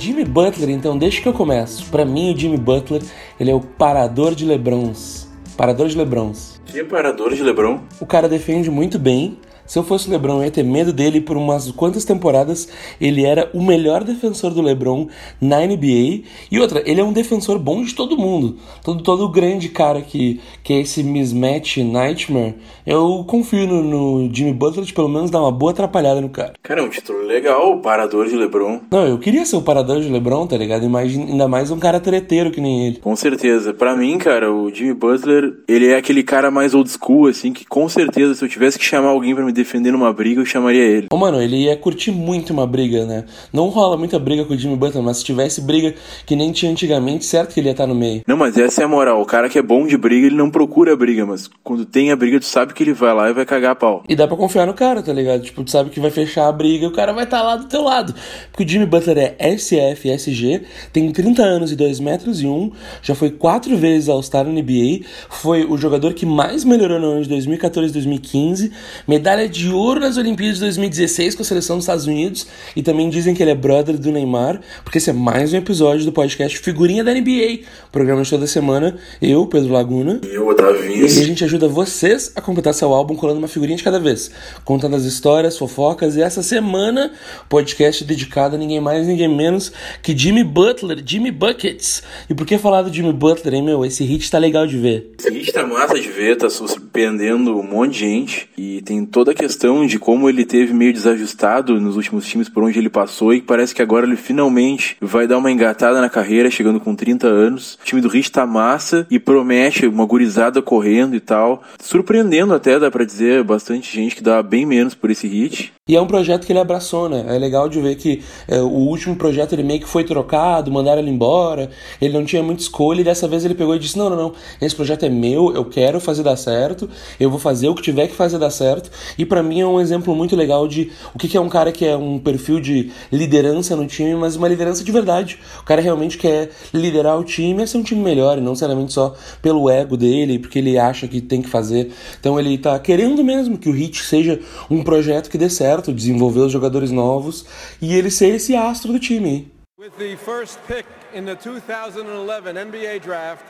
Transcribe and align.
Jimmy 0.00 0.24
Butler, 0.24 0.70
então, 0.70 0.96
deixa 0.96 1.20
que 1.20 1.28
eu 1.28 1.32
começo. 1.34 1.84
Para 1.90 2.06
mim, 2.06 2.32
o 2.32 2.38
Jimmy 2.38 2.56
Butler, 2.56 3.02
ele 3.38 3.50
é 3.50 3.54
o 3.54 3.60
parador 3.60 4.34
de 4.34 4.46
Lebrons. 4.46 5.28
Parador 5.58 5.88
de 5.88 5.98
Lebrons. 5.98 6.58
Que 6.64 6.82
parador 6.82 7.34
de 7.34 7.42
Lebron? 7.42 7.80
O 8.00 8.06
cara 8.06 8.26
defende 8.26 8.70
muito 8.70 8.98
bem, 8.98 9.36
se 9.70 9.78
eu 9.78 9.84
fosse 9.84 10.08
o 10.08 10.10
LeBron, 10.10 10.38
eu 10.38 10.46
ia 10.46 10.50
ter 10.50 10.64
medo 10.64 10.92
dele 10.92 11.20
por 11.20 11.36
umas 11.36 11.70
quantas 11.70 12.04
temporadas. 12.04 12.68
Ele 13.00 13.24
era 13.24 13.48
o 13.54 13.62
melhor 13.62 14.02
defensor 14.02 14.52
do 14.52 14.60
LeBron 14.60 15.06
na 15.40 15.64
NBA. 15.64 16.24
E 16.50 16.58
outra, 16.58 16.82
ele 16.84 17.00
é 17.00 17.04
um 17.04 17.12
defensor 17.12 17.56
bom 17.56 17.80
de 17.84 17.94
todo 17.94 18.18
mundo. 18.18 18.56
Todo, 18.82 19.00
todo 19.00 19.28
grande 19.28 19.68
cara 19.68 20.02
que, 20.02 20.40
que 20.64 20.72
é 20.72 20.80
esse 20.80 21.04
mismatch 21.04 21.76
nightmare. 21.84 22.56
Eu 22.84 23.24
confio 23.28 23.64
no, 23.64 23.84
no 23.84 24.34
Jimmy 24.34 24.52
Butler 24.52 24.84
de 24.84 24.92
pelo 24.92 25.08
menos 25.08 25.30
dar 25.30 25.40
uma 25.40 25.52
boa 25.52 25.70
atrapalhada 25.70 26.20
no 26.20 26.30
cara. 26.30 26.54
Cara, 26.60 26.80
é 26.80 26.82
um 26.82 26.88
título 26.88 27.22
legal, 27.22 27.74
o 27.74 27.80
parador 27.80 28.26
de 28.26 28.34
LeBron. 28.34 28.80
Não, 28.90 29.06
eu 29.06 29.18
queria 29.20 29.46
ser 29.46 29.54
o 29.54 29.62
parador 29.62 30.00
de 30.00 30.08
LeBron, 30.08 30.48
tá 30.48 30.56
ligado? 30.56 30.84
Imagina, 30.84 31.26
ainda 31.26 31.46
mais 31.46 31.70
um 31.70 31.78
cara 31.78 32.00
treteiro 32.00 32.50
que 32.50 32.60
nem 32.60 32.88
ele. 32.88 32.96
Com 32.96 33.14
certeza. 33.14 33.72
Para 33.72 33.94
mim, 33.94 34.18
cara, 34.18 34.52
o 34.52 34.68
Jimmy 34.74 34.94
Butler, 34.94 35.58
ele 35.68 35.92
é 35.92 35.96
aquele 35.96 36.24
cara 36.24 36.50
mais 36.50 36.74
old 36.74 36.90
school, 36.90 37.28
assim, 37.28 37.52
que 37.52 37.64
com 37.64 37.88
certeza 37.88 38.34
se 38.34 38.44
eu 38.44 38.48
tivesse 38.48 38.76
que 38.76 38.84
chamar 38.84 39.10
alguém 39.10 39.32
para 39.32 39.44
me 39.44 39.59
defender 39.60 39.92
numa 39.92 40.12
briga, 40.12 40.40
eu 40.40 40.44
chamaria 40.44 40.82
ele. 40.82 41.06
Ô, 41.12 41.16
mano, 41.16 41.40
ele 41.40 41.56
ia 41.64 41.76
curtir 41.76 42.10
muito 42.10 42.52
uma 42.52 42.66
briga, 42.66 43.04
né? 43.04 43.24
Não 43.52 43.68
rola 43.68 43.96
muita 43.96 44.18
briga 44.18 44.44
com 44.44 44.54
o 44.54 44.58
Jimmy 44.58 44.76
Butler, 44.76 45.02
mas 45.02 45.18
se 45.18 45.24
tivesse 45.24 45.60
briga 45.60 45.94
que 46.26 46.34
nem 46.34 46.52
tinha 46.52 46.70
antigamente, 46.70 47.24
certo 47.24 47.54
que 47.54 47.60
ele 47.60 47.68
ia 47.68 47.72
estar 47.72 47.86
no 47.86 47.94
meio. 47.94 48.22
Não, 48.26 48.36
mas 48.36 48.56
essa 48.56 48.82
é 48.82 48.84
a 48.84 48.88
moral. 48.88 49.20
O 49.20 49.26
cara 49.26 49.48
que 49.48 49.58
é 49.58 49.62
bom 49.62 49.86
de 49.86 49.96
briga, 49.96 50.26
ele 50.26 50.36
não 50.36 50.50
procura 50.50 50.92
a 50.92 50.96
briga, 50.96 51.26
mas 51.26 51.48
quando 51.62 51.84
tem 51.84 52.10
a 52.10 52.16
briga, 52.16 52.40
tu 52.40 52.46
sabe 52.46 52.72
que 52.74 52.82
ele 52.82 52.92
vai 52.92 53.14
lá 53.14 53.30
e 53.30 53.32
vai 53.32 53.44
cagar 53.44 53.72
a 53.72 53.74
pau. 53.74 54.02
E 54.08 54.16
dá 54.16 54.26
pra 54.26 54.36
confiar 54.36 54.66
no 54.66 54.74
cara, 54.74 55.02
tá 55.02 55.12
ligado? 55.12 55.42
Tipo, 55.42 55.62
tu 55.62 55.70
sabe 55.70 55.90
que 55.90 56.00
vai 56.00 56.10
fechar 56.10 56.48
a 56.48 56.52
briga 56.52 56.84
e 56.84 56.88
o 56.88 56.92
cara 56.92 57.12
vai 57.12 57.24
estar 57.24 57.38
tá 57.38 57.42
lá 57.42 57.56
do 57.56 57.66
teu 57.66 57.82
lado. 57.82 58.14
Porque 58.50 58.64
o 58.64 58.68
Jimmy 58.68 58.86
Butler 58.86 59.36
é 59.38 59.56
SF, 59.56 60.08
SG, 60.10 60.62
tem 60.92 61.10
30 61.10 61.42
anos 61.42 61.72
e 61.72 61.76
2 61.76 62.00
metros 62.00 62.40
e 62.40 62.46
1, 62.46 62.72
já 63.02 63.14
foi 63.14 63.30
quatro 63.30 63.76
vezes 63.76 64.08
All-Star 64.08 64.44
na 64.44 64.52
NBA, 64.52 65.04
foi 65.28 65.64
o 65.64 65.76
jogador 65.76 66.14
que 66.14 66.26
mais 66.26 66.64
melhorou 66.64 66.98
no 66.98 67.06
ano 67.12 67.22
de 67.22 67.28
2014 67.28 67.90
e 67.90 67.92
2015, 67.92 68.72
medalha 69.06 69.48
de 69.50 69.68
ouro 69.68 70.00
nas 70.00 70.16
Olimpíadas 70.16 70.56
de 70.56 70.60
2016 70.64 71.34
com 71.34 71.42
a 71.42 71.44
seleção 71.44 71.76
dos 71.76 71.84
Estados 71.84 72.06
Unidos 72.06 72.46
e 72.76 72.82
também 72.82 73.10
dizem 73.10 73.34
que 73.34 73.42
ele 73.42 73.50
é 73.50 73.54
brother 73.54 73.98
do 73.98 74.12
Neymar, 74.12 74.60
porque 74.84 74.98
esse 74.98 75.10
é 75.10 75.12
mais 75.12 75.52
um 75.52 75.56
episódio 75.56 76.04
do 76.04 76.12
podcast 76.12 76.58
Figurinha 76.58 77.02
da 77.02 77.12
NBA, 77.12 77.60
programa 77.90 78.22
de 78.22 78.30
toda 78.30 78.46
semana, 78.46 78.96
eu, 79.20 79.46
Pedro 79.46 79.72
Laguna, 79.72 80.20
e 80.22 80.34
eu, 80.34 80.46
Otávio 80.46 80.90
E 80.90 81.04
a 81.04 81.08
gente 81.08 81.44
ajuda 81.44 81.68
vocês 81.68 82.32
a 82.36 82.40
completar 82.40 82.72
seu 82.72 82.94
álbum 82.94 83.16
colando 83.16 83.38
uma 83.38 83.48
figurinha 83.48 83.76
de 83.76 83.82
cada 83.82 83.98
vez, 83.98 84.30
contando 84.64 84.94
as 84.94 85.04
histórias, 85.04 85.58
fofocas 85.58 86.16
e 86.16 86.22
essa 86.22 86.42
semana 86.42 87.12
podcast 87.48 88.04
dedicado 88.04 88.54
a 88.54 88.58
ninguém 88.58 88.80
mais, 88.80 89.06
ninguém 89.06 89.28
menos 89.28 89.72
que 90.02 90.16
Jimmy 90.16 90.44
Butler, 90.44 91.02
Jimmy 91.04 91.30
Buckets. 91.30 92.02
E 92.28 92.34
por 92.34 92.46
que 92.46 92.56
falar 92.56 92.82
do 92.82 92.92
Jimmy 92.92 93.12
Butler, 93.12 93.54
hein, 93.54 93.62
meu? 93.62 93.84
Esse 93.84 94.04
hit 94.04 94.30
tá 94.30 94.38
legal 94.38 94.66
de 94.66 94.78
ver. 94.78 95.12
Esse 95.18 95.30
hit 95.30 95.52
tá 95.52 95.66
massa 95.66 95.98
de 95.98 96.08
ver, 96.08 96.36
tá 96.36 96.48
surpreendendo 96.48 97.58
um 97.58 97.62
monte 97.62 97.92
de 97.92 97.98
gente 97.98 98.48
e 98.56 98.82
tem 98.82 99.04
toda 99.04 99.32
a 99.32 99.34
questão 99.40 99.86
de 99.86 99.98
como 99.98 100.28
ele 100.28 100.44
teve 100.44 100.74
meio 100.74 100.92
desajustado 100.92 101.80
nos 101.80 101.96
últimos 101.96 102.26
times 102.26 102.48
por 102.48 102.62
onde 102.62 102.78
ele 102.78 102.90
passou 102.90 103.32
e 103.32 103.40
parece 103.40 103.74
que 103.74 103.80
agora 103.80 104.06
ele 104.06 104.16
finalmente 104.16 104.96
vai 105.00 105.26
dar 105.26 105.38
uma 105.38 105.50
engatada 105.50 106.00
na 106.00 106.10
carreira, 106.10 106.50
chegando 106.50 106.78
com 106.78 106.94
30 106.94 107.26
anos. 107.26 107.78
O 107.80 107.84
time 107.84 108.00
do 108.00 108.08
Rich 108.08 108.30
tá 108.30 108.46
massa 108.46 109.06
e 109.10 109.18
promete 109.18 109.86
uma 109.86 110.04
gurizada 110.04 110.60
correndo 110.60 111.16
e 111.16 111.20
tal. 111.20 111.62
Surpreendendo 111.80 112.52
até, 112.52 112.78
dá 112.78 112.90
pra 112.90 113.04
dizer, 113.04 113.42
bastante 113.42 113.94
gente 113.94 114.14
que 114.14 114.22
dá 114.22 114.42
bem 114.42 114.66
menos 114.66 114.94
por 114.94 115.10
esse 115.10 115.26
hit. 115.26 115.72
E 115.90 115.96
é 115.96 116.00
um 116.00 116.06
projeto 116.06 116.46
que 116.46 116.52
ele 116.52 116.60
abraçou, 116.60 117.08
né? 117.08 117.24
É 117.26 117.36
legal 117.36 117.68
de 117.68 117.80
ver 117.80 117.96
que 117.96 118.22
é, 118.46 118.60
o 118.60 118.68
último 118.68 119.16
projeto 119.16 119.54
ele 119.54 119.64
meio 119.64 119.80
que 119.80 119.88
foi 119.88 120.04
trocado, 120.04 120.70
mandaram 120.70 121.02
ele 121.02 121.10
embora, 121.10 121.68
ele 122.00 122.16
não 122.16 122.24
tinha 122.24 122.40
muita 122.44 122.62
escolha 122.62 123.00
e 123.00 123.04
dessa 123.04 123.26
vez 123.26 123.44
ele 123.44 123.56
pegou 123.56 123.74
e 123.74 123.78
disse: 123.80 123.98
Não, 123.98 124.08
não, 124.08 124.16
não, 124.16 124.32
esse 124.62 124.72
projeto 124.72 125.04
é 125.04 125.08
meu, 125.08 125.52
eu 125.52 125.64
quero 125.64 125.98
fazer 125.98 126.22
dar 126.22 126.36
certo, 126.36 126.88
eu 127.18 127.28
vou 127.28 127.40
fazer 127.40 127.68
o 127.68 127.74
que 127.74 127.82
tiver 127.82 128.06
que 128.06 128.14
fazer 128.14 128.38
dar 128.38 128.50
certo. 128.50 128.88
E 129.18 129.26
para 129.26 129.42
mim 129.42 129.62
é 129.62 129.66
um 129.66 129.80
exemplo 129.80 130.14
muito 130.14 130.36
legal 130.36 130.68
de 130.68 130.92
o 131.12 131.18
que 131.18 131.36
é 131.36 131.40
um 131.40 131.48
cara 131.48 131.72
que 131.72 131.84
é 131.84 131.96
um 131.96 132.20
perfil 132.20 132.60
de 132.60 132.92
liderança 133.10 133.74
no 133.74 133.84
time, 133.84 134.14
mas 134.14 134.36
uma 134.36 134.46
liderança 134.46 134.84
de 134.84 134.92
verdade. 134.92 135.40
O 135.60 135.64
cara 135.64 135.80
realmente 135.80 136.16
quer 136.16 136.50
liderar 136.72 137.18
o 137.18 137.24
time 137.24 137.64
e 137.64 137.66
ser 137.66 137.78
um 137.78 137.82
time 137.82 138.00
melhor, 138.00 138.38
e 138.38 138.40
não 138.40 138.50
necessariamente 138.50 138.92
só 138.92 139.16
pelo 139.42 139.68
ego 139.68 139.96
dele, 139.96 140.38
porque 140.38 140.60
ele 140.60 140.78
acha 140.78 141.08
que 141.08 141.20
tem 141.20 141.42
que 141.42 141.48
fazer. 141.48 141.90
Então 142.20 142.38
ele 142.38 142.56
tá 142.58 142.78
querendo 142.78 143.24
mesmo 143.24 143.58
que 143.58 143.68
o 143.68 143.72
Hit 143.72 144.04
seja 144.04 144.38
um 144.70 144.84
projeto 144.84 145.28
que 145.28 145.36
dê 145.36 145.50
certo 145.50 145.79
certo, 145.80 145.92
desenvolver 145.92 146.40
os 146.40 146.52
jogadores 146.52 146.90
novos 146.90 147.46
e 147.80 147.94
ele 147.94 148.10
ser 148.10 148.34
esse 148.34 148.54
astro 148.54 148.92
do 148.92 149.00
time. 149.00 149.50
With 149.78 149.92
the 149.98 150.16
first 150.16 150.58
pick 150.68 150.84
in 151.14 151.24
the 151.24 151.34
2011 151.34 152.54
NBA 152.54 153.00
draft, 153.00 153.44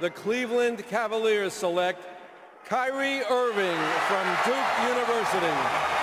the 0.00 0.10
Cleveland 0.10 0.84
Cavaliers 0.88 1.52
select 1.52 1.98
Kyrie 2.68 3.22
Irving 3.28 3.78
from 4.06 4.24
Duke 4.44 4.70
University. 4.88 6.01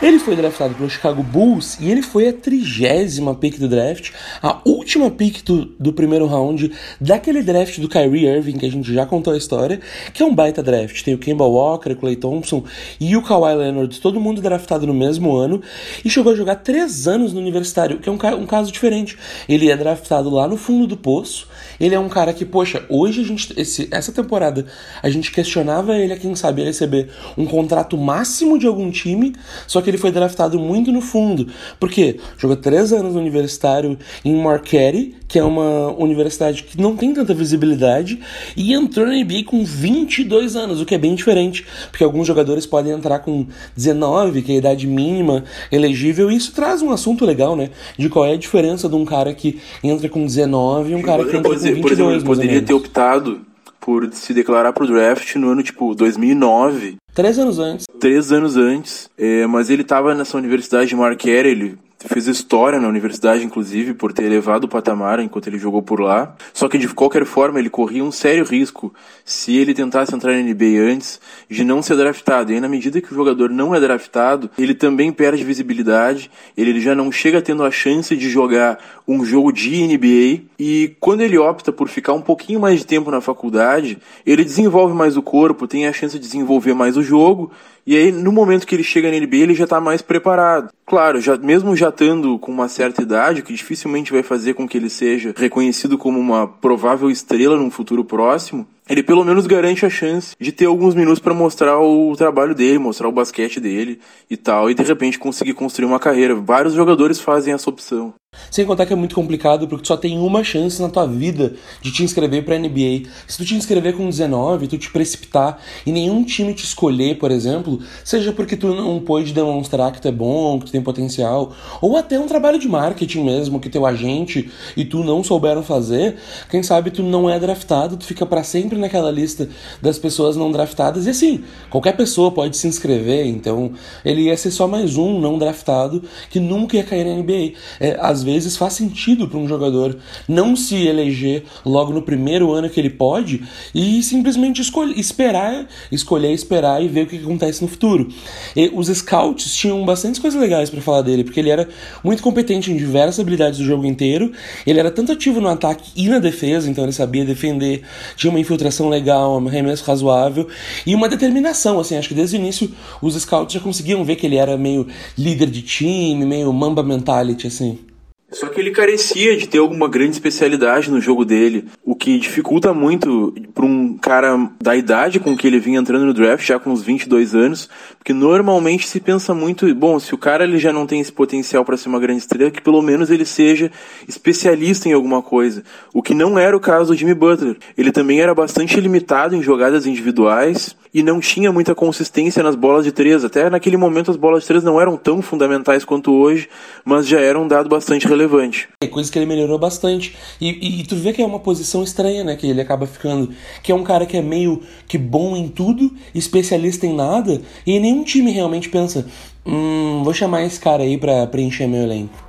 Ele 0.00 0.20
foi 0.20 0.36
draftado 0.36 0.76
pelo 0.76 0.88
Chicago 0.88 1.24
Bulls 1.24 1.76
e 1.80 1.90
ele 1.90 2.02
foi 2.02 2.28
a 2.28 2.32
trigésima 2.32 3.34
pick 3.34 3.58
do 3.58 3.68
draft, 3.68 4.12
a 4.40 4.60
última 4.64 5.10
pick 5.10 5.42
do, 5.42 5.64
do 5.64 5.92
primeiro 5.92 6.24
round 6.24 6.70
daquele 7.00 7.42
draft 7.42 7.80
do 7.80 7.88
Kyrie 7.88 8.26
Irving, 8.26 8.58
que 8.58 8.66
a 8.66 8.70
gente 8.70 8.94
já 8.94 9.04
contou 9.04 9.32
a 9.32 9.36
história, 9.36 9.80
que 10.14 10.22
é 10.22 10.26
um 10.26 10.32
baita 10.32 10.62
draft. 10.62 11.02
Tem 11.02 11.14
o 11.14 11.18
Kemba 11.18 11.44
Walker, 11.44 11.90
o 11.90 11.96
Clay 11.96 12.14
Thompson 12.14 12.62
e 13.00 13.16
o 13.16 13.22
Kawhi 13.22 13.56
Leonard, 13.56 14.00
todo 14.00 14.20
mundo 14.20 14.40
draftado 14.40 14.86
no 14.86 14.94
mesmo 14.94 15.34
ano, 15.34 15.60
e 16.04 16.08
chegou 16.08 16.32
a 16.32 16.36
jogar 16.36 16.54
três 16.56 17.08
anos 17.08 17.32
no 17.32 17.40
universitário, 17.40 17.98
que 17.98 18.08
é 18.08 18.12
um, 18.12 18.18
um 18.40 18.46
caso 18.46 18.70
diferente. 18.70 19.18
Ele 19.48 19.68
é 19.68 19.76
draftado 19.76 20.30
lá 20.30 20.46
no 20.46 20.56
fundo 20.56 20.86
do 20.86 20.96
poço, 20.96 21.48
ele 21.80 21.96
é 21.96 21.98
um 21.98 22.08
cara 22.08 22.32
que, 22.32 22.44
poxa, 22.44 22.86
hoje 22.88 23.20
a 23.20 23.24
gente, 23.24 23.52
esse, 23.56 23.88
essa 23.90 24.12
temporada, 24.12 24.64
a 25.02 25.10
gente 25.10 25.32
questionava 25.32 25.96
ele 25.96 26.12
a 26.12 26.16
quem 26.16 26.36
sabe 26.36 26.62
receber 26.62 27.10
um 27.36 27.46
contrato 27.46 27.98
máximo 27.98 28.56
de 28.56 28.66
algum 28.68 28.92
time, 28.92 29.34
só 29.66 29.80
que 29.80 29.87
que 29.88 29.90
ele 29.90 29.98
foi 29.98 30.12
draftado 30.12 30.58
muito 30.58 30.92
no 30.92 31.00
fundo. 31.00 31.48
Por 31.80 31.90
quê? 31.90 32.18
Jogou 32.36 32.56
três 32.56 32.92
anos 32.92 33.14
no 33.14 33.20
universitário 33.20 33.98
em 34.22 34.36
Marquette, 34.36 35.14
que 35.26 35.38
é 35.38 35.44
uma 35.44 35.92
universidade 35.92 36.62
que 36.62 36.78
não 36.78 36.94
tem 36.94 37.14
tanta 37.14 37.32
visibilidade, 37.32 38.20
e 38.54 38.74
entrou 38.74 39.06
na 39.06 39.14
NBA 39.14 39.44
com 39.46 39.64
22 39.64 40.56
anos, 40.56 40.80
o 40.80 40.84
que 40.84 40.94
é 40.94 40.98
bem 40.98 41.14
diferente, 41.14 41.66
porque 41.90 42.04
alguns 42.04 42.26
jogadores 42.26 42.66
podem 42.66 42.92
entrar 42.92 43.20
com 43.20 43.46
19, 43.74 44.42
que 44.42 44.52
é 44.52 44.54
a 44.56 44.58
idade 44.58 44.86
mínima 44.86 45.44
elegível, 45.72 46.30
e 46.30 46.36
isso 46.36 46.52
traz 46.52 46.82
um 46.82 46.90
assunto 46.90 47.24
legal, 47.24 47.56
né? 47.56 47.70
De 47.96 48.10
qual 48.10 48.26
é 48.26 48.32
a 48.32 48.36
diferença 48.36 48.88
de 48.88 48.94
um 48.94 49.06
cara 49.06 49.32
que 49.32 49.58
entra 49.82 50.08
com 50.08 50.24
19 50.26 50.92
e 50.92 50.94
um 50.94 51.02
cara 51.02 51.24
que 51.24 51.34
entra 51.34 51.50
com 51.50 51.58
22. 51.58 51.80
Por 51.80 51.92
exemplo, 51.92 52.12
ele 52.12 52.24
poderia 52.24 52.62
ter 52.62 52.74
optado 52.74 53.47
por 53.88 54.12
se 54.12 54.34
declarar 54.34 54.74
pro 54.74 54.86
draft 54.86 55.34
no 55.36 55.48
ano 55.48 55.62
tipo 55.62 55.94
2009 55.94 56.96
Três 57.14 57.38
anos 57.38 57.58
antes. 57.58 57.86
Três 57.98 58.30
anos 58.30 58.56
antes. 58.56 59.10
É, 59.16 59.46
mas 59.46 59.70
ele 59.70 59.80
estava 59.80 60.14
nessa 60.14 60.36
universidade 60.36 60.90
de 60.90 60.94
Marquette, 60.94 61.48
ele 61.48 61.78
fez 62.06 62.28
história 62.28 62.78
na 62.78 62.86
universidade, 62.86 63.44
inclusive, 63.44 63.92
por 63.92 64.12
ter 64.12 64.24
elevado 64.24 64.64
o 64.64 64.68
patamar 64.68 65.18
enquanto 65.18 65.48
ele 65.48 65.58
jogou 65.58 65.82
por 65.82 66.00
lá. 66.00 66.36
Só 66.52 66.68
que 66.68 66.78
de 66.78 66.86
qualquer 66.88 67.24
forma 67.24 67.58
ele 67.58 67.68
corria 67.68 68.04
um 68.04 68.12
sério 68.12 68.44
risco 68.44 68.94
se 69.24 69.56
ele 69.56 69.74
tentasse 69.74 70.14
entrar 70.14 70.32
na 70.32 70.42
NBA 70.42 70.80
antes 70.92 71.20
de 71.50 71.64
não 71.64 71.82
ser 71.82 71.96
draftado. 71.96 72.52
E 72.52 72.54
aí, 72.54 72.60
na 72.60 72.68
medida 72.68 73.00
que 73.00 73.12
o 73.12 73.16
jogador 73.16 73.50
não 73.50 73.74
é 73.74 73.80
draftado, 73.80 74.48
ele 74.56 74.74
também 74.74 75.10
perde 75.10 75.42
visibilidade, 75.42 76.30
ele 76.56 76.80
já 76.80 76.94
não 76.94 77.10
chega 77.10 77.42
tendo 77.42 77.64
a 77.64 77.70
chance 77.70 78.14
de 78.16 78.30
jogar 78.30 78.78
um 79.06 79.24
jogo 79.24 79.50
de 79.52 79.84
NBA. 79.86 80.44
E 80.58 80.96
quando 81.00 81.22
ele 81.22 81.36
opta 81.36 81.72
por 81.72 81.88
ficar 81.88 82.12
um 82.12 82.22
pouquinho 82.22 82.60
mais 82.60 82.78
de 82.78 82.86
tempo 82.86 83.10
na 83.10 83.20
faculdade, 83.20 83.98
ele 84.24 84.44
desenvolve 84.44 84.94
mais 84.94 85.16
o 85.16 85.22
corpo, 85.22 85.66
tem 85.66 85.88
a 85.88 85.92
chance 85.92 86.16
de 86.16 86.24
desenvolver 86.24 86.74
mais 86.74 86.96
o 86.96 87.02
jogo 87.02 87.50
e 87.90 87.96
aí, 87.96 88.12
no 88.12 88.30
momento 88.30 88.66
que 88.66 88.74
ele 88.74 88.82
chega 88.82 89.10
na 89.10 89.16
NBA, 89.16 89.36
ele 89.36 89.54
já 89.54 89.64
está 89.64 89.80
mais 89.80 90.02
preparado. 90.02 90.68
Claro, 90.84 91.22
já, 91.22 91.38
mesmo 91.38 91.74
já 91.74 91.88
estando 91.88 92.38
com 92.38 92.52
uma 92.52 92.68
certa 92.68 93.00
idade, 93.00 93.40
que 93.40 93.50
dificilmente 93.50 94.12
vai 94.12 94.22
fazer 94.22 94.52
com 94.52 94.68
que 94.68 94.76
ele 94.76 94.90
seja 94.90 95.32
reconhecido 95.34 95.96
como 95.96 96.20
uma 96.20 96.46
provável 96.46 97.10
estrela 97.10 97.56
num 97.56 97.70
futuro 97.70 98.04
próximo, 98.04 98.66
ele 98.86 99.02
pelo 99.02 99.24
menos 99.24 99.46
garante 99.46 99.86
a 99.86 99.88
chance 99.88 100.36
de 100.38 100.52
ter 100.52 100.66
alguns 100.66 100.94
minutos 100.94 101.18
para 101.18 101.32
mostrar 101.32 101.78
o 101.80 102.14
trabalho 102.14 102.54
dele, 102.54 102.78
mostrar 102.78 103.08
o 103.08 103.12
basquete 103.12 103.58
dele 103.58 103.98
e 104.28 104.36
tal, 104.36 104.70
e 104.70 104.74
de 104.74 104.82
repente 104.82 105.18
conseguir 105.18 105.54
construir 105.54 105.86
uma 105.86 105.98
carreira. 105.98 106.34
Vários 106.34 106.74
jogadores 106.74 107.18
fazem 107.18 107.54
essa 107.54 107.70
opção. 107.70 108.12
Sem 108.50 108.64
contar 108.64 108.86
que 108.86 108.92
é 108.92 108.96
muito 108.96 109.14
complicado 109.14 109.66
porque 109.68 109.82
tu 109.82 109.88
só 109.88 109.96
tem 109.96 110.18
uma 110.18 110.42
chance 110.42 110.80
na 110.80 110.88
tua 110.88 111.06
vida 111.06 111.54
de 111.80 111.92
te 111.92 112.02
inscrever 112.02 112.44
pra 112.44 112.58
NBA. 112.58 113.08
Se 113.26 113.38
tu 113.38 113.44
te 113.44 113.54
inscrever 113.54 113.94
com 113.94 114.08
19, 114.08 114.68
tu 114.68 114.78
te 114.78 114.90
precipitar 114.90 115.60
e 115.86 115.92
nenhum 115.92 116.24
time 116.24 116.54
te 116.54 116.64
escolher, 116.64 117.18
por 117.18 117.30
exemplo, 117.30 117.80
seja 118.04 118.32
porque 118.32 118.56
tu 118.56 118.74
não 118.74 119.00
pôde 119.00 119.32
demonstrar 119.32 119.92
que 119.92 120.00
tu 120.00 120.08
é 120.08 120.12
bom, 120.12 120.58
que 120.58 120.66
tu 120.66 120.72
tem 120.72 120.82
potencial, 120.82 121.52
ou 121.80 121.96
até 121.96 122.18
um 122.18 122.26
trabalho 122.26 122.58
de 122.58 122.68
marketing 122.68 123.24
mesmo 123.24 123.60
que 123.60 123.68
teu 123.68 123.86
agente 123.86 124.50
e 124.76 124.84
tu 124.84 125.04
não 125.04 125.22
souberam 125.22 125.62
fazer, 125.62 126.16
quem 126.50 126.62
sabe 126.62 126.90
tu 126.90 127.02
não 127.02 127.28
é 127.28 127.38
draftado, 127.38 127.96
tu 127.96 128.04
fica 128.04 128.24
para 128.24 128.42
sempre 128.42 128.78
naquela 128.78 129.10
lista 129.10 129.48
das 129.80 129.98
pessoas 129.98 130.36
não 130.36 130.50
draftadas 130.50 131.06
e 131.06 131.10
assim, 131.10 131.44
qualquer 131.70 131.96
pessoa 131.96 132.30
pode 132.30 132.56
se 132.56 132.66
inscrever, 132.66 133.26
então 133.26 133.72
ele 134.04 134.22
ia 134.22 134.36
ser 134.36 134.50
só 134.50 134.66
mais 134.66 134.96
um 134.96 135.20
não 135.20 135.38
draftado 135.38 136.02
que 136.30 136.40
nunca 136.40 136.76
ia 136.76 136.84
cair 136.84 137.04
na 137.04 137.14
NBA. 137.14 137.52
É, 137.80 137.96
às 138.00 138.22
vezes 138.28 138.58
faz 138.58 138.74
sentido 138.74 139.26
para 139.26 139.38
um 139.38 139.48
jogador 139.48 139.96
não 140.28 140.54
se 140.54 140.76
eleger 140.86 141.44
logo 141.64 141.94
no 141.94 142.02
primeiro 142.02 142.52
ano 142.52 142.68
que 142.68 142.78
ele 142.78 142.90
pode 142.90 143.42
e 143.74 144.02
simplesmente 144.02 144.60
escolher, 144.60 144.98
esperar, 144.98 145.66
escolher, 145.90 146.32
esperar 146.34 146.82
e 146.82 146.88
ver 146.88 147.04
o 147.04 147.06
que 147.06 147.16
acontece 147.16 147.62
no 147.62 147.68
futuro. 147.68 148.08
E 148.54 148.70
os 148.74 148.88
scouts 148.88 149.54
tinham 149.54 149.82
bastante 149.84 150.20
coisas 150.20 150.38
legais 150.38 150.68
para 150.68 150.82
falar 150.82 151.00
dele, 151.00 151.24
porque 151.24 151.40
ele 151.40 151.48
era 151.48 151.66
muito 152.04 152.22
competente 152.22 152.70
em 152.70 152.76
diversas 152.76 153.20
habilidades 153.20 153.58
do 153.58 153.64
jogo 153.64 153.86
inteiro. 153.86 154.30
Ele 154.66 154.78
era 154.78 154.90
tanto 154.90 155.12
ativo 155.12 155.40
no 155.40 155.48
ataque 155.48 155.90
e 155.96 156.06
na 156.06 156.18
defesa, 156.18 156.70
então 156.70 156.84
ele 156.84 156.92
sabia 156.92 157.24
defender, 157.24 157.82
tinha 158.14 158.30
uma 158.30 158.40
infiltração 158.40 158.90
legal, 158.90 159.40
um 159.40 159.48
arremesso 159.48 159.84
razoável 159.84 160.46
e 160.86 160.94
uma 160.94 161.08
determinação, 161.08 161.80
assim, 161.80 161.96
acho 161.96 162.08
que 162.08 162.14
desde 162.14 162.36
o 162.36 162.38
início 162.38 162.70
os 163.00 163.14
scouts 163.14 163.54
já 163.54 163.60
conseguiam 163.60 164.04
ver 164.04 164.16
que 164.16 164.26
ele 164.26 164.36
era 164.36 164.58
meio 164.58 164.86
líder 165.16 165.48
de 165.48 165.62
time, 165.62 166.26
meio 166.26 166.52
mamba 166.52 166.82
mentality 166.82 167.46
assim. 167.46 167.87
Só 168.30 168.46
que 168.48 168.60
ele 168.60 168.70
carecia 168.70 169.36
de 169.38 169.48
ter 169.48 169.56
alguma 169.56 169.88
grande 169.88 170.12
especialidade 170.12 170.90
no 170.90 171.00
jogo 171.00 171.24
dele, 171.24 171.64
o 171.82 171.94
que 171.94 172.18
dificulta 172.18 172.74
muito 172.74 173.34
para 173.54 173.64
um 173.64 173.96
cara 173.96 174.50
da 174.60 174.76
idade 174.76 175.18
com 175.18 175.34
que 175.34 175.46
ele 175.46 175.58
vinha 175.58 175.80
entrando 175.80 176.04
no 176.04 176.12
draft, 176.12 176.46
já 176.46 176.58
com 176.58 176.70
uns 176.70 176.82
22 176.82 177.34
anos, 177.34 177.70
porque 177.96 178.12
normalmente 178.12 178.86
se 178.86 179.00
pensa 179.00 179.32
muito, 179.32 179.74
bom, 179.74 179.98
se 179.98 180.14
o 180.14 180.18
cara 180.18 180.44
ele 180.44 180.58
já 180.58 180.74
não 180.74 180.86
tem 180.86 181.00
esse 181.00 181.10
potencial 181.10 181.64
para 181.64 181.78
ser 181.78 181.88
uma 181.88 181.98
grande 181.98 182.20
estrela, 182.20 182.50
que 182.50 182.60
pelo 182.60 182.82
menos 182.82 183.10
ele 183.10 183.24
seja 183.24 183.72
especialista 184.06 184.90
em 184.90 184.92
alguma 184.92 185.22
coisa, 185.22 185.64
o 185.94 186.02
que 186.02 186.12
não 186.12 186.38
era 186.38 186.54
o 186.54 186.60
caso 186.60 186.92
do 186.92 186.98
Jimmy 186.98 187.14
Butler. 187.14 187.56
Ele 187.78 187.90
também 187.90 188.20
era 188.20 188.34
bastante 188.34 188.78
limitado 188.78 189.34
em 189.34 189.42
jogadas 189.42 189.86
individuais 189.86 190.76
e 190.98 191.02
não 191.02 191.20
tinha 191.20 191.52
muita 191.52 191.76
consistência 191.76 192.42
nas 192.42 192.56
bolas 192.56 192.84
de 192.84 192.90
três. 192.90 193.24
Até 193.24 193.48
naquele 193.48 193.76
momento 193.76 194.10
as 194.10 194.16
bolas 194.16 194.42
de 194.42 194.48
três 194.48 194.64
não 194.64 194.80
eram 194.80 194.96
tão 194.96 195.22
fundamentais 195.22 195.84
quanto 195.84 196.12
hoje, 196.12 196.48
mas 196.84 197.06
já 197.06 197.20
eram 197.20 197.44
um 197.44 197.48
dado 197.48 197.68
bastante 197.68 198.08
relevante. 198.08 198.68
É 198.82 198.88
coisa 198.88 199.10
que 199.10 199.16
ele 199.16 199.26
melhorou 199.26 199.60
bastante. 199.60 200.16
E, 200.40 200.80
e, 200.80 200.84
tu 200.84 200.96
vê 200.96 201.12
que 201.12 201.22
é 201.22 201.24
uma 201.24 201.38
posição 201.38 201.84
estranha, 201.84 202.24
né? 202.24 202.34
Que 202.34 202.48
ele 202.48 202.60
acaba 202.60 202.84
ficando. 202.84 203.30
Que 203.62 203.70
é 203.70 203.74
um 203.74 203.84
cara 203.84 204.06
que 204.06 204.16
é 204.16 204.22
meio 204.22 204.60
que 204.88 204.98
bom 204.98 205.36
em 205.36 205.46
tudo, 205.46 205.92
especialista 206.12 206.84
em 206.84 206.96
nada, 206.96 207.40
e 207.64 207.78
nenhum 207.78 208.02
time 208.02 208.32
realmente 208.32 208.68
pensa: 208.68 209.06
hum, 209.46 210.02
vou 210.02 210.12
chamar 210.12 210.42
esse 210.42 210.58
cara 210.58 210.82
aí 210.82 210.98
pra 210.98 211.28
preencher 211.28 211.68
meu 211.68 211.82
elenco. 211.82 212.27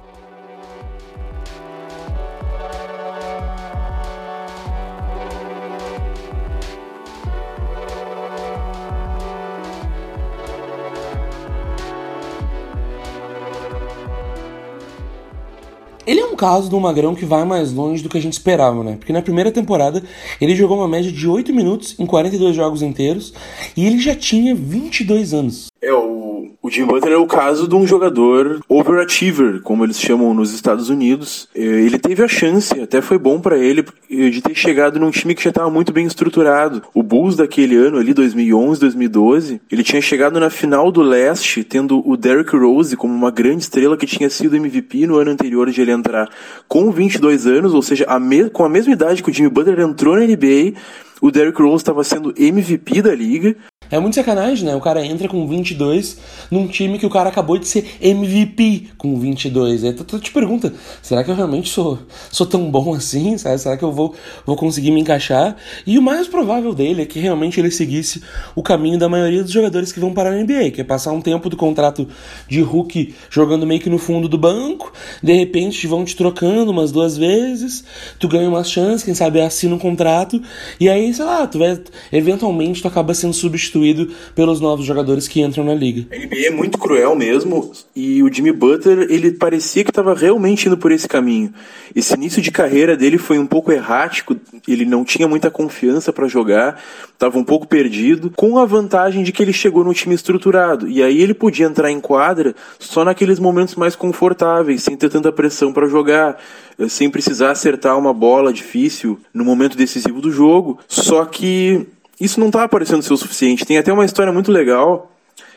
Caso 16.39 16.69
do 16.69 16.79
Magrão 16.79 17.13
que 17.13 17.25
vai 17.25 17.43
mais 17.43 17.73
longe 17.73 18.01
do 18.01 18.07
que 18.07 18.17
a 18.17 18.21
gente 18.21 18.31
esperava, 18.31 18.81
né? 18.81 18.95
Porque 18.97 19.11
na 19.11 19.21
primeira 19.21 19.51
temporada 19.51 20.01
ele 20.39 20.55
jogou 20.55 20.77
uma 20.77 20.87
média 20.87 21.11
de 21.11 21.27
8 21.27 21.53
minutos 21.53 21.99
em 21.99 22.05
42 22.05 22.55
jogos 22.55 22.81
inteiros 22.81 23.33
e 23.75 23.85
ele 23.85 23.99
já 23.99 24.15
tinha 24.15 24.55
22 24.55 25.33
anos. 25.33 25.67
É, 25.81 25.91
o, 25.91 26.28
o 26.69 26.71
Jim 26.71 26.85
Butler 26.85 27.13
é 27.13 27.17
o 27.17 27.25
caso 27.25 27.67
de 27.67 27.73
um 27.73 27.87
jogador 27.87 28.59
overachiever, 28.69 29.59
como 29.61 29.83
eles 29.83 29.99
chamam 29.99 30.35
nos 30.35 30.53
Estados 30.53 30.87
Unidos. 30.87 31.49
É, 31.55 31.61
ele 31.61 31.97
teve 31.97 32.23
a 32.23 32.27
chance, 32.27 32.79
até 32.79 33.01
foi 33.01 33.17
bom 33.17 33.41
para 33.41 33.57
ele, 33.57 33.83
de 34.07 34.39
ter 34.39 34.53
chegado 34.53 34.99
num 34.99 35.09
time 35.09 35.33
que 35.33 35.43
já 35.43 35.49
estava 35.49 35.71
muito 35.71 35.91
bem 35.91 36.05
estruturado. 36.05 36.83
O 36.93 37.01
Bulls 37.01 37.35
daquele 37.35 37.75
ano, 37.75 37.97
ali, 37.97 38.13
2011, 38.13 38.79
2012, 38.81 39.61
ele 39.71 39.83
tinha 39.83 39.99
chegado 39.99 40.39
na 40.39 40.51
final 40.51 40.91
do 40.91 41.01
leste, 41.01 41.63
tendo 41.63 42.07
o 42.07 42.15
Derrick 42.15 42.55
Rose 42.55 42.95
como 42.95 43.15
uma 43.15 43.31
grande 43.31 43.63
estrela 43.63 43.97
que 43.97 44.05
tinha 44.05 44.29
sido 44.29 44.55
MVP 44.55 45.07
no 45.07 45.17
ano 45.17 45.31
anterior 45.31 45.71
de 45.71 45.81
ele 45.81 45.91
entrar 45.91 46.29
com 46.67 46.91
22 46.91 47.47
anos, 47.47 47.73
ou 47.73 47.81
seja, 47.81 48.05
a 48.07 48.19
com 48.53 48.63
a 48.63 48.69
mesma 48.69 48.93
idade 48.93 49.23
que 49.23 49.31
o 49.31 49.33
Jimmy 49.33 49.49
Butler 49.49 49.79
entrou 49.79 50.15
na 50.15 50.21
NBA. 50.21 50.73
O 51.21 51.31
Derrick 51.31 51.61
Rose 51.61 51.77
estava 51.77 52.03
sendo 52.03 52.33
MVP 52.37 53.01
da 53.01 53.13
liga. 53.13 53.55
É 53.91 53.99
muito 53.99 54.13
sacanagem, 54.13 54.65
né? 54.65 54.75
O 54.75 54.79
cara 54.79 55.03
entra 55.03 55.27
com 55.27 55.47
22 55.47 56.17
num 56.51 56.67
time 56.67 56.99
que 56.99 57.07
o 57.07 57.09
cara 57.09 57.29
acabou 57.29 57.57
de 57.57 57.67
ser 57.67 57.97
MVP 57.99 58.89
com 58.97 59.19
22. 59.19 59.83
Aí 59.83 59.93
tu, 59.93 60.19
te 60.19 60.31
pergunta, 60.31 60.71
será 61.01 61.23
que 61.23 61.31
eu 61.31 61.35
realmente 61.35 61.69
sou, 61.69 61.97
sou 62.31 62.45
tão 62.45 62.69
bom 62.69 62.93
assim? 62.93 63.35
Sabe? 63.37 63.57
Será 63.57 63.75
que 63.75 63.83
eu 63.83 63.91
vou, 63.91 64.13
vou 64.45 64.55
conseguir 64.55 64.91
me 64.91 65.01
encaixar? 65.01 65.55
E 65.87 65.97
o 65.97 66.03
mais 66.03 66.27
provável 66.27 66.73
dele 66.73 67.01
é 67.01 67.05
que 67.05 67.19
realmente 67.19 67.59
ele 67.59 67.71
seguisse 67.71 68.21
o 68.55 68.61
caminho 68.61 68.99
da 68.99 69.09
maioria 69.09 69.41
dos 69.41 69.51
jogadores 69.51 69.91
que 69.91 69.99
vão 69.99 70.13
para 70.13 70.29
a 70.29 70.33
NBA, 70.33 70.69
que 70.69 70.81
é 70.81 70.83
passar 70.83 71.11
um 71.11 71.21
tempo 71.21 71.49
do 71.49 71.57
contrato 71.57 72.07
de 72.47 72.61
Hulk 72.61 73.15
jogando 73.31 73.65
meio 73.65 73.81
que 73.81 73.89
no 73.89 73.97
fundo 73.97 74.29
do 74.29 74.37
banco, 74.37 74.93
de 75.23 75.33
repente 75.33 75.87
vão 75.87 76.05
te 76.05 76.15
trocando 76.15 76.71
umas 76.71 76.91
duas 76.91 77.17
vezes, 77.17 77.83
tu 78.19 78.27
ganha 78.27 78.47
umas 78.47 78.69
chances, 78.69 79.03
quem 79.03 79.15
sabe 79.15 79.41
assina 79.41 79.73
um 79.73 79.79
contrato, 79.79 80.39
e 80.79 80.87
aí, 80.87 81.08
sei 81.13 81.25
lá, 81.25 81.45
tu 81.47 81.59
vai, 81.59 81.79
eventualmente 82.11 82.81
tu 82.81 82.87
acaba 82.87 83.13
sendo 83.13 83.33
substituído 83.33 84.09
pelos 84.35 84.59
novos 84.59 84.85
jogadores 84.85 85.27
que 85.27 85.41
entram 85.41 85.63
na 85.63 85.73
liga. 85.73 86.07
A 86.13 86.17
NBA 86.17 86.47
é 86.47 86.49
muito 86.49 86.77
cruel 86.77 87.15
mesmo 87.15 87.71
e 87.95 88.21
o 88.23 88.31
Jimmy 88.31 88.51
Butler 88.51 89.07
ele 89.09 89.31
parecia 89.31 89.83
que 89.83 89.91
estava 89.91 90.13
realmente 90.13 90.67
indo 90.67 90.77
por 90.77 90.91
esse 90.91 91.07
caminho. 91.07 91.53
Esse 91.95 92.13
início 92.13 92.41
de 92.41 92.51
carreira 92.51 92.95
dele 92.95 93.17
foi 93.17 93.39
um 93.39 93.45
pouco 93.45 93.71
errático, 93.71 94.35
ele 94.67 94.85
não 94.85 95.03
tinha 95.03 95.27
muita 95.27 95.49
confiança 95.49 96.13
para 96.13 96.27
jogar, 96.27 96.81
estava 97.13 97.37
um 97.37 97.43
pouco 97.43 97.67
perdido, 97.67 98.31
com 98.35 98.57
a 98.57 98.65
vantagem 98.65 99.23
de 99.23 99.31
que 99.31 99.41
ele 99.41 99.53
chegou 99.53 99.83
no 99.83 99.93
time 99.93 100.15
estruturado 100.15 100.87
e 100.87 101.01
aí 101.01 101.21
ele 101.21 101.33
podia 101.33 101.65
entrar 101.65 101.91
em 101.91 101.99
quadra 101.99 102.55
só 102.77 103.03
naqueles 103.03 103.39
momentos 103.39 103.75
mais 103.75 103.95
confortáveis, 103.95 104.83
sem 104.83 104.95
ter 104.95 105.09
tanta 105.09 105.31
pressão 105.31 105.73
para 105.73 105.87
jogar 105.87 106.37
sem 106.87 107.09
precisar 107.09 107.51
acertar 107.51 107.97
uma 107.97 108.13
bola 108.13 108.53
difícil 108.53 109.19
no 109.33 109.43
momento 109.43 109.77
decisivo 109.77 110.21
do 110.21 110.31
jogo. 110.31 110.79
Só 110.87 111.25
que 111.25 111.87
isso 112.19 112.39
não 112.39 112.51
tá 112.51 112.67
parecendo 112.67 113.03
ser 113.03 113.13
o 113.13 113.17
suficiente. 113.17 113.65
Tem 113.65 113.77
até 113.77 113.91
uma 113.91 114.05
história 114.05 114.31
muito 114.31 114.51
legal 114.51 115.11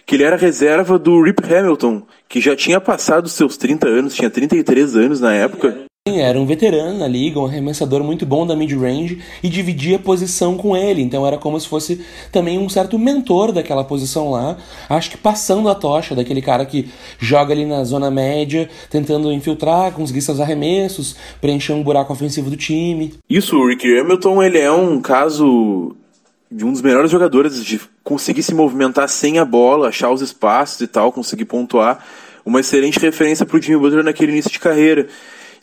que 0.04 0.16
ele 0.16 0.24
era 0.24 0.36
reserva 0.36 0.98
do 0.98 1.22
Rip 1.22 1.40
Hamilton, 1.44 2.02
que 2.28 2.40
já 2.40 2.56
tinha 2.56 2.80
passado 2.80 3.28
seus 3.28 3.56
30 3.56 3.88
anos, 3.88 4.14
tinha 4.14 4.30
33 4.30 4.96
anos 4.96 5.20
na 5.20 5.32
época. 5.32 5.84
Era 6.04 6.36
um 6.36 6.44
veterano 6.44 6.98
na 6.98 7.06
liga, 7.06 7.38
um 7.38 7.46
arremessador 7.46 8.02
muito 8.02 8.26
bom 8.26 8.44
da 8.44 8.56
mid-range 8.56 9.22
e 9.40 9.48
dividia 9.48 10.00
posição 10.00 10.56
com 10.56 10.76
ele, 10.76 11.00
então 11.00 11.24
era 11.24 11.38
como 11.38 11.60
se 11.60 11.68
fosse 11.68 12.04
também 12.32 12.58
um 12.58 12.68
certo 12.68 12.98
mentor 12.98 13.52
daquela 13.52 13.84
posição 13.84 14.28
lá, 14.28 14.56
acho 14.90 15.12
que 15.12 15.16
passando 15.16 15.68
a 15.68 15.76
tocha 15.76 16.16
daquele 16.16 16.42
cara 16.42 16.66
que 16.66 16.90
joga 17.20 17.54
ali 17.54 17.64
na 17.64 17.84
zona 17.84 18.10
média, 18.10 18.68
tentando 18.90 19.32
infiltrar, 19.32 19.92
conseguir 19.92 20.22
seus 20.22 20.40
arremessos, 20.40 21.14
preencher 21.40 21.72
um 21.72 21.84
buraco 21.84 22.12
ofensivo 22.12 22.50
do 22.50 22.56
time. 22.56 23.14
Isso, 23.30 23.56
o 23.56 23.68
Rick 23.68 23.86
Hamilton, 23.86 24.42
ele 24.42 24.58
é 24.58 24.72
um 24.72 25.00
caso 25.00 25.94
de 26.50 26.64
um 26.64 26.72
dos 26.72 26.82
melhores 26.82 27.12
jogadores 27.12 27.64
de 27.64 27.80
conseguir 28.02 28.42
se 28.42 28.52
movimentar 28.52 29.08
sem 29.08 29.38
a 29.38 29.44
bola, 29.44 29.90
achar 29.90 30.10
os 30.10 30.20
espaços 30.20 30.80
e 30.80 30.88
tal, 30.88 31.12
conseguir 31.12 31.44
pontuar. 31.44 32.04
Uma 32.44 32.58
excelente 32.58 32.98
referência 32.98 33.46
para 33.46 33.56
o 33.56 33.62
Jimmy 33.62 33.78
Butler 33.78 34.02
naquele 34.02 34.32
início 34.32 34.50
de 34.50 34.58
carreira. 34.58 35.06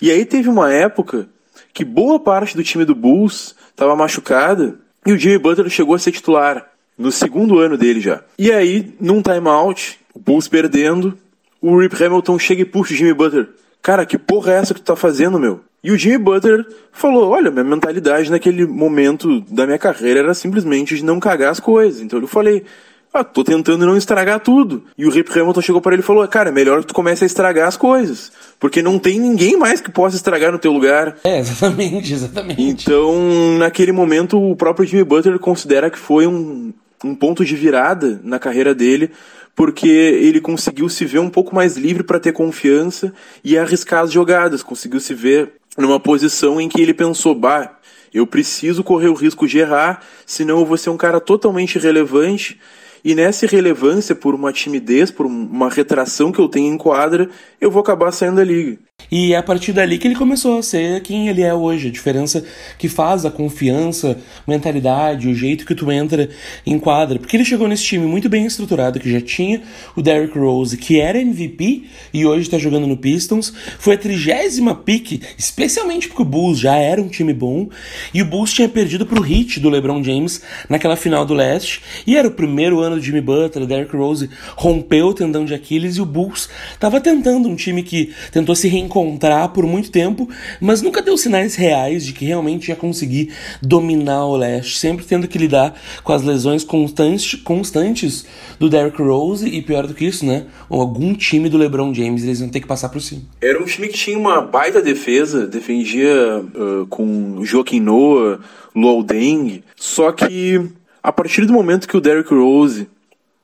E 0.01 0.11
aí 0.11 0.25
teve 0.25 0.49
uma 0.49 0.71
época 0.71 1.27
que 1.73 1.83
boa 1.83 2.19
parte 2.19 2.55
do 2.55 2.63
time 2.63 2.85
do 2.85 2.95
Bulls 2.95 3.55
estava 3.69 3.95
machucada 3.95 4.79
e 5.05 5.11
o 5.11 5.17
Jimmy 5.17 5.37
Butler 5.37 5.69
chegou 5.69 5.95
a 5.95 5.99
ser 5.99 6.11
titular 6.11 6.69
no 6.97 7.11
segundo 7.11 7.59
ano 7.59 7.77
dele 7.77 8.01
já. 8.01 8.21
E 8.37 8.51
aí, 8.51 8.93
num 8.99 9.21
timeout, 9.21 9.99
o 10.13 10.19
Bulls 10.19 10.47
perdendo, 10.47 11.17
o 11.61 11.77
Rip 11.77 12.01
Hamilton 12.01 12.37
chega 12.37 12.61
e 12.61 12.65
puxa 12.65 12.93
o 12.93 12.97
Jimmy 12.97 13.13
Butler. 13.13 13.49
Cara, 13.81 14.05
que 14.05 14.17
porra 14.17 14.53
é 14.53 14.55
essa 14.57 14.73
que 14.73 14.81
tu 14.81 14.85
tá 14.85 14.95
fazendo, 14.95 15.39
meu? 15.39 15.61
E 15.81 15.91
o 15.91 15.97
Jimmy 15.97 16.17
Butler 16.17 16.65
falou: 16.91 17.29
Olha, 17.29 17.49
minha 17.49 17.63
mentalidade 17.63 18.29
naquele 18.29 18.65
momento 18.65 19.39
da 19.41 19.65
minha 19.65 19.77
carreira 19.77 20.19
era 20.19 20.33
simplesmente 20.33 20.97
de 20.97 21.05
não 21.05 21.19
cagar 21.19 21.51
as 21.51 21.59
coisas. 21.59 22.01
Então 22.01 22.19
eu 22.19 22.27
falei: 22.27 22.65
Ah, 23.13 23.23
tô 23.23 23.43
tentando 23.43 23.85
não 23.85 23.97
estragar 23.97 24.39
tudo. 24.39 24.83
E 24.97 25.05
o 25.05 25.09
Rip 25.09 25.31
Hamilton 25.31 25.61
chegou 25.61 25.81
para 25.81 25.93
ele 25.93 26.03
e 26.03 26.05
falou: 26.05 26.27
Cara, 26.27 26.49
é 26.49 26.51
melhor 26.51 26.81
que 26.81 26.87
tu 26.87 26.93
comece 26.93 27.23
a 27.23 27.27
estragar 27.27 27.67
as 27.67 27.75
coisas. 27.75 28.31
Porque 28.59 28.81
não 28.81 28.99
tem 28.99 29.19
ninguém 29.19 29.57
mais 29.57 29.81
que 29.81 29.91
possa 29.91 30.15
estragar 30.15 30.51
no 30.51 30.59
teu 30.59 30.71
lugar. 30.71 31.17
É, 31.23 31.39
exatamente, 31.39 32.13
exatamente. 32.13 32.61
Então, 32.61 33.57
naquele 33.57 33.91
momento, 33.91 34.39
o 34.39 34.55
próprio 34.55 34.85
Jimmy 34.85 35.03
Butler 35.03 35.39
considera 35.39 35.89
que 35.89 35.97
foi 35.97 36.27
um, 36.27 36.71
um 37.03 37.15
ponto 37.15 37.43
de 37.43 37.55
virada 37.55 38.19
na 38.23 38.37
carreira 38.37 38.75
dele, 38.75 39.11
porque 39.55 39.87
ele 39.87 40.39
conseguiu 40.39 40.87
se 40.87 41.03
ver 41.03 41.19
um 41.19 41.29
pouco 41.29 41.55
mais 41.55 41.77
livre 41.77 42.03
para 42.03 42.19
ter 42.19 42.31
confiança 42.31 43.11
e 43.43 43.57
arriscar 43.57 44.03
as 44.03 44.11
jogadas, 44.11 44.61
conseguiu 44.61 44.99
se 44.99 45.13
ver 45.13 45.53
numa 45.77 45.99
posição 45.99 46.61
em 46.61 46.69
que 46.69 46.81
ele 46.81 46.93
pensou, 46.93 47.33
bah, 47.33 47.77
eu 48.13 48.27
preciso 48.27 48.83
correr 48.83 49.07
o 49.07 49.13
risco 49.13 49.47
de 49.47 49.59
errar, 49.59 50.01
senão 50.25 50.59
eu 50.59 50.65
vou 50.65 50.77
ser 50.77 50.89
um 50.89 50.97
cara 50.97 51.19
totalmente 51.19 51.75
irrelevante 51.75 52.59
e 53.03 53.15
nessa 53.15 53.45
irrelevância, 53.45 54.13
por 54.15 54.35
uma 54.35 54.51
timidez, 54.51 55.11
por 55.11 55.25
uma 55.25 55.69
retração 55.69 56.31
que 56.31 56.39
eu 56.39 56.49
tenho 56.49 56.73
em 56.73 56.77
quadra, 56.77 57.29
eu 57.59 57.71
vou 57.71 57.81
acabar 57.81 58.11
saindo 58.11 58.37
da 58.37 58.43
liga. 58.43 58.77
E 59.11 59.33
é 59.33 59.37
a 59.37 59.43
partir 59.43 59.73
dali 59.73 59.97
que 59.97 60.07
ele 60.07 60.15
começou 60.15 60.59
a 60.59 60.63
ser 60.63 61.01
quem 61.01 61.29
ele 61.29 61.41
é 61.41 61.53
hoje. 61.53 61.87
A 61.87 61.91
diferença 61.91 62.43
que 62.77 62.87
faz 62.87 63.25
a 63.25 63.31
confiança, 63.31 64.19
mentalidade, 64.47 65.27
o 65.27 65.33
jeito 65.33 65.65
que 65.65 65.73
tu 65.73 65.91
entra 65.91 66.29
em 66.65 66.77
quadra. 66.77 67.17
Porque 67.17 67.35
ele 67.35 67.45
chegou 67.45 67.67
nesse 67.67 67.83
time 67.83 68.05
muito 68.05 68.29
bem 68.29 68.45
estruturado, 68.45 68.99
que 68.99 69.11
já 69.11 69.19
tinha 69.19 69.63
o 69.95 70.01
Derrick 70.01 70.37
Rose, 70.37 70.77
que 70.77 70.99
era 70.99 71.19
MVP 71.19 71.85
e 72.13 72.25
hoje 72.25 72.41
está 72.41 72.59
jogando 72.59 72.85
no 72.85 72.97
Pistons. 72.97 73.51
Foi 73.79 73.95
a 73.95 73.97
trigésima 73.97 74.75
pick, 74.75 75.23
especialmente 75.37 76.07
porque 76.07 76.21
o 76.21 76.25
Bulls 76.25 76.59
já 76.59 76.75
era 76.75 77.01
um 77.01 77.07
time 77.07 77.33
bom. 77.33 77.67
E 78.13 78.21
o 78.21 78.25
Bulls 78.25 78.53
tinha 78.53 78.69
perdido 78.69 79.07
pro 79.07 79.25
Heat 79.25 79.59
do 79.59 79.69
LeBron 79.69 80.03
James 80.03 80.43
naquela 80.69 80.95
final 80.95 81.25
do 81.25 81.33
leste. 81.33 81.81
E 82.05 82.15
era 82.15 82.27
o 82.27 82.31
primeiro 82.31 82.79
ano 82.79 82.88
do 82.95 83.01
Jimmy 83.01 83.21
Butler, 83.21 83.65
Derrick 83.65 83.95
Rose 83.95 84.29
rompeu 84.55 85.07
o 85.07 85.13
tendão 85.13 85.45
de 85.45 85.53
Aquiles 85.53 85.97
e 85.97 86.01
o 86.01 86.05
Bulls 86.05 86.49
estava 86.73 86.99
tentando 86.99 87.47
um 87.47 87.55
time 87.55 87.83
que 87.83 88.13
tentou 88.31 88.55
se 88.55 88.67
reencontrar 88.67 88.99
encontrar 89.09 89.49
por 89.49 89.65
muito 89.65 89.91
tempo, 89.91 90.29
mas 90.59 90.81
nunca 90.81 91.01
deu 91.01 91.17
sinais 91.17 91.55
reais 91.55 92.05
de 92.05 92.13
que 92.13 92.25
realmente 92.25 92.69
ia 92.69 92.75
conseguir 92.75 93.31
dominar 93.61 94.25
o 94.25 94.35
leste, 94.35 94.77
sempre 94.77 95.05
tendo 95.05 95.27
que 95.27 95.37
lidar 95.37 95.73
com 96.03 96.13
as 96.13 96.23
lesões 96.23 96.63
constantes, 96.63 97.35
constantes 97.35 98.25
do 98.59 98.69
Derrick 98.69 99.01
Rose 99.01 99.47
e 99.47 99.61
pior 99.61 99.87
do 99.87 99.93
que 99.93 100.05
isso, 100.05 100.25
né? 100.25 100.45
Ou 100.69 100.81
algum 100.81 101.13
time 101.13 101.49
do 101.49 101.57
LeBron 101.57 101.93
James, 101.93 102.23
eles 102.23 102.39
vão 102.39 102.49
ter 102.49 102.59
que 102.59 102.67
passar 102.67 102.89
por 102.89 103.01
cima. 103.01 103.21
Era 103.41 103.61
um 103.61 103.65
time 103.65 103.87
que 103.87 103.97
tinha 103.97 104.17
uma 104.17 104.41
baita 104.41 104.81
defesa, 104.81 105.47
defendia 105.47 106.39
uh, 106.39 106.85
com 106.87 107.43
Joaquim 107.43 107.79
Noah, 107.79 108.39
Luol 108.75 109.03
Deng, 109.03 109.63
só 109.75 110.11
que 110.11 110.69
a 111.01 111.11
partir 111.11 111.45
do 111.45 111.53
momento 111.53 111.87
que 111.87 111.97
o 111.97 112.01
Derrick 112.01 112.33
Rose 112.33 112.89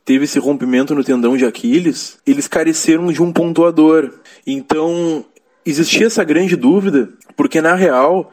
teve 0.03 0.25
esse 0.25 0.37
rompimento 0.37 0.93
no 0.93 1.03
tendão 1.03 1.35
de 1.35 1.45
Aquiles, 1.45 2.17
eles 2.25 2.47
careceram 2.47 3.11
de 3.11 3.21
um 3.23 3.31
pontuador. 3.31 4.11
Então, 4.45 5.25
existia 5.65 6.07
essa 6.07 6.23
grande 6.23 6.55
dúvida, 6.55 7.09
porque 7.35 7.61
na 7.61 7.73
real 7.73 8.31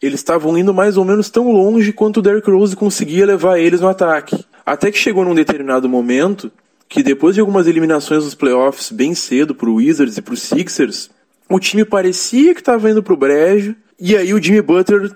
eles 0.00 0.20
estavam 0.20 0.56
indo 0.56 0.72
mais 0.72 0.96
ou 0.96 1.04
menos 1.04 1.28
tão 1.28 1.50
longe 1.50 1.92
quanto 1.92 2.18
o 2.18 2.22
Derrick 2.22 2.48
Rose 2.48 2.76
conseguia 2.76 3.26
levar 3.26 3.58
eles 3.58 3.80
no 3.80 3.88
ataque. 3.88 4.44
Até 4.64 4.92
que 4.92 4.98
chegou 4.98 5.24
num 5.24 5.34
determinado 5.34 5.88
momento 5.88 6.52
que 6.88 7.02
depois 7.02 7.34
de 7.34 7.40
algumas 7.40 7.66
eliminações 7.66 8.24
dos 8.24 8.34
playoffs 8.34 8.90
bem 8.90 9.14
cedo 9.14 9.54
pro 9.54 9.74
Wizards 9.74 10.16
e 10.16 10.22
pro 10.22 10.36
Sixers, 10.36 11.10
o 11.48 11.58
time 11.58 11.84
parecia 11.84 12.54
que 12.54 12.60
estava 12.60 12.90
indo 12.90 13.02
pro 13.02 13.16
brejo, 13.16 13.74
e 14.00 14.16
aí 14.16 14.32
o 14.32 14.42
Jimmy 14.42 14.62
Butler 14.62 15.10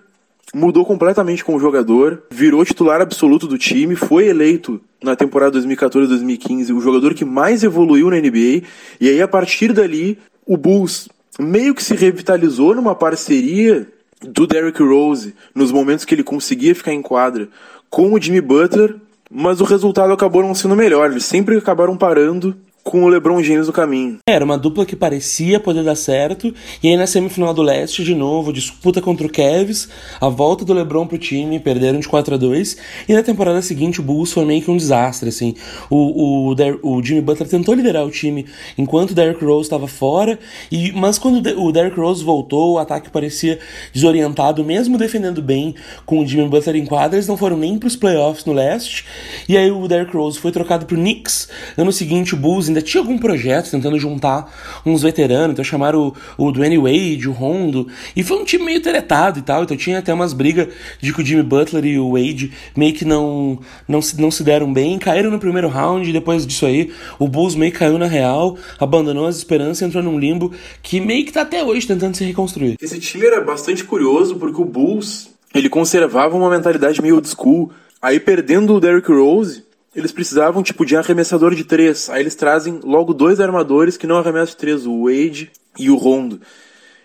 mudou 0.52 0.84
completamente 0.84 1.44
com 1.44 1.56
o 1.56 1.60
jogador, 1.60 2.24
virou 2.30 2.64
titular 2.64 3.00
absoluto 3.00 3.46
do 3.46 3.56
time, 3.56 3.96
foi 3.96 4.26
eleito 4.28 4.80
na 5.02 5.16
temporada 5.16 5.58
2014-2015 5.58 6.76
o 6.76 6.80
jogador 6.80 7.14
que 7.14 7.24
mais 7.24 7.62
evoluiu 7.62 8.10
na 8.10 8.16
NBA, 8.16 8.62
e 9.00 9.08
aí 9.08 9.22
a 9.22 9.28
partir 9.28 9.72
dali 9.72 10.18
o 10.46 10.56
Bulls 10.56 11.08
meio 11.38 11.74
que 11.74 11.82
se 11.82 11.94
revitalizou 11.94 12.74
numa 12.74 12.94
parceria 12.94 13.88
do 14.20 14.46
Derrick 14.46 14.82
Rose 14.82 15.34
nos 15.54 15.72
momentos 15.72 16.04
que 16.04 16.14
ele 16.14 16.22
conseguia 16.22 16.74
ficar 16.74 16.92
em 16.92 17.02
quadra 17.02 17.48
com 17.88 18.12
o 18.12 18.20
Jimmy 18.20 18.40
Butler, 18.40 18.96
mas 19.30 19.60
o 19.60 19.64
resultado 19.64 20.12
acabou 20.12 20.42
não 20.42 20.54
sendo 20.54 20.76
melhor. 20.76 21.10
Eles 21.10 21.24
sempre 21.24 21.56
acabaram 21.56 21.96
parando 21.96 22.56
com 22.82 23.04
o 23.04 23.08
LeBron 23.08 23.42
James 23.42 23.66
no 23.66 23.72
caminho. 23.72 24.18
Era 24.28 24.44
uma 24.44 24.58
dupla 24.58 24.84
que 24.84 24.96
parecia 24.96 25.60
poder 25.60 25.84
dar 25.84 25.94
certo, 25.94 26.52
e 26.82 26.88
aí 26.88 26.96
na 26.96 27.06
semifinal 27.06 27.54
do 27.54 27.62
Leste, 27.62 28.02
de 28.04 28.14
novo, 28.14 28.52
disputa 28.52 29.00
contra 29.00 29.26
o 29.26 29.30
Cavs, 29.30 29.88
a 30.20 30.28
volta 30.28 30.64
do 30.64 30.72
LeBron 30.72 31.06
pro 31.06 31.18
time, 31.18 31.60
perderam 31.60 32.00
de 32.00 32.08
4 32.08 32.34
a 32.34 32.38
2 32.38 32.76
e 33.08 33.14
na 33.14 33.22
temporada 33.22 33.62
seguinte 33.62 34.00
o 34.00 34.02
Bulls 34.02 34.32
foi 34.32 34.44
meio 34.44 34.62
que 34.62 34.70
um 34.70 34.76
desastre, 34.76 35.28
assim. 35.28 35.54
O, 35.88 36.50
o, 36.52 36.54
o 36.82 37.02
Jimmy 37.02 37.20
Butler 37.20 37.48
tentou 37.48 37.74
liderar 37.74 38.04
o 38.04 38.10
time 38.10 38.46
enquanto 38.76 39.12
o 39.12 39.14
Derrick 39.14 39.44
Rose 39.44 39.66
estava 39.66 39.86
fora, 39.86 40.38
e, 40.70 40.92
mas 40.92 41.18
quando 41.18 41.36
o 41.60 41.72
Derrick 41.72 41.98
Rose 41.98 42.24
voltou, 42.24 42.74
o 42.74 42.78
ataque 42.78 43.10
parecia 43.10 43.58
desorientado, 43.92 44.64
mesmo 44.64 44.98
defendendo 44.98 45.40
bem 45.40 45.74
com 46.04 46.20
o 46.20 46.26
Jimmy 46.26 46.48
Butler 46.48 46.76
em 46.76 46.84
quadra, 46.84 47.16
eles 47.16 47.28
não 47.28 47.36
foram 47.36 47.56
nem 47.56 47.78
pros 47.78 47.96
playoffs 47.96 48.44
no 48.44 48.52
Leste, 48.52 49.04
e 49.48 49.56
aí 49.56 49.70
o 49.70 49.86
Derrick 49.86 50.16
Rose 50.16 50.38
foi 50.38 50.50
trocado 50.50 50.86
pro 50.86 50.96
Knicks, 50.96 51.48
ano 51.76 51.92
seguinte 51.92 52.34
o 52.34 52.36
Bulls 52.36 52.71
ainda 52.72 52.82
tinha 52.82 53.00
algum 53.00 53.18
projeto 53.18 53.70
tentando 53.70 53.98
juntar 53.98 54.52
uns 54.84 55.02
veteranos, 55.02 55.52
então 55.52 55.64
chamaram 55.64 56.14
o, 56.38 56.48
o 56.48 56.52
Dwayne 56.52 56.78
Wade, 56.78 57.28
o 57.28 57.32
Rondo, 57.32 57.86
e 58.16 58.22
foi 58.22 58.38
um 58.38 58.44
time 58.44 58.64
meio 58.64 58.80
teletado 58.80 59.38
e 59.38 59.42
tal, 59.42 59.62
então 59.62 59.76
tinha 59.76 59.98
até 59.98 60.12
umas 60.12 60.32
brigas 60.32 60.68
de 61.00 61.12
que 61.12 61.22
o 61.22 61.24
Jimmy 61.24 61.42
Butler 61.42 61.84
e 61.84 61.98
o 61.98 62.12
Wade 62.12 62.52
meio 62.76 62.92
que 62.94 63.04
não, 63.04 63.58
não, 63.86 64.02
se, 64.02 64.20
não 64.20 64.30
se 64.30 64.42
deram 64.42 64.72
bem, 64.72 64.98
caíram 64.98 65.30
no 65.30 65.38
primeiro 65.38 65.68
round, 65.68 66.08
e 66.08 66.12
depois 66.12 66.46
disso 66.46 66.66
aí 66.66 66.92
o 67.18 67.28
Bulls 67.28 67.54
meio 67.54 67.72
que 67.72 67.78
caiu 67.78 67.98
na 67.98 68.06
real, 68.06 68.56
abandonou 68.78 69.26
as 69.26 69.36
esperanças 69.36 69.82
entrou 69.82 70.02
num 70.02 70.18
limbo 70.18 70.52
que 70.82 71.00
meio 71.00 71.24
que 71.24 71.32
tá 71.32 71.42
até 71.42 71.62
hoje 71.62 71.86
tentando 71.86 72.16
se 72.16 72.24
reconstruir. 72.24 72.76
Esse 72.80 72.98
time 72.98 73.26
era 73.26 73.40
bastante 73.40 73.84
curioso 73.84 74.36
porque 74.36 74.60
o 74.60 74.64
Bulls 74.64 75.30
ele 75.54 75.68
conservava 75.68 76.36
uma 76.36 76.50
mentalidade 76.50 77.02
meio 77.02 77.16
old 77.16 77.28
school, 77.28 77.70
aí 78.00 78.18
perdendo 78.18 78.74
o 78.74 78.80
Derrick 78.80 79.10
Rose 79.10 79.62
eles 79.94 80.12
precisavam 80.12 80.62
tipo 80.62 80.84
de 80.84 80.96
arremessador 80.96 81.54
de 81.54 81.64
três. 81.64 82.08
Aí 82.08 82.20
eles 82.20 82.34
trazem 82.34 82.80
logo 82.82 83.12
dois 83.12 83.40
armadores 83.40 83.96
que 83.96 84.06
não 84.06 84.16
arremessam 84.16 84.46
de 84.52 84.56
três, 84.56 84.86
o 84.86 85.04
Wade 85.04 85.50
e 85.78 85.90
o 85.90 85.96
Rondo. 85.96 86.40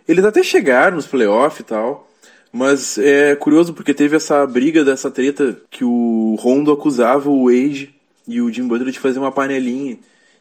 Eles 0.08 0.24
até 0.24 0.42
chegaram 0.42 0.96
nos 0.96 1.06
playoffs 1.06 1.60
e 1.60 1.64
tal, 1.64 2.08
mas 2.52 2.98
é 2.98 3.36
curioso 3.36 3.74
porque 3.74 3.94
teve 3.94 4.16
essa 4.16 4.46
briga 4.48 4.86
dessa 4.86 5.12
treta 5.12 5.58
que 5.70 5.84
o 5.84 6.36
Rondo 6.40 6.72
acusava 6.72 7.30
o 7.30 7.46
Wade 7.46 7.94
e 8.28 8.42
o 8.42 8.52
Jim 8.52 8.68
Butler 8.68 8.92
de 8.92 9.00
fazer 9.00 9.20
uma 9.20 9.32
panelinha. 9.32 9.98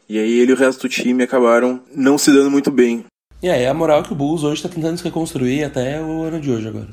E 0.09 0.17
aí 0.17 0.39
ele 0.39 0.51
e 0.51 0.53
o 0.53 0.57
resto 0.57 0.83
do 0.83 0.89
time 0.89 1.23
acabaram 1.23 1.81
não 1.93 2.17
se 2.17 2.31
dando 2.31 2.49
muito 2.49 2.71
bem. 2.71 3.03
E 3.43 3.49
aí 3.49 3.65
a 3.65 3.73
moral 3.73 3.99
é 3.99 4.03
que 4.03 4.13
o 4.13 4.15
Bulls 4.15 4.43
hoje 4.43 4.55
está 4.55 4.69
tentando 4.69 4.97
se 4.97 5.03
reconstruir 5.03 5.63
até 5.63 6.01
o 6.01 6.23
ano 6.23 6.39
de 6.39 6.49
hoje 6.49 6.67
agora. 6.67 6.87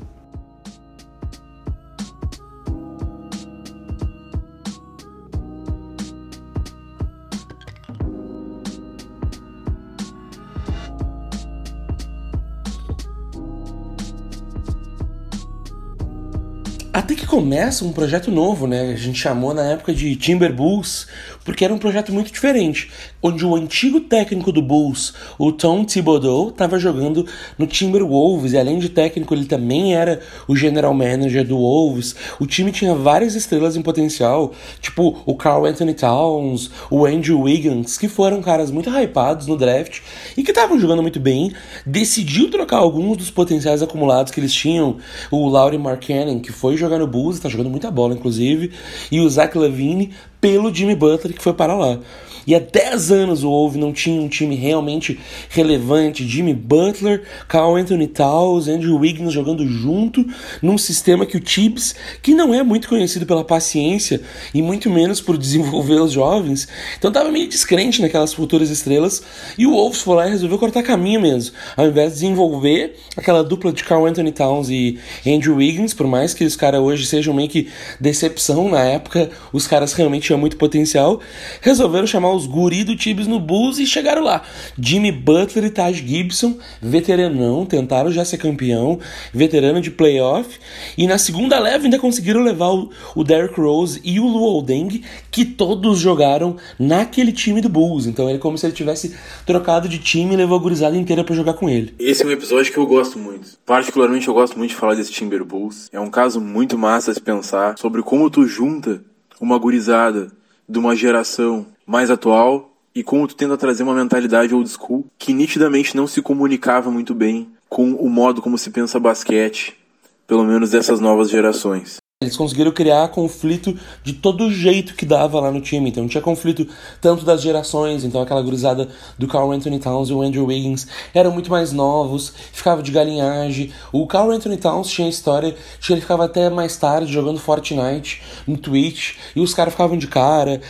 Começa 17.35 17.83
um 17.83 17.91
projeto 17.91 18.31
novo, 18.31 18.65
né? 18.65 18.93
A 18.93 18.95
gente 18.95 19.19
chamou 19.19 19.53
na 19.53 19.63
época 19.63 19.93
de 19.93 20.15
Timber 20.15 20.53
Bulls, 20.53 21.05
porque 21.45 21.63
era 21.63 21.73
um 21.73 21.77
projeto 21.77 22.11
muito 22.11 22.33
diferente, 22.33 22.91
onde 23.21 23.45
o 23.45 23.55
antigo 23.55 24.01
técnico 24.01 24.51
do 24.51 24.61
Bulls, 24.61 25.13
o 25.37 25.51
Tom 25.51 25.85
Thibodeau, 25.85 26.49
estava 26.49 26.79
jogando 26.79 27.25
no 27.57 27.67
Timberwolves, 27.67 28.51
e 28.51 28.57
além 28.57 28.79
de 28.79 28.89
técnico, 28.89 29.33
ele 29.33 29.45
também 29.45 29.95
era 29.95 30.19
o 30.47 30.55
general 30.55 30.93
manager 30.93 31.45
do 31.45 31.57
Wolves. 31.57 32.15
O 32.39 32.47
time 32.47 32.71
tinha 32.71 32.95
várias 32.95 33.35
estrelas 33.35 33.75
em 33.75 33.81
potencial, 33.81 34.51
tipo 34.81 35.21
o 35.25 35.35
Carl 35.35 35.65
Anthony 35.65 35.93
Towns, 35.93 36.71
o 36.89 37.05
Andrew 37.05 37.41
Wiggins, 37.41 37.97
que 37.97 38.07
foram 38.07 38.41
caras 38.41 38.71
muito 38.71 38.89
hypados 38.89 39.45
no 39.45 39.55
draft 39.55 39.99
e 40.35 40.43
que 40.43 40.51
estavam 40.51 40.79
jogando 40.79 41.03
muito 41.03 41.19
bem. 41.19 41.51
Decidiu 41.85 42.49
trocar 42.49 42.77
alguns 42.77 43.17
dos 43.17 43.29
potenciais 43.29 43.83
acumulados 43.83 44.31
que 44.31 44.39
eles 44.39 44.53
tinham, 44.53 44.97
o 45.29 45.47
Laurie 45.47 45.77
Markkanen, 45.77 46.39
que 46.39 46.51
foi 46.51 46.75
jogar 46.75 46.97
no 46.97 47.05
Bulls, 47.05 47.35
está 47.35 47.47
jogando 47.47 47.69
muita 47.69 47.91
bola, 47.91 48.15
inclusive, 48.15 48.71
e 49.11 49.19
o 49.19 49.29
Zach 49.29 49.55
Levine 49.55 50.11
pelo 50.39 50.73
Jimmy 50.73 50.95
Butler 50.95 51.33
que 51.33 51.41
foi 51.41 51.53
para 51.53 51.73
lá. 51.75 51.99
E 52.47 52.53
há 52.53 52.59
10 52.59 53.11
anos 53.11 53.43
o 53.43 53.49
Wolves 53.49 53.79
não 53.79 53.91
tinha 53.91 54.21
um 54.21 54.27
time 54.27 54.55
realmente 54.55 55.19
relevante. 55.49 56.27
Jimmy 56.27 56.53
Butler, 56.53 57.23
Carl 57.47 57.75
Anthony 57.75 58.07
Towns, 58.07 58.67
Andrew 58.67 58.97
Wiggins 58.97 59.33
jogando 59.33 59.67
junto 59.67 60.25
num 60.61 60.77
sistema 60.77 61.25
que 61.25 61.37
o 61.37 61.39
Tibbs, 61.39 61.95
que 62.21 62.33
não 62.33 62.53
é 62.53 62.61
muito 62.63 62.87
conhecido 62.87 63.25
pela 63.25 63.43
paciência 63.43 64.21
e 64.53 64.61
muito 64.61 64.89
menos 64.89 65.21
por 65.21 65.37
desenvolver 65.45 65.99
os 66.01 66.11
jovens, 66.11 66.67
então 66.97 67.11
tava 67.11 67.31
meio 67.31 67.47
descrente 67.47 68.01
naquelas 68.01 68.33
futuras 68.33 68.69
estrelas. 68.69 69.23
E 69.57 69.65
o 69.65 69.71
Wolves 69.71 70.01
foi 70.01 70.15
lá 70.15 70.27
e 70.27 70.31
resolveu 70.31 70.59
cortar 70.59 70.83
caminho 70.83 71.21
mesmo. 71.21 71.55
Ao 71.75 71.87
invés 71.87 72.13
de 72.13 72.19
desenvolver 72.19 72.95
aquela 73.17 73.43
dupla 73.43 73.71
de 73.71 73.83
Carl 73.83 74.05
Anthony 74.05 74.31
Towns 74.31 74.69
e 74.69 74.99
Andrew 75.25 75.55
Wiggins, 75.55 75.93
por 75.93 76.07
mais 76.07 76.33
que 76.33 76.43
os 76.43 76.55
caras 76.55 76.81
hoje 76.81 77.05
sejam 77.05 77.33
meio 77.33 77.49
que 77.49 77.69
decepção, 77.99 78.69
na 78.69 78.83
época 78.83 79.29
os 79.51 79.67
caras 79.67 79.93
realmente 79.93 80.27
tinham 80.27 80.39
muito 80.39 80.57
potencial, 80.57 81.19
resolveram 81.61 82.05
chamar 82.05 82.34
os 82.35 82.45
guri 82.45 82.83
do 82.83 82.95
Tibbs 82.95 83.27
no 83.27 83.39
Bulls 83.39 83.79
e 83.79 83.85
chegaram 83.85 84.23
lá. 84.23 84.41
Jimmy 84.79 85.11
Butler 85.11 85.65
e 85.65 85.69
Taj 85.69 86.05
Gibson, 86.05 86.57
veteranão, 86.81 87.65
tentaram 87.65 88.11
já 88.11 88.23
ser 88.25 88.37
campeão, 88.37 88.99
veterano 89.33 89.81
de 89.81 89.91
playoff. 89.91 90.59
E 90.97 91.07
na 91.07 91.17
segunda 91.17 91.59
leva 91.59 91.85
ainda 91.85 91.99
conseguiram 91.99 92.41
levar 92.41 92.69
o, 92.69 92.89
o 93.15 93.23
Derrick 93.23 93.59
Rose 93.59 94.01
e 94.03 94.19
o 94.19 94.27
Luol 94.27 94.61
Deng, 94.61 95.01
que 95.31 95.45
todos 95.45 95.99
jogaram 95.99 96.57
naquele 96.77 97.31
time 97.31 97.61
do 97.61 97.69
Bulls. 97.69 98.05
Então 98.05 98.29
é 98.29 98.37
como 98.37 98.57
se 98.57 98.65
ele 98.65 98.73
tivesse 98.73 99.15
trocado 99.45 99.87
de 99.87 99.99
time 99.99 100.33
e 100.33 100.37
levou 100.37 100.57
a 100.57 100.61
gurizada 100.61 100.97
inteira 100.97 101.23
para 101.23 101.35
jogar 101.35 101.53
com 101.53 101.69
ele. 101.69 101.93
Esse 101.97 102.23
é 102.23 102.25
um 102.25 102.31
episódio 102.31 102.71
que 102.71 102.77
eu 102.77 102.85
gosto 102.85 103.17
muito. 103.17 103.57
Particularmente 103.65 104.27
eu 104.27 104.33
gosto 104.33 104.57
muito 104.57 104.71
de 104.71 104.75
falar 104.75 104.95
desse 104.95 105.11
Timber 105.11 105.43
Bulls. 105.43 105.89
É 105.91 105.99
um 105.99 106.09
caso 106.09 106.39
muito 106.41 106.77
massa 106.77 107.13
de 107.13 107.21
pensar 107.21 107.77
sobre 107.77 108.01
como 108.01 108.29
tu 108.29 108.45
junta 108.45 109.01
uma 109.39 109.57
gurizada 109.57 110.31
de 110.67 110.79
uma 110.79 110.95
geração 110.95 111.65
mais 111.85 112.09
atual 112.09 112.71
e 112.93 113.03
como 113.03 113.27
tu 113.27 113.35
tenta 113.35 113.57
trazer 113.57 113.83
uma 113.83 113.93
mentalidade 113.93 114.53
old 114.53 114.69
school 114.69 115.05
que 115.17 115.33
nitidamente 115.33 115.95
não 115.95 116.07
se 116.07 116.21
comunicava 116.21 116.89
muito 116.89 117.13
bem 117.13 117.49
com 117.67 117.91
o 117.93 118.09
modo 118.09 118.41
como 118.41 118.57
se 118.57 118.69
pensa 118.69 118.99
basquete, 118.99 119.77
pelo 120.25 120.45
menos 120.45 120.71
dessas 120.71 120.99
novas 120.99 121.29
gerações. 121.29 121.97
Eles 122.25 122.37
conseguiram 122.37 122.71
criar 122.71 123.07
conflito 123.09 123.77
de 124.03 124.13
todo 124.13 124.51
jeito 124.51 124.95
que 124.95 125.05
dava 125.05 125.39
lá 125.39 125.51
no 125.51 125.61
time. 125.61 125.89
Então 125.89 126.07
tinha 126.07 126.21
conflito 126.21 126.67
tanto 126.99 127.23
das 127.23 127.41
gerações, 127.41 128.03
então 128.03 128.21
aquela 128.21 128.41
gurizada 128.41 128.87
do 129.17 129.27
Carl 129.27 129.51
Anthony 129.51 129.79
Towns 129.79 130.09
e 130.09 130.13
o 130.13 130.21
Andrew 130.21 130.45
Wiggins 130.45 130.87
eram 131.13 131.31
muito 131.31 131.49
mais 131.49 131.71
novos, 131.71 132.33
ficava 132.51 132.81
de 132.81 132.91
galinhagem. 132.91 133.71
O 133.91 134.05
Carl 134.07 134.31
Anthony 134.31 134.57
Towns 134.57 134.89
tinha 134.89 135.07
história 135.07 135.55
que 135.79 135.93
ele 135.93 136.01
ficava 136.01 136.25
até 136.25 136.49
mais 136.49 136.75
tarde 136.77 137.11
jogando 137.11 137.39
Fortnite 137.39 138.21
no 138.47 138.57
Twitch 138.57 139.15
e 139.35 139.39
os 139.39 139.53
caras 139.53 139.73
ficavam 139.73 139.97
de 139.97 140.07
cara. 140.07 140.61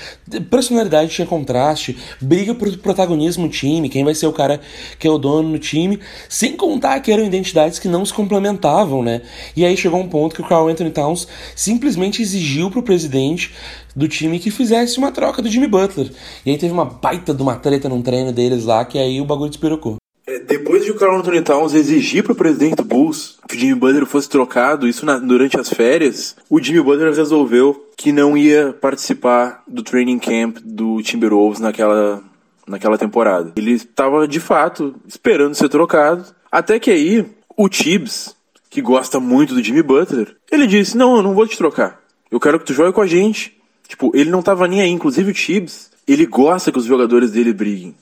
Personalidade 0.50 1.12
tinha 1.12 1.28
contraste, 1.28 1.98
briga 2.22 2.54
por 2.54 2.76
protagonismo 2.78 3.46
no 3.46 3.50
time, 3.50 3.90
quem 3.90 4.04
vai 4.04 4.14
ser 4.14 4.28
o 4.28 4.34
cara 4.34 4.60
que 5.00 5.08
é 5.08 5.12
o 5.12 5.18
dono 5.18 5.50
no 5.50 5.60
time, 5.60 6.00
sem 6.30 6.56
contar 6.56 7.00
que 7.00 7.12
eram 7.12 7.26
identidades 7.26 7.80
que 7.80 7.88
não 7.88 8.06
se 8.06 8.14
complementavam, 8.14 9.02
né? 9.02 9.22
E 9.56 9.66
aí 9.66 9.76
chegou 9.78 10.00
um 10.00 10.08
ponto 10.08 10.36
que 10.36 10.42
o 10.42 10.48
Carl 10.48 10.68
Anthony 10.68 10.92
Towns 10.92 11.28
simplesmente 11.56 12.22
exigiu 12.22 12.72
pro 12.72 12.84
presidente 12.84 13.54
do 13.96 14.08
time 14.08 14.40
que 14.40 14.52
fizesse 14.52 14.98
uma 14.98 15.12
troca 15.12 15.42
do 15.42 15.50
Jimmy 15.50 15.68
Butler. 15.68 16.12
E 16.46 16.52
aí 16.52 16.58
teve 16.58 16.74
uma 16.74 16.86
baita 16.86 17.34
de 17.34 17.42
uma 17.42 17.56
treta 17.56 17.90
num 17.90 18.02
treino 18.02 18.32
deles 18.32 18.66
lá, 18.66 18.86
que 18.86 18.98
aí 18.98 19.20
o 19.20 19.26
bagulho 19.26 19.50
despirocou. 19.50 19.98
É, 20.28 20.40
depois 20.40 20.84
de 20.84 20.92
o 20.92 20.96
Carl 20.96 21.18
Anthony 21.18 21.42
Towns 21.42 21.74
exigir 21.74 22.24
pro 22.24 22.34
presidente 22.34 22.78
do 22.78 22.84
Bulls 22.84 23.38
que 23.48 23.56
o 23.56 23.60
Jimmy 23.60 23.76
Butler 23.76 24.08
fosse 24.08 24.28
trocado, 24.28 24.88
isso 24.88 25.06
na, 25.06 25.20
durante 25.20 25.60
as 25.60 25.70
férias, 25.70 26.36
o 26.50 26.60
Jimmy 26.60 26.82
Butler 26.82 27.14
resolveu 27.14 27.90
que 27.96 28.12
não 28.12 28.36
ia 28.36 28.74
participar 28.74 29.64
do 29.68 29.84
training 29.84 30.18
camp 30.18 30.58
do 30.64 31.02
Timberwolves 31.04 31.60
naquela, 31.60 32.24
naquela 32.68 32.98
temporada. 32.98 33.54
Ele 33.56 33.74
estava, 33.74 34.28
de 34.28 34.40
fato, 34.40 34.96
esperando 35.08 35.54
ser 35.54 35.70
trocado, 35.70 36.26
até 36.52 36.80
que 36.80 36.90
aí 36.90 37.26
o 37.56 37.70
Tibbs, 37.70 38.36
que 38.76 38.82
gosta 38.82 39.22
muito 39.22 39.54
do 39.54 39.64
Jimmy 39.64 39.82
Butler, 39.82 40.36
ele 40.52 40.68
disse: 40.68 40.98
Não, 40.98 41.16
eu 41.16 41.24
não 41.24 41.34
vou 41.34 41.48
te 41.48 41.58
trocar. 41.58 42.02
Eu 42.30 42.42
quero 42.42 42.60
que 42.60 42.66
tu 42.66 42.74
jogue 42.74 42.92
com 42.92 43.00
a 43.00 43.08
gente. 43.08 43.58
Tipo, 43.88 44.12
ele 44.14 44.30
não 44.30 44.42
tava 44.42 44.68
nem 44.68 44.82
aí. 44.82 44.90
Inclusive 44.90 45.32
o 45.32 45.34
Tibbs, 45.34 45.92
ele 46.06 46.26
gosta 46.26 46.74
que 46.74 46.78
os 46.78 46.84
jogadores 46.84 47.32
dele 47.32 47.54
briguem. 47.54 47.96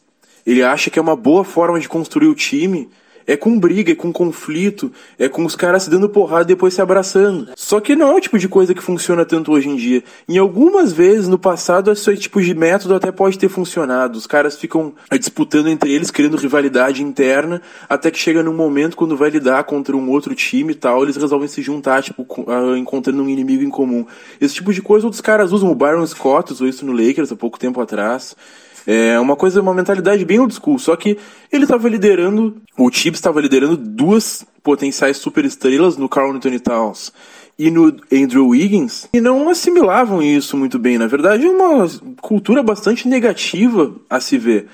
Ele 0.44 0.64
acha 0.64 0.90
que 0.90 0.98
é 0.98 1.02
uma 1.02 1.16
boa 1.16 1.44
forma 1.44 1.80
de 1.80 1.88
construir 1.88 2.26
o 2.26 2.34
time 2.34 2.90
é 3.26 3.38
com 3.38 3.60
briga, 3.60 3.92
é 3.92 3.96
com 3.96 4.12
conflito, 4.12 4.92
é 5.18 5.30
com 5.30 5.46
os 5.46 5.56
caras 5.56 5.84
se 5.84 5.90
dando 5.90 6.10
porrada 6.10 6.44
e 6.44 6.48
depois 6.48 6.74
se 6.74 6.82
abraçando. 6.82 7.50
Só 7.56 7.80
que 7.80 7.96
não 7.96 8.12
é 8.12 8.16
o 8.16 8.20
tipo 8.20 8.38
de 8.38 8.48
coisa 8.48 8.74
que 8.74 8.82
funciona 8.82 9.26
tanto 9.26 9.52
hoje 9.52 9.70
em 9.70 9.76
dia. 9.76 10.04
Em 10.28 10.38
algumas 10.38 10.92
vezes, 10.92 11.28
no 11.28 11.38
passado, 11.38 11.92
esse 11.92 12.18
tipo 12.18 12.42
de 12.42 12.54
método 12.54 12.96
até 12.96 13.12
pode 13.12 13.38
ter 13.38 13.50
funcionado. 13.50 14.18
Os 14.18 14.28
caras 14.28 14.58
ficam 14.58 14.94
disputando 15.20 15.68
entre 15.68 15.92
eles, 15.92 16.12
criando 16.12 16.38
rivalidade 16.38 17.04
interna, 17.04 17.62
até 17.88 18.12
que 18.12 18.20
chega 18.20 18.44
num 18.44 18.54
momento 18.54 18.98
quando 18.98 19.16
vai 19.16 19.30
lidar 19.30 19.64
contra 19.64 19.96
um 19.96 20.10
outro 20.10 20.36
time 20.36 20.74
e 20.74 20.76
tal, 20.76 21.04
eles 21.04 21.16
resolvem 21.16 21.48
se 21.48 21.62
juntar, 21.62 22.02
tipo, 22.04 22.26
ah, 22.48 22.78
encontrando 22.78 23.24
um 23.24 23.30
inimigo 23.30 23.64
em 23.64 23.70
comum. 23.70 24.06
Esse 24.40 24.56
tipo 24.56 24.74
de 24.74 24.82
coisa 24.82 25.08
outros 25.08 25.22
caras 25.22 25.52
usam. 25.52 25.72
O 25.72 25.76
Byron 25.76 26.06
Scott 26.06 26.52
usou 26.52 26.68
isso 26.68 26.86
no 26.86 26.92
Lakers 26.92 27.32
há 27.32 27.36
pouco 27.36 27.60
tempo 27.60 27.80
atrás. 27.82 28.36
É 28.86 29.20
uma 29.20 29.36
coisa, 29.36 29.62
uma 29.62 29.74
mentalidade 29.74 30.26
bem 30.26 30.40
old 30.40 30.54
school. 30.54 30.78
Só 30.78 30.96
que 30.96 31.18
ele 31.52 31.64
estava 31.64 31.88
liderando, 31.88 32.62
o 32.78 32.90
Tibbs 32.90 33.18
estava 33.18 33.40
liderando 33.40 33.78
duas 33.78 34.46
potenciais 34.62 35.18
superestrelas 35.18 35.98
no 35.98 36.10
Carl 36.10 36.32
Anthony 36.32 36.60
Towns 36.60 37.12
e 37.58 37.70
no 37.70 37.96
Andrew 38.12 38.48
Wiggins 38.48 39.08
e 39.14 39.22
não 39.22 39.50
assimilavam 39.50 40.22
isso 40.22 40.58
muito 40.58 40.80
bem. 40.80 40.98
Na 40.98 41.08
verdade, 41.08 41.46
é 41.46 41.50
uma 41.50 41.88
cultura 42.22 42.64
bastante 42.64 43.08
negativa 43.08 43.94
a 44.10 44.20
se 44.20 44.38
ver. 44.38 44.68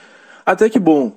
Até 0.45 0.69
que, 0.69 0.79
bom, 0.79 1.15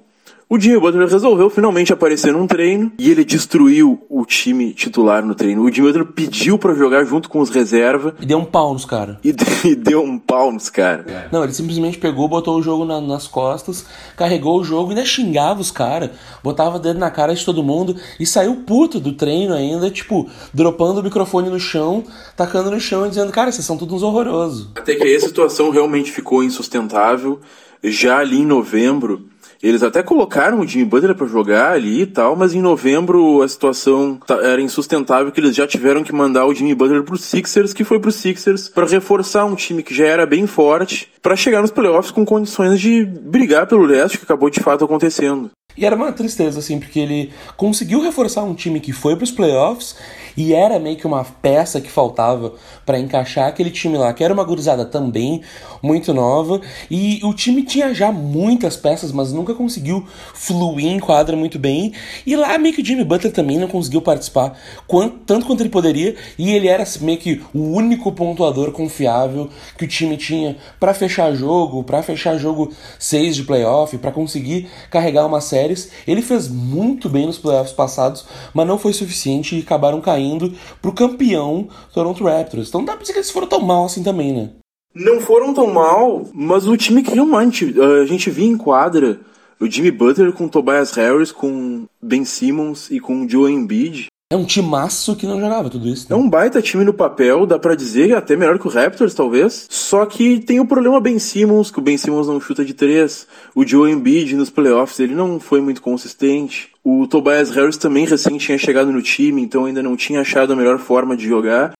o 0.52 0.60
Jimmy 0.60 0.78
Butler 0.78 1.08
resolveu 1.08 1.48
finalmente 1.48 1.94
aparecer 1.94 2.30
num 2.30 2.46
treino 2.46 2.92
e 2.98 3.10
ele 3.10 3.24
destruiu 3.24 4.04
o 4.06 4.22
time 4.26 4.74
titular 4.74 5.24
no 5.24 5.34
treino. 5.34 5.62
O 5.62 5.72
Jimmy 5.72 5.86
Butler 5.86 6.06
pediu 6.12 6.58
para 6.58 6.74
jogar 6.74 7.04
junto 7.04 7.30
com 7.30 7.40
os 7.40 7.48
reserva. 7.48 8.14
E 8.20 8.26
deu 8.26 8.36
um 8.36 8.44
pau 8.44 8.74
nos 8.74 8.84
caras. 8.84 9.16
E, 9.24 9.34
e, 9.64 9.74
deu 9.74 10.02
um 10.02 10.18
pau 10.18 10.52
nos 10.52 10.68
caras. 10.68 11.06
Não, 11.32 11.42
ele 11.42 11.54
simplesmente 11.54 11.96
pegou, 11.96 12.28
botou 12.28 12.58
o 12.58 12.62
jogo 12.62 12.84
na, 12.84 13.00
nas 13.00 13.26
costas, 13.26 13.86
carregou 14.14 14.60
o 14.60 14.62
jogo 14.62 14.90
e 14.90 14.94
ainda 14.94 15.06
xingava 15.06 15.58
os 15.58 15.70
caras. 15.70 16.10
Botava 16.44 16.78
dedo 16.78 16.98
na 16.98 17.10
cara 17.10 17.34
de 17.34 17.42
todo 17.42 17.62
mundo 17.62 17.96
e 18.20 18.26
saiu 18.26 18.56
puto 18.56 19.00
do 19.00 19.14
treino 19.14 19.54
ainda, 19.54 19.90
tipo, 19.90 20.28
dropando 20.52 21.00
o 21.00 21.02
microfone 21.02 21.48
no 21.48 21.58
chão, 21.58 22.04
tacando 22.36 22.70
no 22.70 22.78
chão 22.78 23.06
e 23.06 23.08
dizendo, 23.08 23.32
cara, 23.32 23.50
vocês 23.50 23.64
são 23.64 23.78
todos 23.78 23.94
uns 23.94 24.02
horrorosos. 24.02 24.68
Até 24.74 24.96
que 24.96 25.04
aí 25.04 25.16
a 25.16 25.20
situação 25.20 25.70
realmente 25.70 26.12
ficou 26.12 26.44
insustentável. 26.44 27.40
Já 27.82 28.18
ali 28.18 28.38
em 28.38 28.46
novembro, 28.46 29.31
eles 29.62 29.82
até 29.82 30.02
colocaram 30.02 30.60
o 30.60 30.66
Jimmy 30.66 30.84
Butler 30.84 31.14
para 31.14 31.26
jogar 31.26 31.72
ali 31.72 32.02
e 32.02 32.06
tal, 32.06 32.34
mas 32.34 32.52
em 32.52 32.60
novembro 32.60 33.42
a 33.42 33.48
situação 33.48 34.18
era 34.42 34.60
insustentável 34.60 35.30
que 35.30 35.38
eles 35.38 35.54
já 35.54 35.66
tiveram 35.66 36.02
que 36.02 36.12
mandar 36.12 36.46
o 36.46 36.54
Jimmy 36.54 36.74
Butler 36.74 37.04
pro 37.04 37.16
Sixers, 37.16 37.72
que 37.72 37.84
foi 37.84 38.00
pro 38.00 38.10
Sixers 38.10 38.68
para 38.68 38.86
reforçar 38.86 39.44
um 39.44 39.54
time 39.54 39.82
que 39.82 39.94
já 39.94 40.06
era 40.06 40.26
bem 40.26 40.46
forte, 40.46 41.08
para 41.22 41.36
chegar 41.36 41.62
nos 41.62 41.70
playoffs 41.70 42.10
com 42.10 42.24
condições 42.24 42.80
de 42.80 43.04
brigar 43.04 43.66
pelo 43.66 43.84
leste, 43.84 44.18
que 44.18 44.24
acabou 44.24 44.50
de 44.50 44.60
fato 44.60 44.84
acontecendo. 44.84 45.50
E 45.76 45.86
era 45.86 45.96
uma 45.96 46.12
tristeza, 46.12 46.58
assim, 46.58 46.78
porque 46.78 47.00
ele 47.00 47.32
conseguiu 47.56 48.02
reforçar 48.02 48.42
um 48.42 48.54
time 48.54 48.80
que 48.80 48.92
foi 48.92 49.16
para 49.16 49.24
os 49.24 49.30
playoffs 49.30 49.96
e 50.36 50.54
era 50.54 50.78
meio 50.78 50.96
que 50.96 51.06
uma 51.06 51.24
peça 51.24 51.80
que 51.80 51.90
faltava 51.90 52.52
para 52.84 52.98
encaixar 52.98 53.48
aquele 53.48 53.70
time 53.70 53.96
lá, 53.96 54.12
que 54.12 54.24
era 54.24 54.32
uma 54.32 54.44
gurizada 54.44 54.84
também 54.84 55.42
muito 55.82 56.14
nova. 56.14 56.60
E 56.90 57.20
o 57.22 57.34
time 57.34 57.62
tinha 57.62 57.94
já 57.94 58.10
muitas 58.10 58.76
peças, 58.76 59.12
mas 59.12 59.32
nunca 59.32 59.54
conseguiu 59.54 60.06
fluir 60.34 60.86
em 60.86 60.98
quadra 60.98 61.36
muito 61.36 61.58
bem. 61.58 61.92
E 62.26 62.36
lá 62.36 62.56
meio 62.58 62.74
que 62.74 62.82
o 62.82 62.84
Jimmy 62.84 63.04
Butler 63.04 63.32
também 63.32 63.58
não 63.58 63.68
conseguiu 63.68 64.00
participar 64.00 64.58
quanto, 64.86 65.18
tanto 65.26 65.46
quanto 65.46 65.60
ele 65.60 65.68
poderia. 65.68 66.14
E 66.38 66.52
ele 66.52 66.68
era 66.68 66.84
meio 67.00 67.18
que 67.18 67.42
o 67.54 67.60
único 67.60 68.12
pontuador 68.12 68.72
confiável 68.72 69.48
que 69.76 69.84
o 69.84 69.88
time 69.88 70.16
tinha 70.16 70.56
para 70.78 70.94
fechar 70.94 71.34
jogo, 71.34 71.82
para 71.82 72.02
fechar 72.02 72.38
jogo 72.38 72.72
6 72.98 73.36
de 73.36 73.42
playoff, 73.44 73.96
para 73.98 74.12
conseguir 74.12 74.68
carregar 74.90 75.26
uma 75.26 75.40
séries. 75.40 75.90
Ele 76.06 76.22
fez 76.22 76.48
muito 76.48 77.08
bem 77.08 77.26
nos 77.26 77.38
playoffs 77.38 77.74
passados, 77.74 78.24
mas 78.54 78.66
não 78.66 78.78
foi 78.78 78.92
suficiente 78.92 79.56
e 79.56 79.60
acabaram 79.60 80.00
caindo 80.22 80.52
pro 80.80 80.92
campeão 80.92 81.68
Toronto 81.92 82.24
Raptors. 82.24 82.68
Então 82.68 82.84
dá 82.84 82.92
pra 82.92 83.02
dizer 83.02 83.12
que 83.12 83.18
eles 83.18 83.30
foram 83.30 83.48
tão 83.48 83.60
mal 83.60 83.86
assim 83.86 84.02
também, 84.02 84.32
né? 84.32 84.50
Não 84.94 85.20
foram 85.20 85.52
tão 85.54 85.72
mal, 85.72 86.28
mas 86.32 86.66
o 86.66 86.76
time 86.76 87.02
que 87.02 87.14
realmente 87.14 87.74
a 87.80 88.04
gente 88.04 88.30
via 88.30 88.46
em 88.46 88.58
quadra, 88.58 89.20
o 89.58 89.66
Jimmy 89.66 89.90
Butler 89.90 90.32
com 90.32 90.48
Tobias 90.48 90.92
Harris, 90.92 91.32
com 91.32 91.86
Ben 92.00 92.24
Simmons 92.24 92.90
e 92.90 93.00
com 93.00 93.28
Joe 93.28 93.50
Embiid. 93.50 94.06
É 94.30 94.36
um 94.36 94.44
timaço 94.46 95.14
que 95.14 95.26
não 95.26 95.40
jogava 95.40 95.68
tudo 95.68 95.86
isso. 95.88 96.06
Né? 96.08 96.16
É 96.16 96.18
um 96.18 96.28
baita 96.28 96.62
time 96.62 96.84
no 96.84 96.94
papel, 96.94 97.44
dá 97.44 97.58
para 97.58 97.74
dizer, 97.74 98.14
até 98.14 98.34
melhor 98.34 98.58
que 98.58 98.66
o 98.66 98.70
Raptors, 98.70 99.12
talvez. 99.12 99.66
Só 99.68 100.06
que 100.06 100.40
tem 100.40 100.58
o 100.58 100.66
problema 100.66 101.00
Ben 101.00 101.18
Simmons, 101.18 101.70
que 101.70 101.78
o 101.78 101.82
Ben 101.82 101.98
Simmons 101.98 102.28
não 102.28 102.40
chuta 102.40 102.64
de 102.64 102.72
três. 102.72 103.26
O 103.54 103.66
Joe 103.66 103.90
Embiid 103.90 104.34
nos 104.34 104.48
playoffs, 104.48 105.00
ele 105.00 105.14
não 105.14 105.38
foi 105.38 105.60
muito 105.60 105.82
consistente. 105.82 106.71
O 106.84 107.06
Tobias 107.06 107.50
Harris 107.50 107.76
também 107.76 108.04
recém 108.04 108.38
tinha 108.38 108.58
chegado 108.58 108.90
no 108.90 109.00
time, 109.00 109.40
então 109.40 109.66
ainda 109.66 109.82
não 109.82 109.96
tinha 109.96 110.20
achado 110.20 110.52
a 110.52 110.56
melhor 110.56 110.78
forma 110.78 111.16
de 111.16 111.26
jogar. 111.26 111.72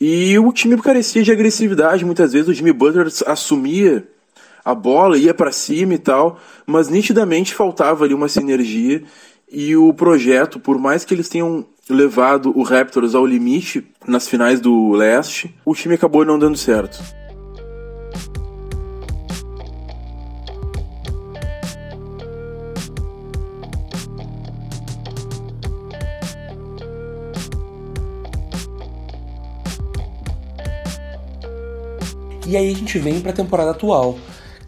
E 0.00 0.38
o 0.38 0.52
time 0.52 0.76
carecia 0.80 1.22
de 1.22 1.32
agressividade, 1.32 2.04
muitas 2.04 2.32
vezes 2.32 2.48
o 2.48 2.52
Jimmy 2.52 2.72
Butler 2.72 3.08
assumia 3.26 4.06
a 4.64 4.74
bola, 4.74 5.16
ia 5.16 5.32
para 5.32 5.52
cima 5.52 5.94
e 5.94 5.98
tal, 5.98 6.38
mas 6.66 6.88
nitidamente 6.88 7.54
faltava 7.54 8.04
ali 8.04 8.12
uma 8.12 8.28
sinergia 8.28 9.02
e 9.50 9.76
o 9.76 9.92
projeto, 9.94 10.58
por 10.58 10.78
mais 10.78 11.04
que 11.04 11.14
eles 11.14 11.28
tenham 11.28 11.64
levado 11.88 12.52
o 12.58 12.62
Raptors 12.62 13.14
ao 13.14 13.26
limite 13.26 13.86
nas 14.06 14.26
finais 14.26 14.60
do 14.60 14.92
leste, 14.92 15.54
o 15.64 15.74
time 15.74 15.94
acabou 15.94 16.24
não 16.24 16.38
dando 16.38 16.56
certo. 16.56 17.23
E 32.54 32.56
aí 32.56 32.70
a 32.70 32.76
gente 32.76 33.00
vem 33.00 33.20
para 33.20 33.32
a 33.32 33.34
temporada 33.34 33.72
atual, 33.72 34.16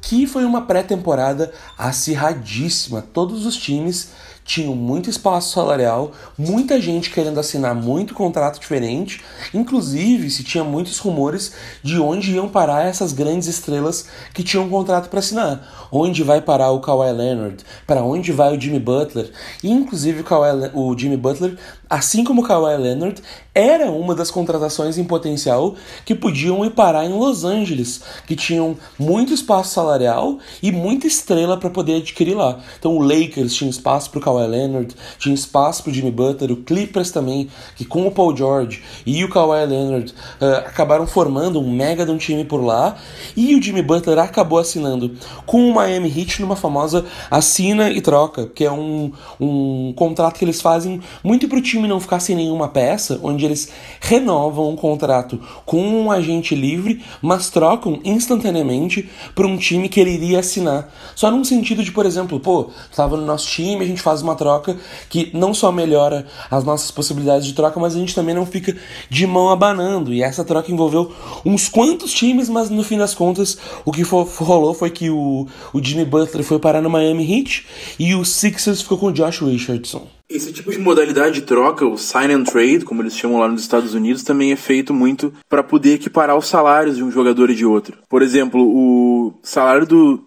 que 0.02 0.26
foi 0.26 0.44
uma 0.44 0.62
pré-temporada 0.62 1.52
acirradíssima. 1.78 3.00
Todos 3.00 3.46
os 3.46 3.56
times 3.56 4.08
tinham 4.44 4.74
muito 4.74 5.08
espaço 5.08 5.52
salarial, 5.52 6.10
muita 6.36 6.80
gente 6.80 7.10
querendo 7.10 7.38
assinar 7.38 7.76
muito 7.76 8.12
contrato 8.12 8.58
diferente, 8.60 9.20
inclusive 9.54 10.28
se 10.30 10.42
tinha 10.42 10.64
muitos 10.64 10.98
rumores 10.98 11.52
de 11.80 12.00
onde 12.00 12.32
iam 12.32 12.48
parar 12.48 12.86
essas 12.86 13.12
grandes 13.12 13.46
estrelas 13.46 14.06
que 14.34 14.42
tinham 14.42 14.64
um 14.64 14.68
contrato 14.68 15.08
para 15.08 15.20
assinar. 15.20 15.88
Onde 15.92 16.24
vai 16.24 16.40
parar 16.40 16.72
o 16.72 16.80
Kawhi 16.80 17.12
Leonard? 17.12 17.64
Para 17.86 18.02
onde 18.02 18.32
vai 18.32 18.56
o 18.56 18.60
Jimmy 18.60 18.80
Butler? 18.80 19.30
E, 19.62 19.70
inclusive 19.70 20.22
o, 20.22 20.24
Kawhi, 20.24 20.72
o 20.74 20.98
Jimmy 20.98 21.16
Butler, 21.16 21.56
assim 21.88 22.24
como 22.24 22.42
Kawhi 22.42 22.76
Leonard, 22.76 23.22
era 23.54 23.90
uma 23.90 24.14
das 24.14 24.30
contratações 24.30 24.98
em 24.98 25.04
potencial 25.04 25.74
que 26.04 26.14
podiam 26.14 26.64
ir 26.64 26.70
parar 26.70 27.06
em 27.06 27.12
Los 27.12 27.44
Angeles, 27.44 28.02
que 28.26 28.36
tinham 28.36 28.76
muito 28.98 29.32
espaço 29.32 29.72
salarial 29.72 30.38
e 30.62 30.70
muita 30.70 31.06
estrela 31.06 31.56
para 31.56 31.70
poder 31.70 31.96
adquirir 31.96 32.34
lá. 32.34 32.58
Então 32.78 32.96
o 32.96 33.00
Lakers 33.00 33.54
tinha 33.54 33.70
espaço 33.70 34.10
para 34.10 34.18
o 34.18 34.22
Kawhi 34.22 34.46
Leonard, 34.46 34.94
tinha 35.18 35.34
espaço 35.34 35.82
para 35.82 35.92
Jimmy 35.92 36.10
Butler, 36.10 36.52
o 36.52 36.56
Clippers 36.56 37.10
também, 37.10 37.48
que 37.76 37.84
com 37.84 38.06
o 38.06 38.10
Paul 38.10 38.36
George 38.36 38.82
e 39.06 39.24
o 39.24 39.30
Kawhi 39.30 39.64
Leonard 39.64 40.12
uh, 40.40 40.66
acabaram 40.66 41.06
formando 41.06 41.60
um 41.60 41.72
mega 41.72 42.04
de 42.04 42.10
um 42.10 42.18
time 42.18 42.44
por 42.44 42.62
lá, 42.62 42.96
e 43.36 43.54
o 43.54 43.62
Jimmy 43.62 43.82
Butler 43.82 44.18
acabou 44.18 44.58
assinando 44.58 45.14
com 45.46 45.70
o 45.70 45.74
Miami 45.74 46.12
Heat 46.14 46.42
numa 46.42 46.56
famosa 46.56 47.06
assina 47.30 47.90
e 47.90 48.00
troca, 48.00 48.46
que 48.46 48.64
é 48.64 48.70
um, 48.70 49.12
um 49.40 49.92
contrato 49.96 50.38
que 50.38 50.44
eles 50.44 50.60
fazem 50.60 51.00
muito 51.24 51.48
para 51.48 51.58
o 51.58 51.62
time 51.76 51.88
não 51.88 52.00
ficar 52.00 52.20
sem 52.20 52.34
nenhuma 52.34 52.68
peça, 52.68 53.20
onde 53.22 53.44
eles 53.44 53.70
renovam 54.00 54.70
um 54.70 54.76
contrato 54.76 55.40
com 55.64 55.80
um 55.80 56.10
agente 56.10 56.54
livre, 56.54 57.04
mas 57.20 57.50
trocam 57.50 58.00
instantaneamente 58.04 59.08
para 59.34 59.46
um 59.46 59.56
time 59.56 59.88
que 59.88 60.00
ele 60.00 60.12
iria 60.12 60.40
assinar. 60.40 60.92
Só 61.14 61.30
num 61.30 61.44
sentido 61.44 61.84
de, 61.84 61.92
por 61.92 62.06
exemplo, 62.06 62.40
pô, 62.40 62.70
estava 62.90 63.16
no 63.16 63.24
nosso 63.24 63.46
time, 63.46 63.84
a 63.84 63.86
gente 63.86 64.00
faz 64.00 64.22
uma 64.22 64.34
troca 64.34 64.76
que 65.08 65.30
não 65.34 65.52
só 65.52 65.70
melhora 65.70 66.26
as 66.50 66.64
nossas 66.64 66.90
possibilidades 66.90 67.46
de 67.46 67.52
troca, 67.52 67.78
mas 67.78 67.94
a 67.94 67.98
gente 67.98 68.14
também 68.14 68.34
não 68.34 68.46
fica 68.46 68.76
de 69.08 69.26
mão 69.26 69.50
abanando. 69.50 70.12
E 70.12 70.22
essa 70.22 70.44
troca 70.44 70.72
envolveu 70.72 71.12
uns 71.44 71.68
quantos 71.68 72.12
times, 72.12 72.48
mas 72.48 72.70
no 72.70 72.82
fim 72.82 72.98
das 72.98 73.14
contas 73.14 73.58
o 73.84 73.92
que 73.92 74.04
for, 74.04 74.26
rolou 74.26 74.74
foi 74.74 74.90
que 74.90 75.10
o, 75.10 75.46
o 75.72 75.82
Jimmy 75.82 76.04
Butler 76.04 76.44
foi 76.44 76.58
parar 76.58 76.80
no 76.80 76.90
Miami 76.90 77.30
Heat 77.30 77.66
e 77.98 78.14
o 78.14 78.24
Sixers 78.24 78.82
ficou 78.82 78.98
com 78.98 79.06
o 79.06 79.12
Josh 79.12 79.40
Richardson. 79.40 80.15
Esse 80.28 80.52
tipo 80.52 80.72
de 80.72 80.78
modalidade 80.78 81.36
de 81.36 81.46
troca, 81.46 81.86
o 81.86 81.96
sign 81.96 82.34
and 82.34 82.44
trade, 82.44 82.84
como 82.84 83.00
eles 83.00 83.16
chamam 83.16 83.38
lá 83.38 83.46
nos 83.46 83.62
Estados 83.62 83.94
Unidos, 83.94 84.24
também 84.24 84.50
é 84.50 84.56
feito 84.56 84.92
muito 84.92 85.32
para 85.48 85.62
poder 85.62 85.94
equiparar 85.94 86.36
os 86.36 86.48
salários 86.48 86.96
de 86.96 87.04
um 87.04 87.12
jogador 87.12 87.48
e 87.48 87.54
de 87.54 87.64
outro. 87.64 87.98
Por 88.08 88.22
exemplo, 88.22 88.60
o 88.60 89.34
salário 89.40 89.86
do 89.86 90.26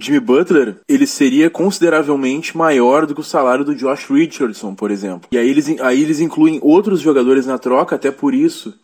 Jimmy 0.00 0.18
Butler, 0.18 0.76
ele 0.88 1.06
seria 1.06 1.50
consideravelmente 1.50 2.56
maior 2.56 3.06
do 3.06 3.14
que 3.14 3.20
o 3.20 3.24
salário 3.24 3.64
do 3.64 3.74
Josh 3.74 4.06
Richardson, 4.10 4.74
por 4.74 4.90
exemplo. 4.90 5.28
E 5.30 5.38
aí 5.38 5.48
eles, 5.48 5.78
aí 5.80 6.02
eles 6.02 6.20
incluem 6.20 6.58
outros 6.62 7.00
jogadores 7.00 7.46
na 7.46 7.58
troca, 7.58 7.94
até 7.94 8.10
por 8.10 8.34
isso 8.34 8.74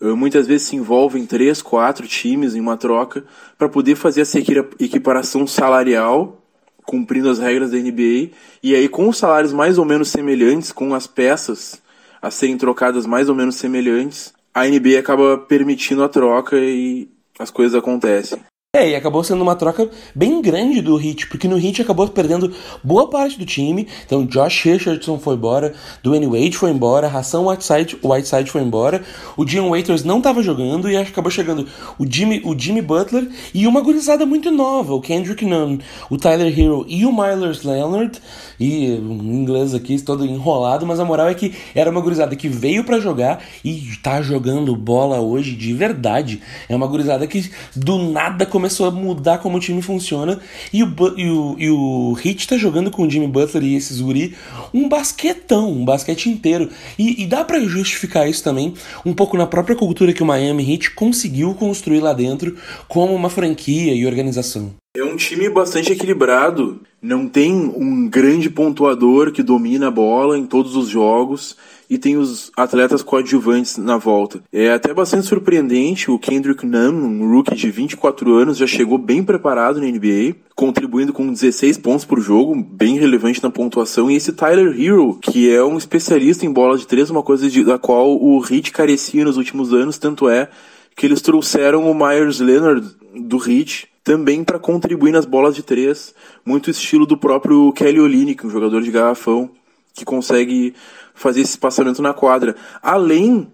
eh, 0.00 0.12
muitas 0.14 0.46
vezes 0.46 0.66
se 0.66 0.76
envolvem 0.76 1.26
três, 1.26 1.62
quatro 1.62 2.06
times 2.08 2.54
em 2.54 2.60
uma 2.60 2.76
troca 2.76 3.22
para 3.58 3.68
poder 3.68 3.94
fazer 3.94 4.22
essa 4.22 4.38
equiparação 4.38 5.46
salarial, 5.46 6.39
cumprindo 6.86 7.28
as 7.28 7.38
regras 7.38 7.70
da 7.70 7.78
NBA, 7.78 8.30
e 8.62 8.74
aí 8.74 8.88
com 8.88 9.08
os 9.08 9.18
salários 9.18 9.52
mais 9.52 9.78
ou 9.78 9.84
menos 9.84 10.08
semelhantes, 10.08 10.72
com 10.72 10.94
as 10.94 11.06
peças 11.06 11.80
a 12.20 12.30
serem 12.30 12.56
trocadas 12.56 13.06
mais 13.06 13.28
ou 13.28 13.34
menos 13.34 13.56
semelhantes, 13.56 14.32
a 14.54 14.66
NBA 14.66 14.98
acaba 14.98 15.38
permitindo 15.38 16.02
a 16.02 16.08
troca 16.08 16.56
e 16.56 17.08
as 17.38 17.50
coisas 17.50 17.74
acontecem. 17.74 18.40
É, 18.72 18.90
e 18.90 18.94
acabou 18.94 19.24
sendo 19.24 19.42
uma 19.42 19.56
troca 19.56 19.90
bem 20.14 20.40
grande 20.40 20.80
do 20.80 20.96
Heat, 20.96 21.26
porque 21.26 21.48
no 21.48 21.58
Heat 21.58 21.82
acabou 21.82 22.06
perdendo 22.06 22.54
boa 22.84 23.10
parte 23.10 23.36
do 23.36 23.44
time. 23.44 23.88
Então, 24.06 24.24
Josh 24.24 24.62
Richardson 24.62 25.18
foi 25.18 25.34
embora, 25.34 25.74
Dwayne 26.04 26.28
Wade 26.28 26.56
foi 26.56 26.70
embora, 26.70 27.08
Hassan 27.08 27.40
Whiteside, 27.40 27.98
Whiteside 28.00 28.48
foi 28.48 28.62
embora, 28.62 29.02
o 29.36 29.44
Dion 29.44 29.70
Waiters 29.70 30.04
não 30.04 30.18
estava 30.18 30.40
jogando 30.40 30.88
e 30.88 30.96
acabou 30.96 31.32
chegando 31.32 31.66
o 31.98 32.06
Jimmy, 32.08 32.42
o 32.44 32.56
Jimmy 32.56 32.80
Butler 32.80 33.28
e 33.52 33.66
uma 33.66 33.80
gurizada 33.80 34.24
muito 34.24 34.52
nova, 34.52 34.94
o 34.94 35.00
Kendrick 35.00 35.44
Nunn, 35.44 35.78
o 36.08 36.16
Tyler 36.16 36.56
Hero 36.56 36.86
e 36.88 37.04
o 37.04 37.12
Myers 37.12 37.64
Leonard. 37.64 38.20
E 38.60 38.84
em 38.84 39.40
inglês 39.40 39.74
aqui 39.74 40.00
todo 40.00 40.24
enrolado, 40.24 40.86
mas 40.86 41.00
a 41.00 41.04
moral 41.04 41.28
é 41.28 41.34
que 41.34 41.56
era 41.74 41.90
uma 41.90 42.00
gurizada 42.00 42.36
que 42.36 42.48
veio 42.48 42.84
para 42.84 43.00
jogar 43.00 43.42
e 43.64 43.96
tá 44.00 44.22
jogando 44.22 44.76
bola 44.76 45.18
hoje 45.18 45.56
de 45.56 45.72
verdade. 45.72 46.40
É 46.68 46.76
uma 46.76 46.86
gurizada 46.86 47.26
que 47.26 47.50
do 47.74 47.98
nada 47.98 48.46
começou 48.46 48.59
começou 48.60 48.86
a 48.86 48.90
mudar 48.90 49.38
como 49.38 49.56
o 49.56 49.60
time 49.60 49.80
funciona. 49.80 50.38
E 50.70 50.84
o, 50.84 50.94
e 51.16 51.30
o, 51.30 51.56
e 51.58 51.70
o 51.70 52.12
Hit 52.12 52.46
tá 52.46 52.58
jogando 52.58 52.90
com 52.90 53.02
o 53.02 53.10
Jimmy 53.10 53.26
Butler 53.26 53.64
e 53.64 53.74
esse 53.74 53.94
Zuri 53.94 54.34
um 54.72 54.86
basquetão, 54.86 55.72
um 55.72 55.84
basquete 55.84 56.28
inteiro. 56.28 56.68
E, 56.98 57.22
e 57.22 57.26
dá 57.26 57.42
para 57.42 57.58
justificar 57.60 58.28
isso 58.28 58.44
também 58.44 58.74
um 59.04 59.14
pouco 59.14 59.38
na 59.38 59.46
própria 59.46 59.74
cultura 59.74 60.12
que 60.12 60.22
o 60.22 60.26
Miami 60.26 60.70
Heat 60.70 60.90
conseguiu 60.90 61.54
construir 61.54 62.00
lá 62.00 62.12
dentro 62.12 62.54
como 62.86 63.14
uma 63.14 63.30
franquia 63.30 63.94
e 63.94 64.06
organização. 64.06 64.74
É 64.94 65.02
um 65.02 65.16
time 65.16 65.48
bastante 65.48 65.92
equilibrado. 65.92 66.80
Não 67.00 67.26
tem 67.26 67.52
um 67.54 68.08
grande 68.08 68.50
pontuador 68.50 69.32
que 69.32 69.42
domina 69.42 69.88
a 69.88 69.90
bola 69.90 70.36
em 70.36 70.44
todos 70.44 70.76
os 70.76 70.88
jogos 70.88 71.56
e 71.90 71.98
tem 71.98 72.16
os 72.16 72.52
atletas 72.56 73.02
coadjuvantes 73.02 73.76
na 73.76 73.98
volta. 73.98 74.40
É 74.52 74.70
até 74.70 74.94
bastante 74.94 75.26
surpreendente 75.26 76.08
o 76.08 76.20
Kendrick 76.20 76.64
Nunn, 76.64 76.94
um 76.94 77.28
rookie 77.28 77.56
de 77.56 77.68
24 77.68 78.32
anos, 78.32 78.56
já 78.56 78.66
chegou 78.66 78.96
bem 78.96 79.24
preparado 79.24 79.80
na 79.80 79.86
NBA, 79.86 80.36
contribuindo 80.54 81.12
com 81.12 81.32
16 81.32 81.78
pontos 81.78 82.04
por 82.04 82.20
jogo, 82.20 82.54
bem 82.54 82.96
relevante 82.96 83.42
na 83.42 83.50
pontuação, 83.50 84.08
e 84.08 84.14
esse 84.14 84.32
Tyler 84.32 84.80
Hero, 84.80 85.18
que 85.20 85.52
é 85.52 85.64
um 85.64 85.76
especialista 85.76 86.46
em 86.46 86.52
bola 86.52 86.78
de 86.78 86.86
três, 86.86 87.10
uma 87.10 87.24
coisa 87.24 87.50
de, 87.50 87.64
da 87.64 87.76
qual 87.76 88.16
o 88.16 88.40
Heat 88.40 88.70
carecia 88.70 89.24
nos 89.24 89.36
últimos 89.36 89.74
anos, 89.74 89.98
tanto 89.98 90.28
é 90.28 90.48
que 90.94 91.06
eles 91.06 91.20
trouxeram 91.20 91.90
o 91.90 91.94
Myers 91.94 92.38
Leonard 92.38 92.86
do 93.16 93.36
Heat 93.36 93.88
também 94.04 94.44
para 94.44 94.58
contribuir 94.58 95.12
nas 95.12 95.24
bolas 95.24 95.56
de 95.56 95.62
três, 95.62 96.14
muito 96.44 96.70
estilo 96.70 97.04
do 97.04 97.16
próprio 97.16 97.72
Kelly 97.72 98.00
Olynyk, 98.00 98.46
um 98.46 98.50
jogador 98.50 98.80
de 98.80 98.90
garrafão 98.90 99.50
que 99.94 100.04
consegue 100.04 100.74
fazer 101.14 101.40
esse 101.40 101.52
espaçamento 101.52 102.00
na 102.00 102.14
quadra. 102.14 102.56
Além 102.82 103.46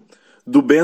do 0.45 0.61
Ben 0.61 0.81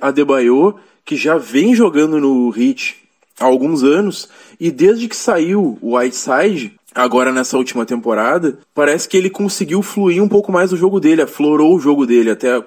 Adebayo, 0.00 0.76
que 1.04 1.16
já 1.16 1.36
vem 1.36 1.74
jogando 1.74 2.20
no 2.20 2.54
Heat 2.56 2.96
há 3.38 3.44
alguns 3.44 3.82
anos, 3.82 4.28
e 4.58 4.70
desde 4.70 5.08
que 5.08 5.16
saiu 5.16 5.78
o 5.80 5.96
Whiteside, 5.96 6.74
agora 6.94 7.32
nessa 7.32 7.56
última 7.56 7.86
temporada, 7.86 8.58
parece 8.74 9.08
que 9.08 9.16
ele 9.16 9.30
conseguiu 9.30 9.82
fluir 9.82 10.22
um 10.22 10.28
pouco 10.28 10.52
mais 10.52 10.72
o 10.72 10.76
jogo 10.76 11.00
dele, 11.00 11.22
aflorou 11.22 11.74
o 11.74 11.80
jogo 11.80 12.06
dele, 12.06 12.30
até 12.30 12.62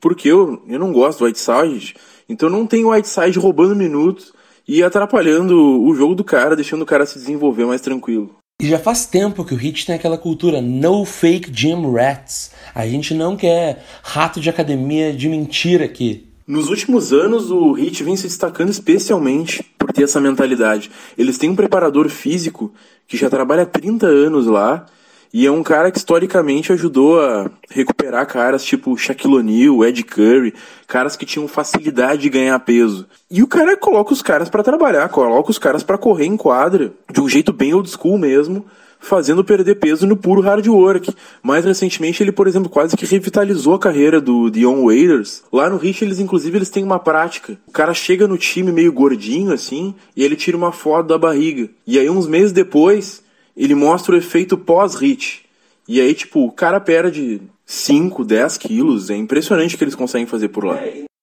porque 0.00 0.28
eu, 0.28 0.62
eu 0.68 0.78
não 0.78 0.92
gosto 0.92 1.20
do 1.20 1.24
Whiteside, 1.24 1.96
então 2.28 2.48
não 2.48 2.66
tem 2.66 2.84
o 2.84 2.90
Whiteside 2.90 3.38
roubando 3.38 3.74
minutos 3.74 4.32
e 4.68 4.82
atrapalhando 4.82 5.82
o 5.82 5.94
jogo 5.94 6.14
do 6.14 6.22
cara, 6.22 6.54
deixando 6.54 6.82
o 6.82 6.86
cara 6.86 7.06
se 7.06 7.18
desenvolver 7.18 7.66
mais 7.66 7.80
tranquilo. 7.80 8.39
E 8.60 8.68
já 8.68 8.78
faz 8.78 9.06
tempo 9.06 9.42
que 9.42 9.54
o 9.54 9.56
Hit 9.56 9.86
tem 9.86 9.94
aquela 9.94 10.18
cultura 10.18 10.60
no 10.60 11.06
fake 11.06 11.50
gym 11.50 11.90
rats. 11.94 12.50
A 12.74 12.86
gente 12.86 13.14
não 13.14 13.34
quer 13.34 13.82
rato 14.02 14.38
de 14.38 14.50
academia 14.50 15.14
de 15.14 15.30
mentira 15.30 15.86
aqui. 15.86 16.28
Nos 16.46 16.68
últimos 16.68 17.10
anos, 17.10 17.50
o 17.50 17.72
Hit 17.72 18.04
vem 18.04 18.18
se 18.18 18.24
destacando 18.24 18.68
especialmente 18.68 19.62
por 19.78 19.90
ter 19.94 20.02
essa 20.02 20.20
mentalidade. 20.20 20.90
Eles 21.16 21.38
têm 21.38 21.48
um 21.48 21.56
preparador 21.56 22.10
físico 22.10 22.70
que 23.08 23.16
já 23.16 23.30
trabalha 23.30 23.62
há 23.62 23.66
30 23.66 24.06
anos 24.06 24.46
lá 24.46 24.84
e 25.32 25.46
é 25.46 25.50
um 25.50 25.62
cara 25.62 25.90
que 25.90 25.98
historicamente 25.98 26.72
ajudou 26.72 27.20
a 27.20 27.50
recuperar 27.70 28.26
caras 28.26 28.64
tipo 28.64 28.96
Shaquille 28.96 29.36
O'Neal, 29.36 29.84
Ed 29.84 30.02
Curry, 30.02 30.54
caras 30.88 31.16
que 31.16 31.24
tinham 31.24 31.46
facilidade 31.46 32.22
de 32.22 32.28
ganhar 32.28 32.58
peso. 32.60 33.06
E 33.30 33.42
o 33.42 33.46
cara 33.46 33.76
coloca 33.76 34.12
os 34.12 34.22
caras 34.22 34.48
para 34.48 34.62
trabalhar, 34.62 35.08
coloca 35.08 35.50
os 35.50 35.58
caras 35.58 35.82
para 35.82 35.96
correr 35.96 36.26
em 36.26 36.36
quadra, 36.36 36.92
de 37.12 37.20
um 37.20 37.28
jeito 37.28 37.52
bem 37.52 37.72
old 37.72 37.88
school 37.88 38.18
mesmo, 38.18 38.66
fazendo 39.00 39.42
perder 39.42 39.76
peso 39.76 40.06
no 40.06 40.16
puro 40.16 40.42
hard 40.42 40.66
work. 40.66 41.14
Mais 41.42 41.64
recentemente, 41.64 42.22
ele, 42.22 42.32
por 42.32 42.46
exemplo, 42.46 42.68
quase 42.68 42.96
que 42.96 43.06
revitalizou 43.06 43.74
a 43.74 43.78
carreira 43.78 44.20
do 44.20 44.50
Dion 44.50 44.84
Waiters. 44.84 45.42
Lá 45.52 45.70
no 45.70 45.84
Heat, 45.84 46.04
eles 46.04 46.20
inclusive 46.20 46.58
eles 46.58 46.70
têm 46.70 46.84
uma 46.84 46.98
prática. 46.98 47.58
O 47.66 47.72
cara 47.72 47.94
chega 47.94 48.28
no 48.28 48.36
time 48.36 48.70
meio 48.70 48.92
gordinho 48.92 49.52
assim, 49.52 49.94
e 50.14 50.22
ele 50.22 50.36
tira 50.36 50.56
uma 50.56 50.70
foto 50.70 51.06
da 51.06 51.18
barriga. 51.18 51.68
E 51.86 51.98
aí 51.98 52.10
uns 52.10 52.26
meses 52.26 52.52
depois, 52.52 53.22
ele 53.56 53.74
mostra 53.74 54.14
o 54.14 54.18
efeito 54.18 54.56
pós-hit. 54.56 55.44
E 55.88 56.00
aí, 56.00 56.14
tipo, 56.14 56.44
o 56.44 56.52
cara 56.52 56.80
perde 56.80 57.40
5, 57.66 58.24
10 58.24 58.56
quilos. 58.58 59.10
É 59.10 59.16
impressionante 59.16 59.74
o 59.74 59.78
que 59.78 59.84
eles 59.84 59.94
conseguem 59.94 60.26
fazer 60.26 60.48
por 60.48 60.64
lá. 60.64 60.78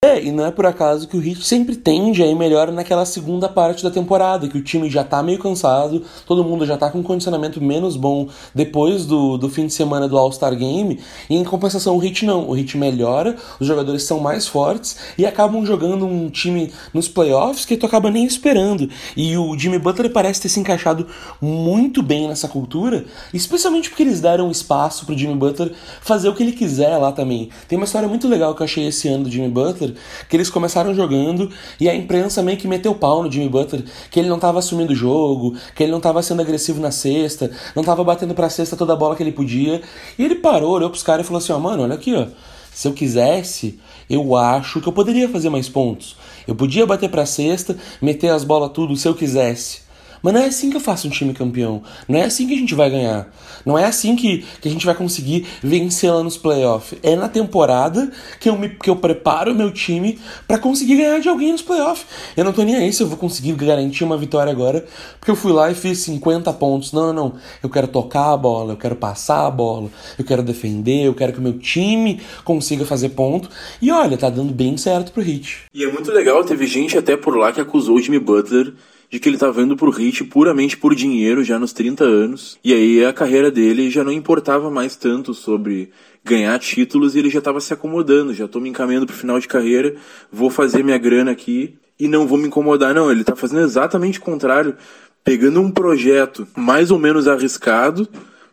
É, 0.06 0.24
e 0.24 0.32
não 0.32 0.46
é 0.46 0.52
por 0.52 0.64
acaso 0.64 1.08
que 1.08 1.18
o 1.18 1.28
Heat 1.28 1.44
sempre 1.44 1.76
tende 1.76 2.22
a 2.22 2.28
ir 2.28 2.36
melhor 2.36 2.72
naquela 2.72 3.04
segunda 3.04 3.50
parte 3.50 3.84
da 3.84 3.90
temporada, 3.90 4.48
que 4.48 4.56
o 4.56 4.64
time 4.64 4.92
já 4.92 5.04
tá 5.04 5.24
meio 5.24 5.40
cansado, 5.40 6.04
todo 6.24 6.44
mundo 6.44 6.68
já 6.68 6.78
tá 6.78 6.92
com 6.92 7.00
um 7.00 7.04
condicionamento 7.04 7.60
menos 7.60 7.98
bom 7.98 8.28
depois 8.54 9.08
do, 9.08 9.40
do 9.40 9.50
fim 9.50 9.66
de 9.66 9.74
semana 9.74 10.08
do 10.08 10.16
All-Star 10.16 10.56
Game, 10.56 11.00
e 11.28 11.36
em 11.36 11.44
compensação 11.44 11.98
o 11.98 12.04
Heat 12.06 12.26
não. 12.28 12.48
O 12.48 12.56
Heat 12.56 12.78
melhora, 12.78 13.38
os 13.60 13.66
jogadores 13.66 14.04
são 14.04 14.20
mais 14.20 14.48
fortes 14.48 14.98
e 15.18 15.26
acabam 15.26 15.66
jogando 15.66 16.06
um 16.06 16.30
time 16.30 16.72
nos 16.94 17.08
playoffs 17.08 17.66
que 17.66 17.76
tu 17.76 17.88
acaba 17.88 18.12
nem 18.12 18.24
esperando. 18.24 18.88
E 19.16 19.36
o 19.36 19.58
Jimmy 19.58 19.80
Butler 19.80 20.12
parece 20.12 20.42
ter 20.42 20.50
se 20.50 20.60
encaixado 20.60 21.08
muito 21.42 22.04
bem 22.04 22.28
nessa 22.28 22.48
cultura, 22.48 23.04
especialmente 23.34 23.90
porque 23.90 24.04
eles 24.04 24.22
deram 24.22 24.52
espaço 24.52 25.08
pro 25.08 25.18
Jimmy 25.18 25.34
Butler 25.34 25.74
fazer 26.02 26.30
o 26.30 26.36
que 26.36 26.44
ele 26.44 26.52
quiser 26.52 26.96
lá 26.98 27.12
também. 27.12 27.50
Tem 27.68 27.80
uma 27.80 27.86
história 27.86 28.08
muito 28.08 28.28
legal 28.28 28.54
que 28.54 28.62
eu 28.62 28.66
achei 28.66 28.86
esse 28.86 29.08
ano 29.08 29.24
do 29.24 29.32
Jimmy 29.32 29.50
Butler 29.50 29.87
que 30.30 30.36
eles 30.36 30.50
começaram 30.50 30.94
jogando 30.94 31.50
e 31.80 31.90
a 31.90 31.96
imprensa 31.96 32.42
meio 32.42 32.58
que 32.58 32.68
meteu 32.68 32.96
pau 32.96 33.24
no 33.24 33.32
Jimmy 33.32 33.50
Butler, 33.50 33.84
que 34.10 34.20
ele 34.20 34.30
não 34.30 34.36
estava 34.38 34.60
assumindo 34.60 34.94
o 34.94 34.96
jogo, 34.96 35.56
que 35.76 35.84
ele 35.84 35.92
não 35.92 36.00
estava 36.00 36.22
sendo 36.22 36.42
agressivo 36.42 36.80
na 36.80 36.92
cesta, 36.92 37.52
não 37.76 37.82
estava 37.82 38.04
batendo 38.04 38.34
pra 38.34 38.50
cesta 38.50 38.76
toda 38.76 38.94
a 38.94 38.96
bola 38.96 39.16
que 39.16 39.24
ele 39.24 39.32
podia. 39.32 39.82
E 40.18 40.24
ele 40.24 40.36
parou, 40.36 40.72
olhou 40.72 40.90
pros 40.90 41.04
caras 41.04 41.26
e 41.26 41.28
falou 41.28 41.40
assim: 41.40 41.54
ó, 41.54 41.60
mano, 41.60 41.84
olha 41.84 41.96
aqui, 41.96 42.14
ó. 42.14 42.28
Se 42.72 42.88
eu 42.88 42.94
quisesse, 42.94 43.80
eu 44.08 44.36
acho 44.36 44.80
que 44.80 44.88
eu 44.88 44.94
poderia 44.94 45.28
fazer 45.28 45.50
mais 45.50 45.68
pontos. 45.68 46.16
Eu 46.48 46.56
podia 46.56 46.86
bater 46.86 47.10
pra 47.10 47.26
cesta, 47.26 47.76
meter 48.00 48.30
as 48.30 48.44
bolas 48.44 48.72
tudo 48.72 48.96
se 48.96 49.08
eu 49.08 49.16
quisesse. 49.16 49.87
Mas 50.22 50.34
não 50.34 50.42
é 50.42 50.46
assim 50.46 50.70
que 50.70 50.78
eu 50.78 50.82
faço 50.82 51.08
um 51.08 51.12
time 51.12 51.34
campeão. 51.34 51.84
Não 52.08 52.20
é 52.20 52.24
assim 52.24 52.48
que 52.48 52.54
a 52.54 52.58
gente 52.58 52.76
vai 52.76 52.90
ganhar. 52.90 53.32
Não 53.66 53.78
é 53.78 53.86
assim 53.86 54.16
que, 54.16 54.46
que 54.62 54.68
a 54.68 54.72
gente 54.72 54.86
vai 54.86 54.96
conseguir 54.96 55.46
vencer 55.62 56.12
lá 56.12 56.24
nos 56.24 56.38
playoffs. 56.38 56.98
É 57.04 57.16
na 57.16 57.28
temporada 57.28 58.12
que 58.40 58.50
eu, 58.50 58.58
me, 58.58 58.70
que 58.70 58.90
eu 58.90 58.96
preparo 58.96 59.52
o 59.52 59.56
meu 59.56 59.72
time 59.72 60.20
para 60.48 60.58
conseguir 60.58 60.98
ganhar 60.98 61.20
de 61.20 61.30
alguém 61.30 61.52
nos 61.52 61.62
playoffs. 61.62 62.06
Eu 62.36 62.46
não 62.46 62.54
tô 62.54 62.64
nem 62.64 62.76
aí 62.76 62.92
se 62.94 63.04
eu 63.04 63.08
vou 63.08 63.18
conseguir 63.18 63.54
garantir 63.54 64.04
uma 64.04 64.18
vitória 64.18 64.52
agora, 64.52 64.86
porque 65.20 65.32
eu 65.32 65.36
fui 65.36 65.52
lá 65.52 65.70
e 65.70 65.76
fiz 65.76 66.00
50 66.00 66.52
pontos. 66.54 66.92
Não, 66.92 67.08
não, 67.08 67.14
não. 67.14 67.34
Eu 67.62 67.70
quero 67.70 67.88
tocar 67.88 68.32
a 68.34 68.38
bola, 68.38 68.74
eu 68.74 68.78
quero 68.78 68.96
passar 68.96 69.46
a 69.46 69.52
bola, 69.52 69.90
eu 70.18 70.26
quero 70.26 70.44
defender, 70.44 71.06
eu 71.06 71.14
quero 71.14 71.34
que 71.34 71.40
o 71.40 71.42
meu 71.42 71.58
time 71.60 72.22
consiga 72.44 72.86
fazer 72.86 73.10
ponto. 73.10 73.50
E 73.82 73.92
olha, 73.92 74.18
tá 74.18 74.30
dando 74.30 74.54
bem 74.54 74.78
certo 74.78 75.12
pro 75.12 75.22
Hit. 75.22 75.66
E 75.74 75.84
é 75.84 75.92
muito 75.92 76.12
legal, 76.12 76.44
teve 76.44 76.66
gente 76.66 76.98
até 76.98 77.18
por 77.18 77.36
lá 77.38 77.52
que 77.52 77.62
acusou 77.62 77.96
o 77.96 78.02
Jimmy 78.02 78.20
Butler 78.20 78.74
de 79.10 79.20
que 79.20 79.30
ele 79.30 79.36
estava 79.36 79.62
indo 79.62 79.76
pro 79.76 79.92
Hit 79.92 80.24
puramente 80.26 80.78
por 80.78 80.94
dinheiro 80.94 81.44
já 81.44 81.58
nos 81.58 81.72
30 81.74 82.04
anos. 82.04 82.60
E 82.64 82.74
aí 82.74 83.06
a 83.06 83.14
carreira 83.14 83.50
dele 83.50 83.90
já 83.90 84.04
não 84.04 84.12
importava 84.12 84.70
mais 84.70 84.96
tanto 84.96 85.34
sobre 85.34 85.92
ganhar 86.24 86.60
títulos 86.60 87.16
e 87.16 87.20
ele 87.20 87.30
já 87.30 87.40
estava 87.40 87.62
se 87.62 87.74
acomodando, 87.74 88.34
já 88.34 88.46
estou 88.46 88.62
me 88.62 88.70
encaminhando 88.70 89.06
pro 89.06 89.16
final 89.16 89.40
de 89.40 89.48
carreira, 89.48 89.96
vou 90.32 90.50
fazer 90.50 90.84
minha 90.84 90.98
grana 90.98 91.32
aqui 91.32 91.76
e 92.00 92.08
não 92.08 92.28
vou 92.28 92.38
me 92.38 92.48
incomodar 92.48 92.94
não, 92.94 93.10
ele 93.10 93.22
está 93.22 93.36
fazendo 93.36 93.62
exatamente 93.62 94.20
o 94.20 94.22
contrário, 94.22 94.76
pegando 95.24 95.62
um 95.62 95.72
projeto 95.72 96.48
mais 96.56 96.92
ou 96.92 97.00
menos 97.00 97.28
arriscado, 97.28 98.08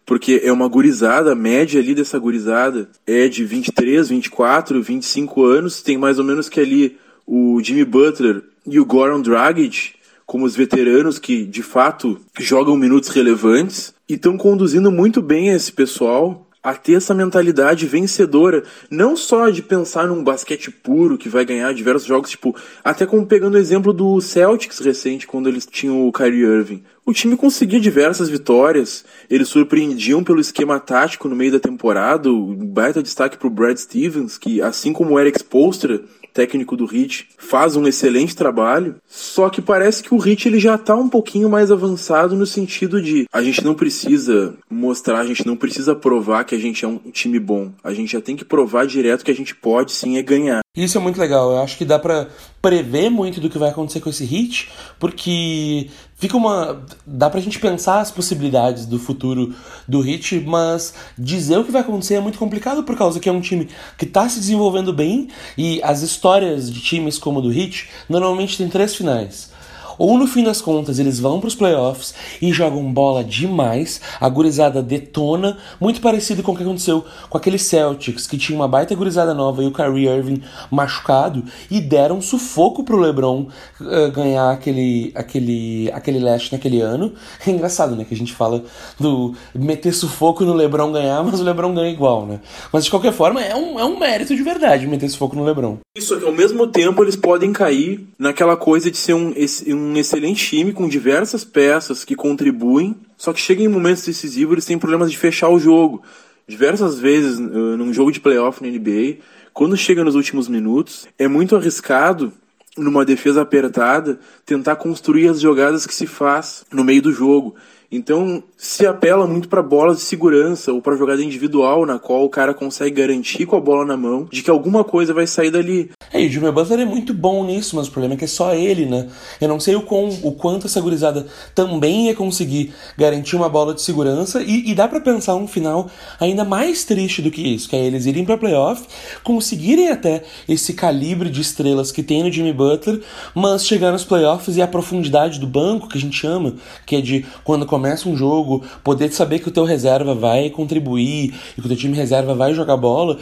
porque 0.07 0.41
é 0.45 0.53
uma 0.53 0.69
gurizada, 0.69 1.33
a 1.33 1.35
média 1.35 1.81
ali 1.81 1.95
dessa 1.95 2.19
gurizada 2.19 2.89
é 3.07 3.27
de 3.29 3.45
23, 3.45 4.09
24, 4.09 4.83
25 4.83 5.45
anos, 5.45 5.83
tem 5.83 5.99
mais 5.99 6.19
ou 6.19 6.25
menos 6.25 6.49
que 6.49 6.61
ali 6.61 6.97
o 7.27 7.61
Jimmy 7.63 7.85
Butler 7.85 8.43
e 8.67 8.79
o 8.79 8.85
Goran 8.85 9.21
Dragic, 9.21 9.95
como 10.27 10.45
os 10.45 10.57
veteranos 10.57 11.19
que 11.19 11.45
de 11.45 11.63
fato 11.63 12.21
jogam 12.39 12.77
minutos 12.77 13.09
relevantes 13.11 13.95
e 14.09 14.15
estão 14.15 14.37
conduzindo 14.37 14.91
muito 14.91 15.21
bem 15.21 15.49
esse 15.49 15.73
pessoal 15.73 16.45
a 16.65 16.75
ter 16.75 16.95
essa 16.95 17.13
mentalidade 17.13 17.87
vencedora, 17.87 18.65
não 18.91 19.15
só 19.15 19.51
de 19.51 19.61
pensar 19.61 20.07
num 20.07 20.25
basquete 20.25 20.71
puro 20.71 21.19
que 21.19 21.29
vai 21.29 21.45
ganhar 21.45 21.75
diversos 21.75 22.07
jogos, 22.07 22.31
tipo, 22.31 22.57
até 22.83 23.05
como 23.05 23.27
pegando 23.27 23.57
o 23.57 23.59
exemplo 23.59 23.93
do 23.93 24.19
Celtics 24.19 24.79
recente, 24.79 25.27
quando 25.27 25.47
eles 25.47 25.67
tinham 25.67 26.09
o 26.09 26.11
Kyrie 26.11 26.41
Irving. 26.41 26.83
O 27.05 27.13
time 27.13 27.37
conseguia 27.37 27.79
diversas 27.79 28.31
vitórias, 28.31 29.05
eles 29.29 29.49
surpreendiam 29.49 30.25
pelo 30.25 30.41
esquema 30.41 30.81
tático 30.81 31.29
no 31.29 31.37
meio 31.37 31.53
da 31.53 31.61
temporada, 31.61 32.31
o 32.31 32.55
baita 32.55 33.03
destaque 33.03 33.37
pro 33.37 33.51
Brad 33.51 33.77
Stevens, 33.77 34.39
que 34.39 34.63
assim 34.63 34.91
como 34.91 35.13
o 35.13 35.21
Eric 35.21 35.37
Spoelstra, 35.37 36.01
técnico 36.35 36.77
do 36.77 36.85
Hit, 36.85 37.29
faz 37.39 37.77
um 37.77 37.87
excelente 37.87 38.35
trabalho. 38.35 38.97
Só 39.07 39.49
que 39.49 39.63
parece 39.63 40.03
que 40.03 40.13
o 40.13 40.19
Hit 40.19 40.49
ele 40.49 40.59
já 40.59 40.77
tá 40.77 40.97
um 40.97 41.09
pouquinho 41.09 41.49
mais 41.49 41.71
avançado 41.71 42.35
no 42.35 42.45
sentido 42.45 43.01
de 43.01 43.27
a 43.33 43.41
gente 43.41 43.65
não 43.65 43.75
precisa 43.75 44.55
mostrar, 44.69 45.21
a 45.21 45.27
gente 45.27 45.47
não 45.47 45.57
precisa 45.57 45.95
provar 45.95 46.45
que 46.45 46.55
a 46.55 46.59
gente 46.59 46.85
é 46.85 46.89
um 46.89 46.99
time 47.13 47.39
bom. 47.39 47.71
A 47.83 47.95
gente 47.95 48.13
já 48.13 48.21
tem 48.21 48.37
que 48.37 48.45
provar 48.45 48.87
direto 48.87 49.25
que 49.25 49.31
a 49.31 49.35
gente 49.35 49.55
pode 49.55 49.93
sim 49.93 50.19
é 50.19 50.23
ganhar. 50.23 50.61
Isso 50.77 50.99
é 50.99 51.01
muito 51.01 51.21
legal. 51.21 51.53
Eu 51.53 51.63
acho 51.63 51.79
que 51.79 51.85
dá 51.85 52.01
para 52.01 52.29
prever 52.61 53.09
muito 53.09 53.41
do 53.41 53.49
que 53.49 53.59
vai 53.59 53.71
acontecer 53.71 54.01
com 54.01 54.11
esse 54.11 54.25
hit, 54.25 54.69
porque 54.99 55.89
fica 56.17 56.37
uma 56.37 56.85
dá 57.07 57.29
pra 57.29 57.41
gente 57.41 57.59
pensar 57.59 58.01
as 58.01 58.11
possibilidades 58.11 58.87
do 58.87 58.99
futuro 58.99 59.55
do 59.87 60.01
hit, 60.01 60.41
mas 60.41 60.95
dizer 61.19 61.59
o 61.59 61.65
que 61.65 61.73
vai 61.73 61.83
acontecer 61.83 62.15
é 62.15 62.21
muito 62.21 62.39
complicado 62.39 62.83
por 62.83 62.97
causa 62.97 63.21
que 63.21 63.29
é 63.29 63.33
um 63.33 63.41
time 63.41 63.69
que 63.99 64.07
tá 64.07 64.29
se 64.29 64.39
desenvolvendo 64.39 64.93
bem 64.93 65.29
e 65.57 65.81
as 65.83 66.03
histórias 66.03 66.71
de 66.73 66.81
times 66.81 67.19
como 67.19 67.39
o 67.39 67.43
do 67.43 67.51
hit 67.51 67.91
normalmente 68.09 68.57
tem 68.57 68.69
três 68.69 68.95
finais 68.95 69.54
ou 69.99 70.19
no 70.19 70.27
fim 70.27 70.45
das 70.45 70.61
contas 70.61 70.99
eles 70.99 71.19
vão 71.19 71.41
para 71.41 71.49
os 71.49 71.55
playoffs 71.55 72.15
e 72.41 72.53
jogam 72.53 72.93
bola 72.93 73.25
demais, 73.25 74.01
a 74.21 74.29
gurizada 74.29 74.83
detona, 74.83 75.57
muito 75.81 76.01
parecido 76.01 76.43
com 76.43 76.53
o 76.53 76.57
que 76.57 76.63
aconteceu 76.63 77.05
com 77.29 77.39
aquele 77.39 77.59
Celtics 77.59 78.27
que 78.27 78.39
tinha 78.39 78.57
uma 78.57 78.69
baita 78.69 78.95
gurizada 78.95 79.35
nova 79.35 79.63
e 79.63 79.67
o 79.67 79.73
Kyrie 79.73 80.09
Irving 80.09 80.43
machucado 80.71 81.45
e 81.71 81.81
deram 81.81 82.21
sufoco 82.21 82.85
pro 82.85 82.99
LeBron 82.99 83.47
uh, 83.81 84.11
ganhar 84.13 84.51
aquele 84.51 85.13
aquele 85.15 85.91
aquele 85.93 86.19
leste 86.19 86.53
naquele 86.53 86.81
ano. 86.81 87.13
É 87.47 87.51
engraçado, 87.51 87.95
né, 87.95 88.05
que 88.05 88.15
a 88.15 88.17
gente 88.17 88.33
fala 88.33 88.65
do 88.99 89.35
meter 89.55 89.93
sufoco 89.93 90.45
no 90.45 90.55
LeBron 90.55 90.93
ganhar, 90.93 91.23
mas 91.23 91.41
o 91.41 91.45
LeBron 91.45 91.75
ganha 91.75 91.91
igual, 91.91 92.27
né? 92.27 92.41
Mas 92.73 92.85
de 92.85 92.91
qualquer 92.91 93.13
forma 93.13 93.43
é 93.43 93.55
um, 93.55 93.79
é 93.79 93.85
um 93.85 93.99
mérito 93.99 94.35
de 94.35 94.43
verdade 94.43 94.87
meter 94.87 95.09
sufoco 95.09 95.37
no 95.37 95.45
LeBron. 95.45 95.79
Isso 95.97 96.19
que 96.19 96.25
ao 96.25 96.33
mesmo 96.33 96.67
tempo 96.67 97.03
eles 97.03 97.17
podem 97.17 97.53
cair 97.53 98.07
naquela 98.19 98.57
coisa 98.57 98.91
de 98.91 98.97
ser 98.97 99.15
um, 99.15 99.33
um 99.69 99.84
um 99.85 99.97
excelente 99.97 100.45
time 100.45 100.73
com 100.73 100.89
diversas 100.89 101.45
peças 101.45 102.05
que 102.05 102.15
contribuem, 102.15 102.97
só 103.17 103.33
que 103.33 103.41
chega 103.41 103.63
em 103.63 103.69
momentos 103.69 104.05
decisivos 104.05 104.55
eles 104.55 104.67
têm 104.67 104.79
problemas 104.79 105.11
de 105.11 105.19
fechar 105.19 105.49
o 105.49 105.59
jogo. 105.59 106.03
Diversas 106.47 106.99
vezes 106.99 107.39
uh, 107.39 107.77
num 107.77 107.93
jogo 107.93 108.11
de 108.11 108.21
playoff 108.21 108.63
na 108.63 108.69
NBA, 108.69 109.19
quando 109.53 109.77
chega 109.77 110.05
nos 110.05 110.15
últimos 110.15 110.49
minutos, 110.49 111.07
é 111.19 111.29
muito 111.29 111.55
arriscado 111.57 112.33
numa 112.77 113.05
defesa 113.05 113.43
apertada 113.43 114.19
tentar 114.45 114.77
construir 114.77 115.29
as 115.29 115.41
jogadas 115.41 115.87
que 115.87 115.95
se 115.95 116.07
faz 116.07 116.65
no 116.73 116.83
meio 116.83 117.01
do 117.01 117.13
jogo. 117.13 117.55
Então, 117.91 118.43
se 118.57 118.87
apela 118.87 119.27
muito 119.27 119.49
para 119.49 119.63
bolas 119.63 119.99
de 119.99 120.03
segurança 120.03 120.73
ou 120.73 120.81
para 120.81 120.97
jogada 120.97 121.23
individual, 121.23 121.87
na 121.87 121.99
qual 121.99 122.25
o 122.25 122.29
cara 122.29 122.55
consegue 122.55 122.97
garantir 123.03 123.47
com 123.47 123.57
a 123.57 123.61
bola 123.61 123.85
na 123.85 123.97
mão 123.97 124.27
de 124.31 124.43
que 124.43 124.51
alguma 124.51 124.83
coisa 124.83 125.13
vai 125.13 125.27
sair 125.27 125.51
dali. 125.51 125.91
É, 126.13 126.23
e 126.23 126.27
o 126.27 126.31
Jimmy 126.31 126.51
Butler 126.51 126.81
é 126.81 126.85
muito 126.85 127.13
bom 127.13 127.45
nisso, 127.45 127.77
mas 127.77 127.89
o 127.89 127.91
problema 127.91 128.15
é 128.15 128.17
que 128.17 128.25
é 128.25 128.29
só 128.29 128.55
ele, 128.55 128.87
né? 128.87 129.09
Eu 129.41 129.49
não 129.49 129.61
sei 129.61 129.77
o, 129.77 129.83
quão, 129.83 130.09
o 130.23 130.33
quanto 130.33 130.67
essa 130.67 130.81
gurizada 130.81 131.27
também 131.55 132.07
ia 132.07 132.15
conseguir 132.15 132.73
garantir 132.97 133.37
uma 133.37 133.49
bola 133.49 133.75
de 133.75 133.83
segurança 133.83 134.43
e, 134.43 134.71
e 134.71 134.75
dá 134.75 134.89
para 134.89 135.01
pensar 135.01 135.35
um 135.35 135.47
final 135.47 135.91
ainda 136.19 136.45
mais 136.45 136.85
triste 136.85 137.21
do 137.21 137.31
que 137.31 137.43
isso, 137.43 137.69
que 137.69 137.77
é 137.77 137.85
eles 137.85 138.07
irem 138.07 138.25
para 138.25 138.39
playoff, 138.39 138.83
conseguirem 139.23 139.91
até 139.91 140.23
esse 140.49 140.73
calibre 140.73 141.29
de 141.29 141.41
estrelas 141.41 141.93
que 141.93 142.03
tem 142.03 142.23
no 142.23 142.33
Jimmy 142.33 142.53
Butler, 142.53 143.01
mas 143.35 143.67
chegar 143.67 143.93
nos 143.93 144.05
playoffs 144.05 144.57
e 144.57 144.63
a 144.63 144.67
profundidade 144.67 145.39
do 145.39 145.47
banco, 145.47 145.89
que 145.89 145.99
a 145.99 146.01
gente 146.01 146.17
chama, 146.17 146.55
que 146.87 146.97
é 146.97 147.01
de 147.01 147.27
quando 147.43 147.67
começa 147.75 148.09
um 148.09 148.17
jogo, 148.17 148.63
poder 148.85 149.13
saber 149.13 149.41
que 149.41 149.49
o 149.49 149.51
teu 149.51 149.65
reserva 149.65 150.15
vai 150.15 150.49
contribuir 150.49 151.35
e 151.59 151.61
que 151.61 151.67
o 151.67 151.69
teu 151.69 151.77
time 151.77 151.97
reserva 151.97 152.33
vai 152.33 152.55
jogar 152.55 152.77
bola, 152.77 153.19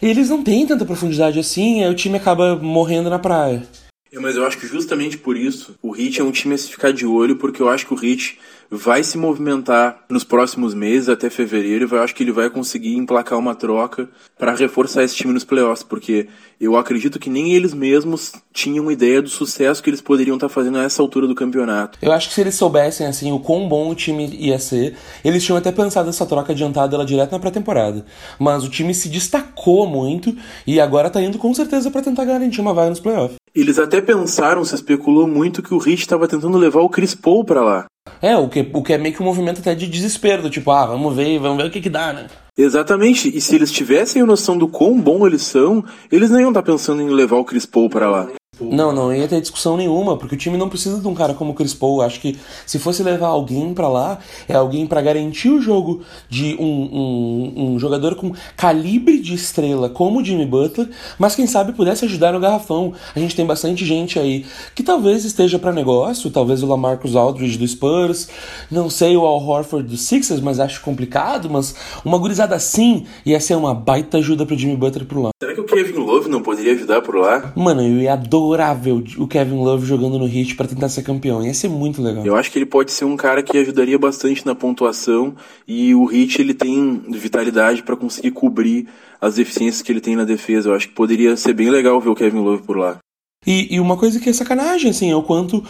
eles 0.00 0.30
não 0.30 0.42
têm 0.42 0.66
tanta 0.66 0.86
profundidade 0.86 1.38
assim, 1.38 1.84
aí 1.84 1.90
o 1.90 1.94
time 1.94 2.16
acaba 2.16 2.56
morrendo 2.56 3.10
na 3.10 3.18
praia. 3.18 3.62
É, 4.10 4.18
mas 4.18 4.36
eu 4.36 4.46
acho 4.46 4.56
que 4.56 4.66
justamente 4.66 5.18
por 5.18 5.36
isso 5.36 5.74
o 5.82 5.94
Heat 5.94 6.18
é 6.18 6.24
um 6.24 6.30
time 6.30 6.54
a 6.54 6.58
se 6.58 6.70
ficar 6.70 6.94
de 6.94 7.04
olho, 7.04 7.36
porque 7.36 7.60
eu 7.60 7.68
acho 7.68 7.86
que 7.86 7.92
o 7.92 8.02
Heat 8.02 8.38
vai 8.74 9.02
se 9.02 9.16
movimentar 9.16 10.04
nos 10.10 10.24
próximos 10.24 10.74
meses, 10.74 11.08
até 11.08 11.30
fevereiro, 11.30 11.88
eu 11.90 12.02
acho 12.02 12.14
que 12.14 12.22
ele 12.22 12.32
vai 12.32 12.50
conseguir 12.50 12.96
emplacar 12.96 13.38
uma 13.38 13.54
troca 13.54 14.08
para 14.38 14.54
reforçar 14.54 15.04
esse 15.04 15.16
time 15.16 15.32
nos 15.32 15.44
playoffs, 15.44 15.82
porque 15.82 16.28
eu 16.60 16.76
acredito 16.76 17.18
que 17.18 17.30
nem 17.30 17.52
eles 17.52 17.72
mesmos 17.72 18.32
tinham 18.52 18.90
ideia 18.90 19.22
do 19.22 19.28
sucesso 19.28 19.82
que 19.82 19.90
eles 19.90 20.00
poderiam 20.00 20.36
estar 20.36 20.48
tá 20.48 20.54
fazendo 20.54 20.78
nessa 20.78 21.00
altura 21.00 21.26
do 21.26 21.34
campeonato. 21.34 21.98
Eu 22.02 22.12
acho 22.12 22.28
que 22.28 22.34
se 22.34 22.40
eles 22.40 22.54
soubessem 22.54 23.06
assim 23.06 23.32
o 23.32 23.38
quão 23.38 23.68
bom 23.68 23.90
o 23.90 23.94
time 23.94 24.26
ia 24.38 24.58
ser, 24.58 24.96
eles 25.24 25.44
tinham 25.44 25.56
até 25.56 25.70
pensado 25.70 26.06
nessa 26.06 26.26
troca 26.26 26.52
adiantada 26.52 26.94
ela 26.96 27.04
direto 27.04 27.32
na 27.32 27.38
pré-temporada. 27.38 28.04
Mas 28.38 28.64
o 28.64 28.68
time 28.68 28.94
se 28.94 29.08
destacou 29.08 29.86
muito 29.86 30.34
e 30.66 30.80
agora 30.80 31.10
tá 31.10 31.20
indo 31.20 31.38
com 31.38 31.52
certeza 31.54 31.90
para 31.90 32.02
tentar 32.02 32.24
garantir 32.24 32.60
uma 32.60 32.74
vaga 32.74 32.90
nos 32.90 33.00
playoffs. 33.00 33.43
Eles 33.54 33.78
até 33.78 34.00
pensaram, 34.00 34.64
se 34.64 34.74
especulou 34.74 35.28
muito 35.28 35.62
que 35.62 35.72
o 35.72 35.78
Heat 35.78 36.00
estava 36.00 36.26
tentando 36.26 36.58
levar 36.58 36.80
o 36.80 36.88
Chris 36.88 37.14
Paul 37.14 37.44
para 37.44 37.62
lá. 37.62 37.86
É, 38.20 38.36
o 38.36 38.48
que, 38.48 38.68
o 38.72 38.82
que 38.82 38.92
é 38.92 38.98
meio 38.98 39.14
que 39.14 39.22
um 39.22 39.26
movimento 39.26 39.60
até 39.60 39.76
de 39.76 39.86
desespero, 39.86 40.50
tipo, 40.50 40.72
ah, 40.72 40.86
vamos 40.86 41.14
ver, 41.14 41.38
vamos 41.38 41.58
ver 41.58 41.68
o 41.68 41.70
que 41.70 41.80
que 41.80 41.88
dá, 41.88 42.12
né? 42.12 42.26
Exatamente, 42.58 43.28
e 43.34 43.40
se 43.40 43.54
eles 43.54 43.70
tivessem 43.70 44.20
a 44.20 44.26
noção 44.26 44.58
do 44.58 44.66
quão 44.66 45.00
bom 45.00 45.24
eles 45.24 45.42
são, 45.42 45.84
eles 46.10 46.30
não 46.30 46.40
iam 46.40 46.50
estar 46.50 46.64
pensando 46.64 47.00
em 47.00 47.08
levar 47.08 47.36
o 47.36 47.44
Chris 47.44 47.64
Paul 47.64 47.88
para 47.88 48.10
lá. 48.10 48.28
Não, 48.60 48.92
não 48.92 49.14
ia 49.14 49.26
ter 49.26 49.40
discussão 49.40 49.76
nenhuma, 49.76 50.16
porque 50.16 50.34
o 50.34 50.38
time 50.38 50.56
não 50.56 50.68
precisa 50.68 51.00
de 51.00 51.08
um 51.08 51.14
cara 51.14 51.34
como 51.34 51.52
o 51.52 51.54
Chris 51.54 51.74
Paul. 51.74 52.02
Acho 52.02 52.20
que 52.20 52.38
se 52.66 52.78
fosse 52.78 53.02
levar 53.02 53.28
alguém 53.28 53.74
para 53.74 53.88
lá, 53.88 54.18
é 54.48 54.54
alguém 54.54 54.86
para 54.86 55.00
garantir 55.02 55.48
o 55.48 55.60
jogo 55.60 56.02
de 56.28 56.56
um, 56.60 56.64
um, 56.64 57.52
um, 57.56 57.78
jogador 57.78 58.14
com 58.14 58.32
calibre 58.56 59.18
de 59.18 59.34
estrela 59.34 59.88
como 59.88 60.20
o 60.20 60.24
Jimmy 60.24 60.46
Butler, 60.46 60.88
mas 61.18 61.34
quem 61.34 61.46
sabe 61.46 61.72
pudesse 61.72 62.04
ajudar 62.04 62.32
no 62.32 62.40
garrafão. 62.40 62.92
A 63.14 63.18
gente 63.18 63.34
tem 63.34 63.44
bastante 63.44 63.84
gente 63.84 64.18
aí 64.18 64.44
que 64.74 64.82
talvez 64.82 65.24
esteja 65.24 65.58
para 65.58 65.72
negócio, 65.72 66.30
talvez 66.30 66.62
o 66.62 66.66
Lamarcus 66.66 67.16
Aldridge 67.16 67.58
do 67.58 67.66
Spurs, 67.66 68.28
não 68.70 68.88
sei 68.88 69.16
o 69.16 69.24
Al 69.24 69.42
Horford 69.44 69.88
do 69.88 69.96
Sixers, 69.96 70.40
mas 70.40 70.60
acho 70.60 70.80
complicado, 70.80 71.50
mas 71.50 71.74
uma 72.04 72.18
gurizada 72.18 72.54
assim 72.54 73.04
ia 73.26 73.40
ser 73.40 73.56
uma 73.56 73.74
baita 73.74 74.18
ajuda 74.18 74.46
pro 74.46 74.56
Jimmy 74.56 74.76
Butler 74.76 75.06
por 75.06 75.18
lá. 75.18 75.30
Será 75.42 75.54
que 75.54 75.60
o 75.60 75.64
Kevin 75.64 75.98
Love 75.98 76.28
não 76.28 76.42
poderia 76.42 76.72
ajudar 76.72 77.02
por 77.02 77.16
lá? 77.16 77.52
Mano, 77.56 77.82
eu 77.82 77.98
ia 77.98 78.12
adorar 78.12 78.43
adorável 78.44 79.02
o 79.18 79.26
Kevin 79.26 79.56
Love 79.56 79.86
jogando 79.86 80.18
no 80.18 80.26
Heat 80.26 80.54
para 80.54 80.68
tentar 80.68 80.88
ser 80.88 81.02
campeão. 81.02 81.44
Ia 81.44 81.54
ser 81.54 81.68
muito 81.68 82.02
legal. 82.02 82.24
Eu 82.24 82.36
acho 82.36 82.50
que 82.50 82.58
ele 82.58 82.66
pode 82.66 82.92
ser 82.92 83.04
um 83.04 83.16
cara 83.16 83.42
que 83.42 83.56
ajudaria 83.56 83.98
bastante 83.98 84.44
na 84.44 84.54
pontuação 84.54 85.34
e 85.66 85.94
o 85.94 86.10
Heat 86.10 86.40
ele 86.40 86.54
tem 86.54 87.02
vitalidade 87.10 87.82
para 87.82 87.96
conseguir 87.96 88.32
cobrir 88.32 88.88
as 89.20 89.36
deficiências 89.36 89.82
que 89.82 89.90
ele 89.90 90.00
tem 90.00 90.16
na 90.16 90.24
defesa. 90.24 90.68
Eu 90.68 90.74
acho 90.74 90.88
que 90.88 90.94
poderia 90.94 91.36
ser 91.36 91.54
bem 91.54 91.70
legal 91.70 92.00
ver 92.00 92.10
o 92.10 92.14
Kevin 92.14 92.40
Love 92.40 92.62
por 92.62 92.76
lá. 92.76 92.98
E, 93.46 93.74
e, 93.74 93.80
uma 93.80 93.96
coisa 93.96 94.18
que 94.18 94.28
é 94.28 94.32
sacanagem, 94.32 94.90
assim, 94.90 95.10
é 95.10 95.16
o 95.16 95.22
quanto 95.22 95.58
uh, 95.58 95.64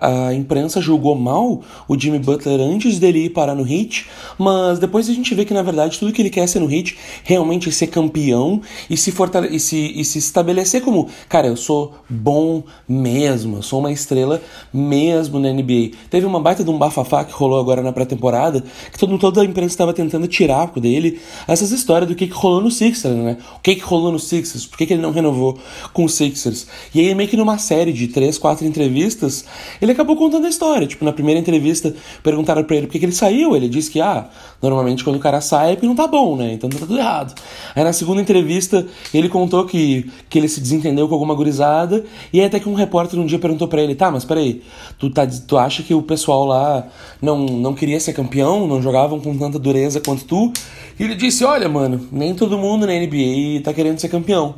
a, 0.00 0.28
a, 0.28 0.34
imprensa 0.34 0.80
julgou 0.80 1.14
mal 1.14 1.60
o 1.88 1.98
Jimmy 1.98 2.18
Butler 2.18 2.60
antes 2.60 2.98
dele 2.98 3.26
ir 3.26 3.30
parar 3.30 3.54
no 3.54 3.66
Heat, 3.66 4.06
mas 4.38 4.78
depois 4.78 5.08
a 5.08 5.12
gente 5.12 5.34
vê 5.34 5.44
que, 5.44 5.52
na 5.52 5.62
verdade, 5.62 5.98
tudo 5.98 6.12
que 6.12 6.22
ele 6.22 6.30
quer 6.30 6.40
é 6.40 6.46
ser 6.46 6.60
no 6.60 6.72
Heat 6.72 6.96
realmente 7.24 7.68
é 7.68 7.72
ser 7.72 7.88
campeão 7.88 8.60
e 8.88 8.96
se, 8.96 9.10
fortale 9.10 9.54
e, 9.54 9.58
se, 9.58 9.92
e 9.94 10.04
se 10.04 10.18
estabelecer 10.18 10.82
como, 10.82 11.08
cara, 11.28 11.48
eu 11.48 11.56
sou 11.56 11.94
bom 12.08 12.62
mesmo, 12.88 13.56
eu 13.56 13.62
sou 13.62 13.80
uma 13.80 13.92
estrela 13.92 14.40
mesmo 14.72 15.38
na 15.38 15.52
NBA. 15.52 15.90
Teve 16.08 16.26
uma 16.26 16.40
baita 16.40 16.62
de 16.62 16.70
um 16.70 16.78
bafafá 16.78 17.24
que 17.24 17.32
rolou 17.32 17.58
agora 17.58 17.82
na 17.82 17.92
pré-temporada, 17.92 18.62
que 18.92 18.98
todo, 18.98 19.18
toda 19.18 19.42
a 19.42 19.44
imprensa 19.44 19.74
estava 19.74 19.92
tentando 19.92 20.26
tirar 20.26 20.70
dele 20.76 21.20
essas 21.48 21.70
histórias 21.70 22.08
do 22.08 22.14
que, 22.14 22.26
que 22.26 22.32
rolou 22.32 22.60
no 22.60 22.70
Sixers, 22.70 23.16
né? 23.16 23.36
O 23.56 23.60
que, 23.60 23.74
que 23.74 23.82
rolou 23.82 24.12
no 24.12 24.18
Sixers, 24.18 24.66
por 24.66 24.78
que, 24.78 24.86
que 24.86 24.92
ele 24.92 25.02
não 25.02 25.10
renovou 25.10 25.58
com 25.92 26.04
o 26.04 26.08
Sixers. 26.08 26.66
E 26.94 26.99
e 27.00 27.08
aí, 27.08 27.14
meio 27.14 27.28
que 27.28 27.36
numa 27.36 27.56
série 27.56 27.92
de 27.92 28.08
três, 28.08 28.36
quatro 28.36 28.66
entrevistas, 28.66 29.44
ele 29.80 29.92
acabou 29.92 30.16
contando 30.16 30.44
a 30.44 30.48
história. 30.48 30.86
Tipo, 30.86 31.04
na 31.04 31.12
primeira 31.12 31.40
entrevista, 31.40 31.94
perguntaram 32.22 32.62
pra 32.62 32.76
ele 32.76 32.86
por 32.86 32.92
que, 32.92 33.04
ele 33.04 33.12
saiu. 33.12 33.56
Ele 33.56 33.68
disse 33.68 33.90
que, 33.90 34.00
ah, 34.00 34.28
normalmente 34.60 35.02
quando 35.02 35.16
o 35.16 35.18
cara 35.18 35.40
sai 35.40 35.72
é 35.72 35.74
porque 35.74 35.86
não 35.86 35.94
tá 35.94 36.06
bom, 36.06 36.36
né? 36.36 36.52
Então 36.52 36.68
tá 36.68 36.78
tudo 36.78 36.98
errado. 36.98 37.34
Aí 37.74 37.82
na 37.82 37.92
segunda 37.92 38.20
entrevista, 38.20 38.86
ele 39.14 39.28
contou 39.28 39.64
que, 39.64 40.10
que 40.28 40.38
ele 40.38 40.48
se 40.48 40.60
desentendeu 40.60 41.08
com 41.08 41.14
alguma 41.14 41.34
gurizada. 41.34 42.04
E 42.32 42.40
aí 42.40 42.46
até 42.46 42.60
que 42.60 42.68
um 42.68 42.74
repórter 42.74 43.18
um 43.18 43.26
dia 43.26 43.38
perguntou 43.38 43.66
para 43.66 43.80
ele, 43.80 43.94
tá, 43.94 44.10
mas 44.10 44.24
peraí, 44.24 44.62
tu, 44.98 45.08
tá, 45.08 45.26
tu 45.26 45.56
acha 45.56 45.82
que 45.82 45.94
o 45.94 46.02
pessoal 46.02 46.44
lá 46.44 46.86
não, 47.22 47.38
não 47.38 47.74
queria 47.74 47.98
ser 47.98 48.12
campeão? 48.12 48.66
Não 48.66 48.82
jogavam 48.82 49.18
com 49.20 49.36
tanta 49.38 49.58
dureza 49.58 50.00
quanto 50.00 50.24
tu? 50.24 50.52
E 50.98 51.04
ele 51.04 51.14
disse, 51.14 51.44
olha, 51.44 51.68
mano, 51.68 52.08
nem 52.12 52.34
todo 52.34 52.58
mundo 52.58 52.86
na 52.86 52.92
NBA 52.92 53.62
tá 53.64 53.72
querendo 53.72 53.98
ser 53.98 54.08
campeão 54.08 54.54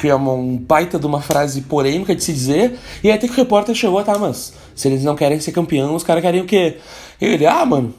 que 0.00 0.08
é 0.08 0.14
uma, 0.14 0.32
um 0.32 0.56
baita 0.56 0.98
de 0.98 1.06
uma 1.06 1.20
frase 1.20 1.62
polêmica 1.62 2.14
de 2.14 2.24
se 2.24 2.32
dizer, 2.32 2.78
e 3.04 3.10
até 3.10 3.26
que 3.26 3.34
o 3.34 3.36
repórter 3.36 3.74
chegou, 3.74 4.02
tá, 4.02 4.18
mas 4.18 4.54
se 4.74 4.88
eles 4.88 5.04
não 5.04 5.14
querem 5.14 5.38
ser 5.38 5.52
campeão, 5.52 5.94
os 5.94 6.02
caras 6.02 6.22
querem 6.22 6.40
o 6.40 6.46
quê? 6.46 6.78
E 7.20 7.26
ele, 7.26 7.46
ah, 7.46 7.64
mano, 7.66 7.94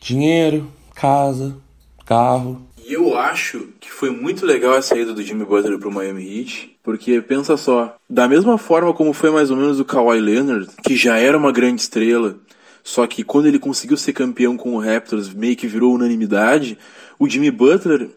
dinheiro, 0.00 0.70
casa, 0.94 1.56
carro. 2.04 2.62
E 2.86 2.92
eu 2.92 3.18
acho 3.18 3.68
que 3.80 3.90
foi 3.90 4.10
muito 4.10 4.46
legal 4.46 4.74
a 4.74 4.82
saída 4.82 5.12
do 5.12 5.22
Jimmy 5.22 5.44
Butler 5.44 5.78
pro 5.78 5.90
Miami 5.90 6.40
Heat, 6.40 6.76
porque 6.82 7.20
pensa 7.20 7.56
só, 7.56 7.96
da 8.08 8.28
mesma 8.28 8.58
forma 8.58 8.92
como 8.92 9.12
foi 9.12 9.30
mais 9.30 9.50
ou 9.50 9.56
menos 9.56 9.80
o 9.80 9.84
Kawhi 9.84 10.20
Leonard, 10.20 10.68
que 10.84 10.94
já 10.94 11.16
era 11.16 11.36
uma 11.36 11.50
grande 11.50 11.80
estrela, 11.80 12.36
só 12.84 13.04
que 13.06 13.24
quando 13.24 13.46
ele 13.46 13.58
conseguiu 13.58 13.96
ser 13.96 14.12
campeão 14.12 14.56
com 14.56 14.74
o 14.74 14.78
Raptors, 14.78 15.34
meio 15.34 15.56
que 15.56 15.66
virou 15.66 15.94
unanimidade, 15.94 16.78
o 17.18 17.28
Jimmy 17.28 17.50
Butler, 17.50 18.08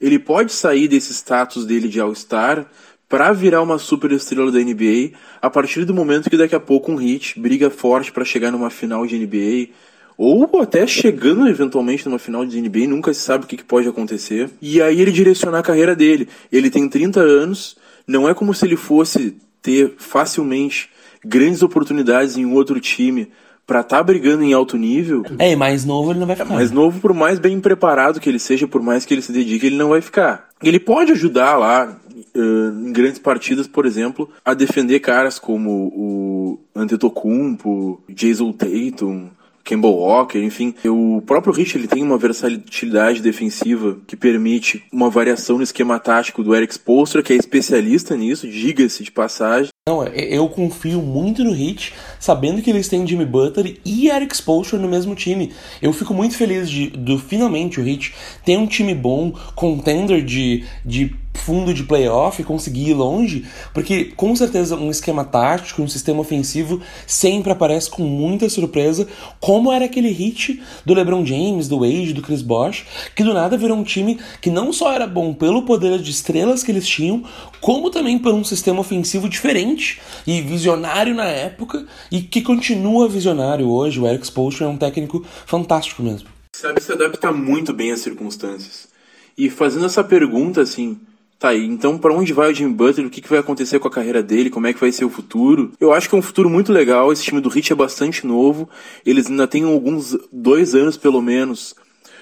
ele 0.00 0.18
pode 0.18 0.52
sair 0.52 0.88
desse 0.88 1.12
status 1.12 1.64
dele 1.64 1.88
de 1.88 2.00
All-Star 2.00 2.66
para 3.08 3.32
virar 3.32 3.62
uma 3.62 3.78
super 3.78 4.10
estrela 4.12 4.50
da 4.50 4.58
NBA 4.58 5.16
a 5.40 5.48
partir 5.48 5.84
do 5.84 5.94
momento 5.94 6.28
que 6.28 6.36
daqui 6.36 6.54
a 6.54 6.60
pouco 6.60 6.90
um 6.90 6.96
hit 6.96 7.38
briga 7.38 7.70
forte 7.70 8.10
para 8.10 8.24
chegar 8.24 8.50
numa 8.50 8.70
final 8.70 9.06
de 9.06 9.18
NBA 9.18 9.72
ou 10.16 10.60
até 10.60 10.86
chegando 10.86 11.46
eventualmente 11.46 12.06
numa 12.06 12.18
final 12.18 12.44
de 12.44 12.60
NBA, 12.60 12.88
nunca 12.88 13.12
se 13.12 13.20
sabe 13.20 13.44
o 13.44 13.46
que, 13.46 13.62
pode 13.62 13.86
acontecer. 13.86 14.48
E 14.62 14.80
aí 14.80 15.00
ele 15.00 15.12
direcionar 15.12 15.58
a 15.58 15.62
carreira 15.62 15.94
dele. 15.94 16.28
Ele 16.50 16.70
tem 16.70 16.88
30 16.88 17.20
anos, 17.20 17.76
não 18.06 18.28
é 18.28 18.32
como 18.32 18.54
se 18.54 18.64
ele 18.64 18.76
fosse 18.76 19.36
ter 19.60 19.94
facilmente 19.98 20.88
grandes 21.24 21.62
oportunidades 21.62 22.36
em 22.36 22.46
um 22.46 22.54
outro 22.54 22.80
time 22.80 23.28
para 23.66 23.80
estar 23.80 23.98
tá 23.98 24.02
brigando 24.02 24.44
em 24.44 24.54
alto 24.54 24.76
nível. 24.78 25.24
É, 25.38 25.56
mais 25.56 25.84
novo 25.84 26.12
ele 26.12 26.20
não 26.20 26.26
vai 26.26 26.36
ficar. 26.36 26.48
mais 26.48 26.70
novo, 26.70 27.00
por 27.00 27.12
mais 27.12 27.38
bem 27.38 27.60
preparado 27.60 28.20
que 28.20 28.28
ele 28.28 28.38
seja, 28.38 28.66
por 28.66 28.80
mais 28.80 29.04
que 29.04 29.12
ele 29.12 29.22
se 29.22 29.32
dedique, 29.32 29.66
ele 29.66 29.76
não 29.76 29.88
vai 29.90 30.00
ficar. 30.00 30.48
Ele 30.62 30.78
pode 30.78 31.12
ajudar 31.12 31.56
lá, 31.56 31.98
uh, 32.36 32.88
em 32.88 32.92
grandes 32.92 33.18
partidas, 33.18 33.66
por 33.66 33.86
exemplo, 33.86 34.30
a 34.44 34.54
defender 34.54 35.00
caras 35.00 35.38
como 35.38 35.70
o 35.70 36.60
Antetokounmpo, 36.74 38.02
Jason 38.08 38.52
Tatum, 38.52 39.30
Campbell 39.66 39.94
Walker, 39.94 40.38
enfim. 40.38 40.74
O 40.84 41.20
próprio 41.26 41.52
Rich 41.52 41.76
ele 41.76 41.88
tem 41.88 42.02
uma 42.02 42.16
versatilidade 42.16 43.20
defensiva 43.20 43.98
que 44.06 44.16
permite 44.16 44.84
uma 44.92 45.10
variação 45.10 45.56
no 45.56 45.64
esquema 45.64 45.98
tático 45.98 46.42
do 46.42 46.54
Eric 46.54 46.72
Spoelstra, 46.72 47.22
que 47.22 47.32
é 47.32 47.36
especialista 47.36 48.16
nisso, 48.16 48.48
diga-se 48.48 49.02
de 49.02 49.10
passagem. 49.10 49.70
Não, 49.88 50.04
eu 50.04 50.48
confio 50.48 51.00
muito 51.00 51.44
no 51.44 51.54
Heat, 51.54 51.94
sabendo 52.18 52.60
que 52.60 52.70
eles 52.70 52.88
têm 52.88 53.06
Jimmy 53.06 53.24
Butler 53.24 53.76
e 53.84 54.08
Eric 54.08 54.34
Spoelstra 54.34 54.78
no 54.78 54.88
mesmo 54.88 55.14
time. 55.14 55.52
Eu 55.82 55.92
fico 55.92 56.14
muito 56.14 56.36
feliz 56.36 56.68
de, 56.68 56.90
de 56.90 57.18
finalmente 57.18 57.80
o 57.80 57.86
Heat 57.86 58.14
ter 58.44 58.56
um 58.56 58.66
time 58.66 58.94
bom, 58.94 59.32
contender 59.54 60.24
de, 60.24 60.64
de 60.84 61.14
fundo 61.36 61.72
de 61.72 61.84
playoff, 61.84 62.42
conseguir 62.42 62.90
ir 62.90 62.94
longe, 62.94 63.46
porque 63.72 64.06
com 64.16 64.34
certeza 64.34 64.76
um 64.76 64.90
esquema 64.90 65.24
tático, 65.24 65.82
um 65.82 65.88
sistema 65.88 66.20
ofensivo 66.20 66.80
sempre 67.06 67.52
aparece 67.52 67.90
com 67.90 68.02
muita 68.02 68.48
surpresa, 68.48 69.06
como 69.40 69.72
era 69.72 69.84
aquele 69.84 70.10
hit 70.10 70.62
do 70.84 70.94
LeBron 70.94 71.24
James, 71.24 71.68
do 71.68 71.80
Wade, 71.80 72.12
do 72.12 72.22
Chris 72.22 72.42
Bosh, 72.42 72.86
que 73.14 73.22
do 73.22 73.34
nada 73.34 73.56
virou 73.56 73.76
um 73.76 73.84
time 73.84 74.18
que 74.40 74.50
não 74.50 74.72
só 74.72 74.92
era 74.92 75.06
bom 75.06 75.34
pelo 75.34 75.62
poder 75.62 75.98
de 75.98 76.10
estrelas 76.10 76.62
que 76.62 76.72
eles 76.72 76.86
tinham, 76.86 77.22
como 77.60 77.90
também 77.90 78.18
por 78.18 78.32
um 78.32 78.44
sistema 78.44 78.80
ofensivo 78.80 79.28
diferente 79.28 80.00
e 80.26 80.40
visionário 80.40 81.14
na 81.14 81.26
época 81.26 81.86
e 82.10 82.20
que 82.20 82.42
continua 82.42 83.08
visionário 83.08 83.68
hoje. 83.68 84.00
O 84.00 84.06
Eric 84.06 84.24
Spoelstra 84.24 84.66
é 84.66 84.68
um 84.68 84.76
técnico 84.76 85.24
fantástico 85.46 86.02
mesmo. 86.02 86.28
Sabe 86.52 86.80
se 86.80 86.92
adapta 86.92 87.30
muito 87.32 87.72
bem 87.72 87.92
às 87.92 88.00
circunstâncias. 88.00 88.88
E 89.36 89.50
fazendo 89.50 89.84
essa 89.84 90.02
pergunta 90.02 90.62
assim, 90.62 90.98
Tá 91.38 91.50
aí, 91.50 91.66
então 91.66 91.98
para 91.98 92.14
onde 92.14 92.32
vai 92.32 92.50
o 92.50 92.54
Jimmy 92.54 92.72
Butler? 92.72 93.06
O 93.06 93.10
que, 93.10 93.20
que 93.20 93.28
vai 93.28 93.38
acontecer 93.38 93.78
com 93.78 93.88
a 93.88 93.90
carreira 93.90 94.22
dele? 94.22 94.48
Como 94.48 94.66
é 94.66 94.72
que 94.72 94.80
vai 94.80 94.90
ser 94.90 95.04
o 95.04 95.10
futuro? 95.10 95.72
Eu 95.78 95.92
acho 95.92 96.08
que 96.08 96.14
é 96.14 96.18
um 96.18 96.22
futuro 96.22 96.48
muito 96.48 96.72
legal. 96.72 97.12
Esse 97.12 97.24
time 97.24 97.40
do 97.40 97.54
Heat 97.54 97.72
é 97.72 97.76
bastante 97.76 98.26
novo. 98.26 98.68
Eles 99.04 99.26
ainda 99.26 99.46
têm 99.46 99.64
alguns 99.64 100.16
dois 100.32 100.74
anos 100.74 100.96
pelo 100.96 101.20
menos 101.20 101.74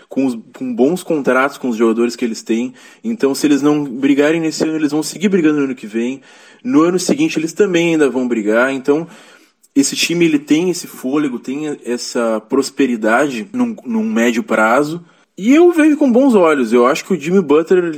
com, 0.09 0.27
os, 0.27 0.39
com 0.57 0.75
bons 0.75 1.03
contratos 1.03 1.59
com 1.59 1.69
os 1.69 1.77
jogadores 1.77 2.17
que 2.17 2.25
eles 2.25 2.43
têm. 2.43 2.75
Então, 3.03 3.35
se 3.35 3.47
eles 3.47 3.63
não 3.63 3.85
brigarem 3.85 4.41
nesse 4.41 4.65
ano, 4.65 4.77
eles 4.77 4.91
vão 4.91 5.03
seguir 5.03 5.29
brigando 5.29 5.59
no 5.59 5.65
ano 5.65 5.75
que 5.75 5.87
vem. 5.87 6.21
No 6.63 6.83
ano 6.83 6.99
seguinte, 6.99 7.39
eles 7.39 7.53
também 7.53 7.91
ainda 7.91 8.11
vão 8.11 8.27
brigar. 8.27 8.73
Então, 8.73 9.07
esse 9.75 9.97
time 9.97 10.25
ele 10.25 10.39
tem 10.39 10.71
esse 10.71 10.87
fôlego, 10.87 11.39
tem 11.39 11.79
essa 11.85 12.41
prosperidade 12.41 13.49
num, 13.53 13.77
num 13.85 14.05
médio 14.05 14.43
prazo. 14.43 15.05
E 15.37 15.53
eu 15.55 15.73
vejo 15.73 15.97
com 15.97 16.11
bons 16.11 16.35
olhos. 16.35 16.73
Eu 16.73 16.87
acho 16.87 17.05
que 17.05 17.13
o 17.13 17.21
Jimmy 17.21 17.43
Butler 17.43 17.93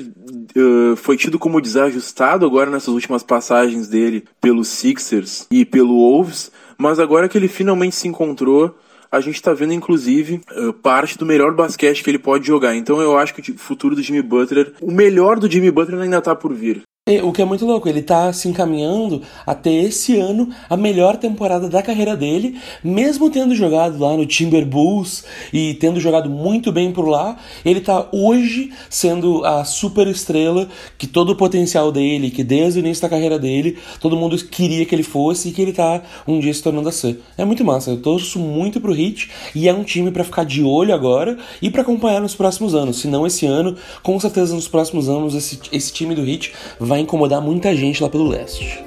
uh, 0.56 0.96
foi 0.96 1.16
tido 1.16 1.38
como 1.38 1.60
desajustado 1.60 2.46
agora 2.46 2.70
nessas 2.70 2.88
últimas 2.88 3.22
passagens 3.22 3.88
dele 3.88 4.24
pelos 4.40 4.68
Sixers 4.68 5.46
e 5.50 5.64
pelo 5.64 5.96
Wolves, 5.96 6.50
mas 6.78 6.98
agora 6.98 7.28
que 7.28 7.36
ele 7.36 7.48
finalmente 7.48 7.94
se 7.94 8.08
encontrou, 8.08 8.74
a 9.12 9.20
gente 9.20 9.36
está 9.36 9.52
vendo 9.52 9.74
inclusive 9.74 10.40
uh, 10.56 10.72
parte 10.72 11.18
do 11.18 11.26
melhor 11.26 11.54
basquete 11.54 12.02
que 12.02 12.10
ele 12.10 12.18
pode 12.18 12.46
jogar. 12.46 12.74
Então 12.74 13.00
eu 13.00 13.18
acho 13.18 13.34
que 13.34 13.52
o 13.52 13.58
futuro 13.58 13.94
do 13.94 14.02
Jimmy 14.02 14.22
Butler, 14.22 14.72
o 14.80 14.90
melhor 14.90 15.38
do 15.38 15.50
Jimmy 15.50 15.70
Butler 15.70 16.00
ainda 16.00 16.18
está 16.18 16.34
por 16.34 16.54
vir. 16.54 16.82
E, 17.08 17.20
o 17.20 17.30
que 17.30 17.40
é 17.40 17.44
muito 17.44 17.64
louco, 17.64 17.88
ele 17.88 18.02
tá 18.02 18.32
se 18.32 18.48
encaminhando 18.48 19.22
até 19.46 19.72
esse 19.72 20.16
ano 20.16 20.48
a 20.68 20.76
melhor 20.76 21.16
temporada 21.16 21.68
da 21.68 21.80
carreira 21.80 22.16
dele, 22.16 22.58
mesmo 22.82 23.30
tendo 23.30 23.54
jogado 23.54 23.96
lá 23.96 24.16
no 24.16 24.26
Timberwolves 24.26 25.24
e 25.52 25.74
tendo 25.74 26.00
jogado 26.00 26.28
muito 26.28 26.72
bem 26.72 26.90
por 26.90 27.06
lá, 27.06 27.36
ele 27.64 27.80
tá 27.80 28.08
hoje 28.10 28.72
sendo 28.90 29.44
a 29.44 29.64
super 29.64 30.08
estrela 30.08 30.68
que 30.98 31.06
todo 31.06 31.30
o 31.30 31.36
potencial 31.36 31.92
dele, 31.92 32.28
que 32.28 32.42
desde 32.42 32.80
o 32.80 32.82
início 32.82 33.02
da 33.02 33.08
carreira 33.08 33.38
dele, 33.38 33.78
todo 34.00 34.16
mundo 34.16 34.36
queria 34.38 34.84
que 34.84 34.92
ele 34.92 35.04
fosse 35.04 35.50
e 35.50 35.52
que 35.52 35.62
ele 35.62 35.72
tá 35.72 36.02
um 36.26 36.40
dia 36.40 36.52
se 36.52 36.60
tornando 36.60 36.88
a 36.88 36.92
ser. 36.92 37.22
É 37.38 37.44
muito 37.44 37.64
massa, 37.64 37.92
eu 37.92 38.02
torço 38.02 38.40
muito 38.40 38.80
pro 38.80 38.92
Heat 38.92 39.30
e 39.54 39.68
é 39.68 39.72
um 39.72 39.84
time 39.84 40.10
para 40.10 40.24
ficar 40.24 40.44
de 40.44 40.64
olho 40.64 40.92
agora 40.92 41.38
e 41.62 41.70
para 41.70 41.82
acompanhar 41.82 42.20
nos 42.20 42.34
próximos 42.34 42.74
anos. 42.74 42.98
Se 42.98 43.06
não 43.06 43.24
esse 43.24 43.46
ano, 43.46 43.76
com 44.02 44.18
certeza 44.18 44.56
nos 44.56 44.66
próximos 44.66 45.08
anos 45.08 45.36
esse, 45.36 45.60
esse 45.70 45.92
time 45.92 46.12
do 46.12 46.28
Heat 46.28 46.52
vai 46.80 46.95
vai 46.96 47.02
incomodar 47.02 47.42
muita 47.42 47.76
gente 47.76 48.02
lá 48.02 48.08
pelo 48.08 48.26
leste. 48.26 48.82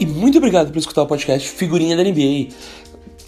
E 0.00 0.04
muito 0.04 0.38
obrigado 0.38 0.72
por 0.72 0.78
escutar 0.78 1.02
o 1.02 1.06
podcast 1.06 1.48
Figurinha 1.48 1.96
da 1.96 2.02
NBA 2.02 2.48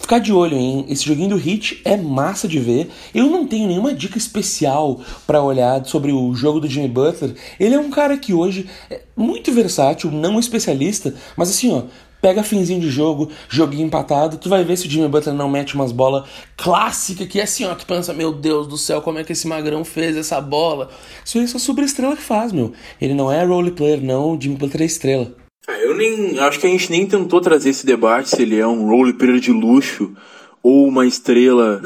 ficar 0.09 0.17
de 0.17 0.33
olho, 0.33 0.57
hein? 0.57 0.87
Esse 0.89 1.05
joguinho 1.05 1.29
do 1.29 1.35
Hit 1.35 1.81
é 1.85 1.95
massa 1.95 2.47
de 2.47 2.57
ver. 2.57 2.89
Eu 3.13 3.29
não 3.29 3.45
tenho 3.45 3.67
nenhuma 3.67 3.93
dica 3.93 4.17
especial 4.17 4.99
para 5.27 5.39
olhar 5.39 5.85
sobre 5.85 6.11
o 6.11 6.33
jogo 6.33 6.59
do 6.59 6.67
Jimmy 6.67 6.87
Butler. 6.87 7.35
Ele 7.59 7.75
é 7.75 7.79
um 7.79 7.91
cara 7.91 8.17
que 8.17 8.33
hoje 8.33 8.67
é 8.89 9.01
muito 9.15 9.51
versátil, 9.51 10.09
não 10.09 10.39
especialista, 10.39 11.13
mas 11.37 11.51
assim, 11.51 11.71
ó, 11.71 11.83
pega 12.19 12.41
finzinho 12.41 12.81
de 12.81 12.89
jogo, 12.89 13.29
joguinho 13.47 13.85
empatado, 13.85 14.39
tu 14.39 14.49
vai 14.49 14.63
ver 14.63 14.77
se 14.77 14.87
o 14.87 14.89
Jimmy 14.89 15.07
Butler 15.07 15.35
não 15.35 15.47
mete 15.47 15.75
umas 15.75 15.91
bolas 15.91 16.27
clássicas 16.57 17.27
que 17.27 17.39
é 17.39 17.43
assim, 17.43 17.65
ó, 17.65 17.75
tu 17.75 17.85
pensa, 17.85 18.11
meu 18.11 18.33
Deus 18.33 18.65
do 18.65 18.79
céu, 18.79 19.03
como 19.03 19.19
é 19.19 19.23
que 19.23 19.33
esse 19.33 19.47
magrão 19.47 19.85
fez 19.85 20.17
essa 20.17 20.41
bola? 20.41 20.89
Isso 21.23 21.37
é 21.37 21.45
só 21.45 21.59
sobre 21.59 21.85
estrela 21.85 22.15
que 22.15 22.23
faz, 22.23 22.51
meu. 22.51 22.73
Ele 22.99 23.13
não 23.13 23.31
é 23.31 23.45
role 23.45 23.69
player, 23.69 24.01
não, 24.01 24.31
o 24.31 24.41
Jimmy 24.41 24.55
Butler 24.55 24.81
é 24.81 24.85
estrela. 24.85 25.38
É, 25.69 25.85
eu 25.85 25.95
nem. 25.95 26.39
Acho 26.39 26.59
que 26.59 26.67
a 26.67 26.69
gente 26.69 26.89
nem 26.91 27.05
tentou 27.05 27.39
trazer 27.39 27.69
esse 27.69 27.85
debate 27.85 28.29
se 28.29 28.41
ele 28.41 28.59
é 28.59 28.67
um 28.67 28.89
roleplayer 28.89 29.39
de 29.39 29.51
luxo 29.51 30.13
ou 30.61 30.87
uma 30.87 31.05
estrela 31.05 31.81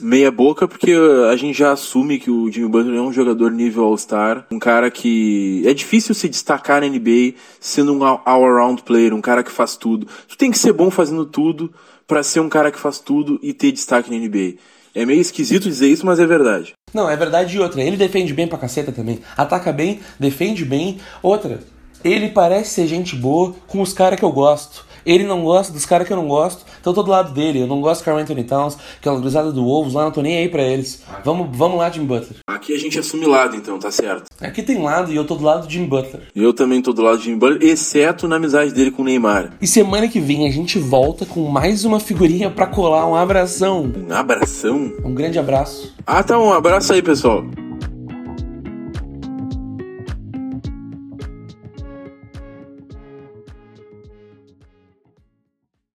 meia 0.00 0.30
boca, 0.30 0.68
porque 0.68 0.92
a 1.28 1.36
gente 1.36 1.58
já 1.58 1.72
assume 1.72 2.18
que 2.18 2.30
o 2.30 2.50
Jimmy 2.50 2.68
Butler 2.68 2.96
é 2.96 3.02
um 3.02 3.12
jogador 3.12 3.50
nível 3.50 3.84
All-Star, 3.84 4.46
um 4.50 4.58
cara 4.58 4.90
que 4.90 5.62
é 5.66 5.74
difícil 5.74 6.14
se 6.14 6.28
destacar 6.28 6.80
na 6.80 6.88
NBA 6.88 7.34
sendo 7.58 7.92
um 7.92 8.04
all-around 8.04 8.82
player, 8.84 9.12
um 9.12 9.20
cara 9.20 9.42
que 9.42 9.50
faz 9.50 9.76
tudo. 9.76 10.06
Tu 10.28 10.36
tem 10.36 10.50
que 10.50 10.58
ser 10.58 10.72
bom 10.72 10.90
fazendo 10.90 11.26
tudo 11.26 11.72
para 12.06 12.22
ser 12.22 12.40
um 12.40 12.48
cara 12.48 12.70
que 12.70 12.78
faz 12.78 13.00
tudo 13.00 13.40
e 13.42 13.52
ter 13.52 13.72
destaque 13.72 14.10
na 14.10 14.16
NBA. 14.16 14.54
É 14.94 15.06
meio 15.06 15.20
esquisito 15.20 15.64
dizer 15.64 15.88
isso, 15.88 16.04
mas 16.04 16.20
é 16.20 16.26
verdade. 16.26 16.74
Não, 16.92 17.08
é 17.08 17.16
verdade 17.16 17.56
e 17.56 17.60
outra. 17.60 17.82
Ele 17.82 17.96
defende 17.96 18.34
bem 18.34 18.46
pra 18.46 18.58
caceta 18.58 18.92
também. 18.92 19.20
Ataca 19.36 19.72
bem, 19.72 20.00
defende 20.20 20.64
bem. 20.64 20.98
Outra, 21.22 21.60
ele 22.04 22.28
parece 22.28 22.70
ser 22.70 22.86
gente 22.86 23.16
boa 23.16 23.54
com 23.66 23.80
os 23.80 23.92
caras 23.92 24.18
que 24.18 24.24
eu 24.24 24.32
gosto. 24.32 24.92
Ele 25.04 25.24
não 25.24 25.42
gosta 25.42 25.72
dos 25.72 25.84
caras 25.84 26.06
que 26.06 26.12
eu 26.12 26.16
não 26.16 26.28
gosto, 26.28 26.64
então 26.80 26.92
eu 26.92 26.94
tô 26.94 27.02
do 27.02 27.10
lado 27.10 27.32
dele. 27.32 27.60
Eu 27.60 27.66
não 27.66 27.80
gosto 27.80 28.02
do 28.02 28.04
Carl 28.04 28.18
Anthony 28.18 28.44
Towns, 28.44 28.76
aquela 28.98 29.18
cruzada 29.20 29.50
do 29.50 29.64
Wolves 29.64 29.94
lá, 29.94 30.04
não 30.04 30.12
tô 30.12 30.22
nem 30.22 30.38
aí 30.38 30.48
pra 30.48 30.62
eles. 30.62 31.02
Vamos, 31.24 31.48
vamos 31.56 31.78
lá, 31.78 31.90
Jim 31.90 32.04
Butler. 32.04 32.36
Aqui 32.46 32.74
a 32.74 32.78
gente 32.78 32.98
assume 32.98 33.26
lado, 33.26 33.56
então, 33.56 33.78
tá 33.78 33.90
certo. 33.90 34.26
Aqui 34.40 34.62
tem 34.62 34.80
lado 34.80 35.12
e 35.12 35.16
eu 35.16 35.24
tô 35.24 35.34
do 35.34 35.44
lado 35.44 35.66
do 35.66 35.72
Jim 35.72 35.86
Butler. 35.86 36.22
Eu 36.34 36.52
também 36.52 36.80
tô 36.80 36.92
do 36.92 37.02
lado 37.02 37.18
do 37.18 37.24
Jim 37.24 37.36
Butler, 37.36 37.62
exceto 37.62 38.28
na 38.28 38.36
amizade 38.36 38.72
dele 38.72 38.90
com 38.90 39.02
o 39.02 39.04
Neymar. 39.04 39.54
E 39.60 39.66
semana 39.66 40.08
que 40.08 40.20
vem 40.20 40.46
a 40.46 40.52
gente 40.52 40.78
volta 40.78 41.26
com 41.26 41.48
mais 41.48 41.84
uma 41.84 41.98
figurinha 41.98 42.50
pra 42.50 42.66
colar. 42.66 43.06
Um 43.06 43.16
abração. 43.16 43.92
Um 44.08 44.12
abração? 44.12 44.92
Um 45.04 45.14
grande 45.14 45.38
abraço. 45.38 45.92
Ah, 46.06 46.22
tá. 46.22 46.38
Um 46.38 46.52
abraço 46.52 46.92
aí, 46.92 47.02
pessoal. 47.02 47.44